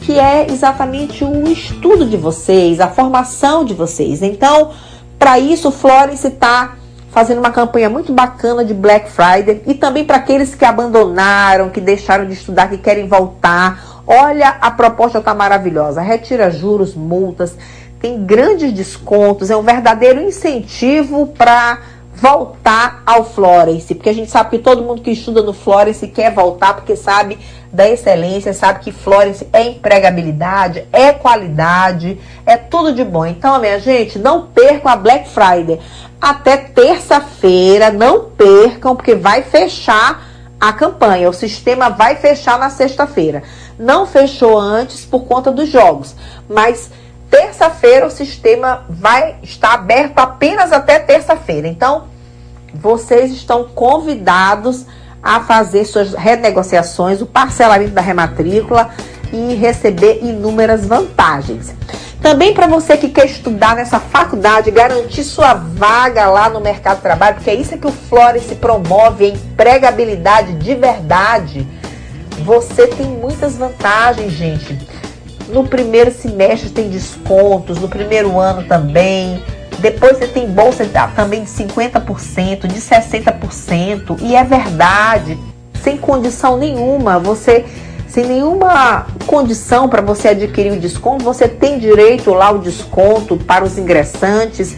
que 0.00 0.18
é 0.18 0.46
exatamente 0.50 1.24
o 1.24 1.46
estudo 1.48 2.06
de 2.06 2.16
vocês, 2.16 2.80
a 2.80 2.88
formação 2.88 3.64
de 3.64 3.74
vocês. 3.74 4.22
Então, 4.22 4.70
para 5.18 5.38
isso, 5.38 5.70
Florence 5.70 6.26
está 6.26 6.76
fazendo 7.10 7.38
uma 7.38 7.50
campanha 7.50 7.90
muito 7.90 8.12
bacana 8.12 8.64
de 8.64 8.72
Black 8.72 9.10
Friday 9.10 9.62
e 9.66 9.74
também 9.74 10.04
para 10.04 10.16
aqueles 10.16 10.54
que 10.54 10.64
abandonaram, 10.64 11.68
que 11.68 11.80
deixaram 11.80 12.26
de 12.26 12.32
estudar, 12.32 12.68
que 12.68 12.78
querem 12.78 13.06
voltar. 13.06 14.02
Olha, 14.06 14.56
a 14.60 14.70
proposta 14.70 15.18
está 15.18 15.34
maravilhosa. 15.34 16.00
Retira 16.00 16.50
juros, 16.50 16.94
multas, 16.94 17.56
tem 18.00 18.24
grandes 18.24 18.72
descontos, 18.72 19.50
é 19.50 19.56
um 19.56 19.62
verdadeiro 19.62 20.22
incentivo 20.22 21.26
para 21.26 21.80
voltar 22.14 23.02
ao 23.06 23.24
Florence, 23.24 23.94
porque 23.94 24.10
a 24.10 24.14
gente 24.14 24.30
sabe 24.30 24.50
que 24.50 24.58
todo 24.58 24.82
mundo 24.82 25.00
que 25.00 25.10
estuda 25.10 25.42
no 25.42 25.52
Florence 25.52 26.06
quer 26.08 26.34
voltar, 26.34 26.74
porque 26.74 26.96
sabe 26.96 27.38
da 27.72 27.88
excelência, 27.88 28.52
sabe 28.52 28.80
que 28.80 28.92
Florence 28.92 29.46
é 29.52 29.62
empregabilidade, 29.62 30.86
é 30.92 31.12
qualidade, 31.12 32.18
é 32.44 32.56
tudo 32.56 32.92
de 32.92 33.04
bom. 33.04 33.24
Então, 33.24 33.58
minha 33.60 33.78
gente, 33.78 34.18
não 34.18 34.46
percam 34.46 34.90
a 34.90 34.96
Black 34.96 35.28
Friday. 35.28 35.78
Até 36.20 36.56
terça-feira, 36.56 37.90
não 37.90 38.24
percam, 38.24 38.96
porque 38.96 39.14
vai 39.14 39.42
fechar 39.42 40.26
a 40.60 40.72
campanha. 40.72 41.30
O 41.30 41.32
sistema 41.32 41.88
vai 41.88 42.16
fechar 42.16 42.58
na 42.58 42.68
sexta-feira. 42.68 43.42
Não 43.78 44.04
fechou 44.04 44.58
antes 44.58 45.06
por 45.06 45.24
conta 45.24 45.50
dos 45.50 45.70
jogos, 45.70 46.14
mas 46.48 46.90
terça-feira 47.30 48.06
o 48.06 48.10
sistema 48.10 48.84
vai 48.88 49.36
estar 49.42 49.74
aberto 49.74 50.18
apenas 50.18 50.72
até 50.72 50.98
terça-feira. 50.98 51.68
Então, 51.68 52.04
vocês 52.74 53.30
estão 53.32 53.64
convidados 53.64 54.86
a 55.22 55.40
fazer 55.40 55.84
suas 55.84 56.14
renegociações, 56.14 57.20
o 57.20 57.26
parcelamento 57.26 57.92
da 57.92 58.00
rematrícula 58.00 58.90
e 59.32 59.54
receber 59.54 60.20
inúmeras 60.22 60.86
vantagens. 60.86 61.74
Também 62.20 62.52
para 62.52 62.66
você 62.66 62.96
que 62.96 63.08
quer 63.08 63.26
estudar 63.26 63.74
nessa 63.74 63.98
faculdade, 63.98 64.70
garantir 64.70 65.24
sua 65.24 65.54
vaga 65.54 66.26
lá 66.26 66.50
no 66.50 66.60
mercado 66.60 66.96
de 66.96 67.02
trabalho, 67.02 67.36
porque 67.36 67.50
é 67.50 67.54
isso 67.54 67.78
que 67.78 67.86
o 67.86 67.92
Florence 67.92 68.54
promove, 68.56 69.24
a 69.24 69.28
empregabilidade 69.28 70.54
de 70.54 70.74
verdade. 70.74 71.66
Você 72.44 72.86
tem 72.86 73.06
muitas 73.06 73.56
vantagens, 73.56 74.32
gente. 74.32 74.78
No 75.52 75.66
primeiro 75.66 76.12
semestre 76.12 76.70
tem 76.70 76.88
descontos, 76.88 77.78
no 77.78 77.88
primeiro 77.88 78.38
ano 78.38 78.62
também. 78.64 79.42
Depois 79.80 80.18
você 80.18 80.26
tem 80.26 80.46
bolsa 80.48 80.86
também 81.16 81.42
de 81.42 81.50
50%, 81.50 82.66
de 82.66 82.80
60%. 82.80 84.18
E 84.20 84.36
é 84.36 84.44
verdade, 84.44 85.38
sem 85.82 85.96
condição 85.96 86.56
nenhuma. 86.56 87.18
Você, 87.18 87.64
sem 88.06 88.26
nenhuma 88.26 89.06
condição 89.26 89.88
para 89.88 90.02
você 90.02 90.28
adquirir 90.28 90.72
o 90.72 90.78
desconto, 90.78 91.24
você 91.24 91.48
tem 91.48 91.78
direito 91.78 92.30
lá 92.30 92.46
ao 92.46 92.58
desconto 92.58 93.36
para 93.36 93.64
os 93.64 93.76
ingressantes. 93.78 94.76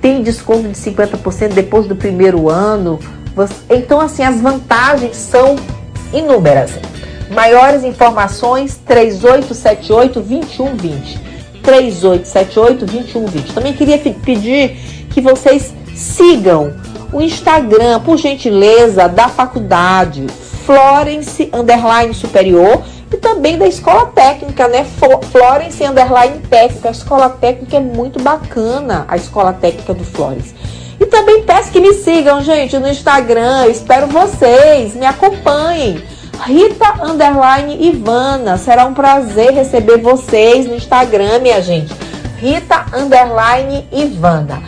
Tem 0.00 0.22
desconto 0.22 0.68
de 0.68 0.74
50% 0.74 1.52
depois 1.52 1.86
do 1.86 1.96
primeiro 1.96 2.48
ano. 2.48 2.98
Então, 3.68 4.00
assim, 4.00 4.22
as 4.22 4.40
vantagens 4.40 5.16
são 5.16 5.56
inúmeras. 6.12 6.72
Maiores 7.30 7.84
informações 7.84 8.80
3878 8.84 10.20
2120. 10.20 11.30
3878-2120. 11.62 13.54
Também 13.54 13.72
queria 13.72 13.98
pedir 13.98 14.76
que 15.10 15.20
vocês 15.20 15.72
sigam 15.94 16.74
o 17.12 17.20
Instagram, 17.20 18.00
por 18.00 18.16
gentileza, 18.16 19.08
da 19.08 19.28
faculdade 19.28 20.26
Florence 20.64 21.50
Underline 21.52 22.14
Superior 22.14 22.82
e 23.12 23.16
também 23.16 23.58
da 23.58 23.66
Escola 23.66 24.06
Técnica, 24.06 24.68
né? 24.68 24.86
Florence 25.32 25.82
Underline 25.84 26.38
Técnica. 26.48 26.88
A 26.88 26.92
Escola 26.92 27.28
Técnica 27.28 27.76
é 27.76 27.80
muito 27.80 28.22
bacana, 28.22 29.04
a 29.08 29.16
Escola 29.16 29.52
Técnica 29.52 29.92
do 29.92 30.04
Florence. 30.04 30.54
E 31.00 31.06
também 31.06 31.42
peço 31.42 31.72
que 31.72 31.80
me 31.80 31.94
sigam, 31.94 32.42
gente, 32.42 32.78
no 32.78 32.88
Instagram. 32.88 33.66
Espero 33.66 34.06
vocês, 34.06 34.94
me 34.94 35.06
acompanhem. 35.06 36.02
Rita 36.44 37.04
Underline 37.04 37.88
Ivana. 37.88 38.56
Será 38.56 38.86
um 38.86 38.94
prazer 38.94 39.52
receber 39.52 39.98
vocês 39.98 40.66
no 40.66 40.74
Instagram, 40.74 41.40
minha 41.40 41.60
gente. 41.60 41.94
Rita 42.38 42.86
Underline 42.94 43.86
Ivana. 43.92 44.62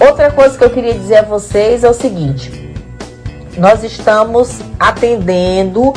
Outra 0.00 0.30
coisa 0.30 0.56
que 0.56 0.64
eu 0.64 0.70
queria 0.70 0.94
dizer 0.94 1.16
a 1.16 1.22
vocês 1.22 1.82
é 1.82 1.90
o 1.90 1.94
seguinte: 1.94 2.74
nós 3.58 3.82
estamos 3.82 4.60
atendendo 4.78 5.92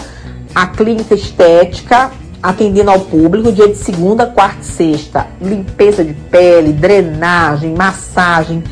a 0.55 0.65
clínica 0.65 1.13
estética, 1.13 2.09
atendendo 2.41 2.89
ao 2.89 2.99
público, 2.99 3.51
dia 3.51 3.67
de 3.67 3.75
segunda, 3.75 4.25
quarta 4.25 4.61
e 4.61 4.65
sexta. 4.65 5.27
Limpeza 5.39 6.03
de 6.03 6.13
pele, 6.13 6.73
drenagem, 6.73 7.75
massagem 7.75 8.63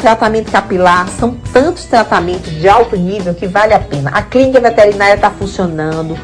tratamento 0.00 0.50
capilar, 0.50 1.08
são 1.08 1.34
tantos 1.52 1.84
tratamentos 1.84 2.50
de 2.50 2.68
alto 2.68 2.96
nível 2.96 3.34
que 3.34 3.46
vale 3.46 3.74
a 3.74 3.78
pena. 3.78 4.10
A 4.12 4.22
clínica 4.22 4.60
veterinária 4.60 5.14
está 5.14 5.30
funcionando, 5.30 6.18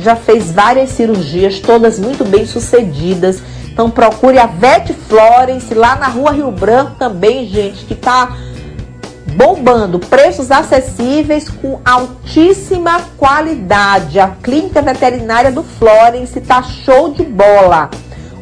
já 0.00 0.16
fez 0.16 0.50
várias 0.50 0.90
cirurgias, 0.90 1.60
todas 1.60 1.98
muito 1.98 2.24
bem 2.24 2.46
sucedidas. 2.46 3.42
Então 3.70 3.90
procure 3.90 4.38
a 4.38 4.46
Vet 4.46 4.94
Florence 4.94 5.74
lá 5.74 5.96
na 5.96 6.08
rua 6.08 6.32
Rio 6.32 6.50
Branco 6.50 6.92
também, 6.98 7.46
gente, 7.46 7.84
que 7.84 7.92
está 7.92 8.34
bombando. 9.34 9.98
Preços 9.98 10.50
acessíveis 10.50 11.48
com 11.48 11.80
altíssima 11.84 13.02
qualidade. 13.18 14.18
A 14.18 14.28
clínica 14.28 14.80
veterinária 14.80 15.52
do 15.52 15.62
Florence 15.62 16.38
está 16.38 16.62
show 16.62 17.12
de 17.12 17.22
bola 17.22 17.90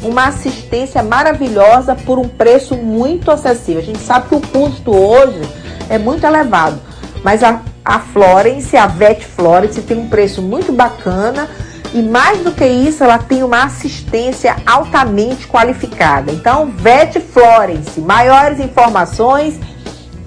uma 0.05 0.29
assistência 0.29 1.03
maravilhosa 1.03 1.95
por 1.95 2.19
um 2.19 2.29
preço 2.29 2.77
muito 2.77 3.31
acessível. 3.31 3.81
A 3.81 3.85
gente 3.85 4.01
sabe 4.01 4.29
que 4.29 4.35
o 4.35 4.41
custo 4.41 4.95
hoje 4.95 5.41
é 5.89 5.97
muito 5.99 6.25
elevado, 6.25 6.79
mas 7.23 7.43
a, 7.43 7.61
a 7.85 7.99
Florence, 7.99 8.77
a 8.77 8.87
Vet 8.87 9.25
Florence, 9.25 9.81
tem 9.83 9.99
um 9.99 10.09
preço 10.09 10.43
muito 10.43 10.73
bacana 10.73 11.49
e 11.95 12.03
mais 12.03 12.41
do 12.41 12.53
que 12.53 12.67
isso, 12.67 13.05
ela 13.05 13.19
tem 13.19 13.45
uma 13.45 13.65
assistência 13.65 14.57
altamente 14.67 15.47
qualificada. 15.47 16.33
Então, 16.33 16.67
Vet 16.67 17.21
Florence, 17.21 18.01
maiores 18.01 18.59
informações 18.59 19.61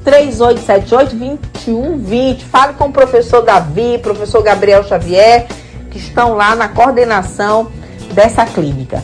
3878-2120. 0.05 2.43
Fale 2.43 2.73
com 2.73 2.85
o 2.85 2.91
professor 2.91 3.41
Davi, 3.41 3.99
professor 4.01 4.41
Gabriel 4.41 4.85
Xavier, 4.85 5.47
que 5.91 5.97
estão 5.97 6.35
lá 6.35 6.55
na 6.55 6.69
coordenação 6.69 7.69
dessa 8.13 8.45
clínica. 8.45 9.03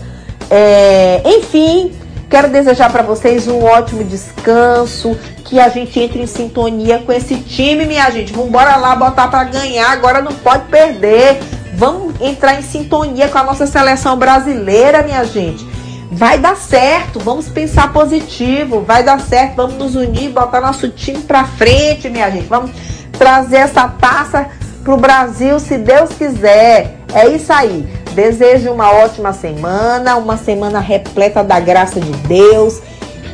É, 0.50 1.22
enfim, 1.26 1.92
quero 2.30 2.50
desejar 2.50 2.92
para 2.92 3.04
vocês 3.04 3.48
um 3.48 3.64
ótimo 3.64 4.04
descanso, 4.04 5.18
que 5.46 5.60
a 5.60 5.70
gente 5.70 6.00
entre 6.00 6.22
em 6.22 6.28
sintonia 6.28 7.00
com 7.00 7.12
esse 7.12 7.36
time, 7.38 7.86
minha 7.86 8.10
gente. 8.10 8.34
Vamos 8.34 8.52
lá 8.52 8.96
botar 8.96 9.28
para 9.28 9.44
ganhar, 9.44 9.92
agora 9.92 10.22
não 10.22 10.34
pode 10.34 10.66
perder. 10.66 11.40
Vamos 11.76 12.20
entrar 12.22 12.60
em 12.60 12.62
sintonia 12.62 13.28
com 13.28 13.38
a 13.38 13.44
nossa 13.44 13.68
seleção 13.68 14.18
brasileira, 14.18 15.04
minha 15.04 15.24
gente. 15.24 15.66
Vai 16.12 16.38
dar 16.38 16.56
certo, 16.56 17.20
vamos 17.20 17.50
pensar 17.50 17.92
positivo, 17.92 18.82
vai 18.82 19.04
dar 19.04 19.20
certo, 19.20 19.56
vamos 19.56 19.76
nos 19.76 19.96
unir, 19.96 20.30
botar 20.30 20.62
nosso 20.62 20.88
time 20.90 21.20
para 21.20 21.44
frente, 21.44 22.10
minha 22.10 22.30
gente. 22.30 22.48
Vamos 22.48 22.72
trazer 23.18 23.58
essa 23.58 23.88
taça 23.88 24.48
pro 24.84 24.98
Brasil, 24.98 25.60
se 25.60 25.78
Deus 25.78 26.12
quiser. 26.12 27.03
É 27.14 27.28
isso 27.30 27.54
aí. 27.54 27.88
Desejo 28.14 28.72
uma 28.72 28.92
ótima 28.92 29.34
semana, 29.34 30.18
uma 30.18 30.38
semana 30.38 30.80
repleta 30.80 31.44
da 31.44 31.60
graça 31.60 32.00
de 32.00 32.12
Deus. 32.28 32.82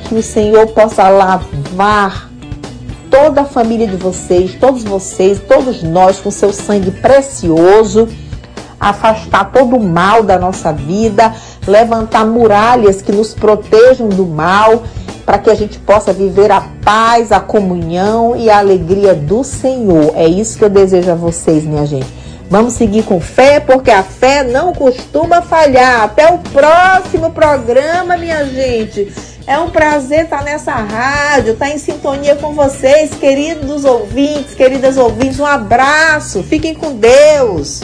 Que 0.08 0.16
o 0.16 0.24
Senhor 0.24 0.68
possa 0.68 1.08
lavar 1.08 2.30
toda 3.10 3.42
a 3.42 3.46
família 3.46 3.88
de 3.88 3.96
vocês, 3.96 4.56
todos 4.60 4.84
vocês, 4.84 5.40
todos 5.40 5.82
nós 5.84 6.20
com 6.20 6.30
seu 6.30 6.54
sangue 6.54 6.92
precioso, 6.92 8.08
afastar 8.80 9.52
todo 9.52 9.76
o 9.76 9.84
mal 9.84 10.24
da 10.24 10.38
nossa 10.38 10.72
vida, 10.72 11.34
levantar 11.68 12.26
muralhas 12.26 13.02
que 13.02 13.12
nos 13.12 13.34
protejam 13.34 14.10
do 14.10 14.26
mal, 14.26 14.84
para 15.26 15.38
que 15.38 15.50
a 15.50 15.56
gente 15.56 15.78
possa 15.80 16.12
viver 16.12 16.52
a 16.52 16.62
paz, 16.84 17.32
a 17.32 17.40
comunhão 17.40 18.36
e 18.36 18.50
a 18.50 18.58
alegria 18.58 19.14
do 19.14 19.44
Senhor. 19.44 20.12
É 20.16 20.28
isso 20.28 20.58
que 20.58 20.66
eu 20.66 20.70
desejo 20.70 21.12
a 21.12 21.16
vocês, 21.16 21.64
minha 21.64 21.86
gente. 21.86 22.19
Vamos 22.50 22.74
seguir 22.74 23.04
com 23.04 23.22
fé, 23.22 23.60
porque 23.60 23.92
a 23.92 24.02
fé 24.02 24.44
não 24.44 24.74
costuma 24.74 25.40
falhar. 25.42 26.02
Até 26.02 26.34
o 26.34 26.40
próximo 26.40 27.32
programa, 27.32 28.18
minha 28.18 28.44
gente. 28.46 29.14
É 29.46 29.58
um 29.60 29.70
prazer 29.70 30.24
estar 30.24 30.44
nessa 30.44 30.74
rádio, 30.74 31.54
estar 31.54 31.70
em 31.70 31.78
sintonia 31.78 32.36
com 32.36 32.54
vocês, 32.54 33.12
queridos 33.12 33.86
ouvintes, 33.86 34.56
queridas 34.56 34.98
ouvintes. 34.98 35.40
Um 35.40 35.46
abraço, 35.46 36.42
fiquem 36.44 36.74
com 36.74 36.96
Deus. 36.96 37.84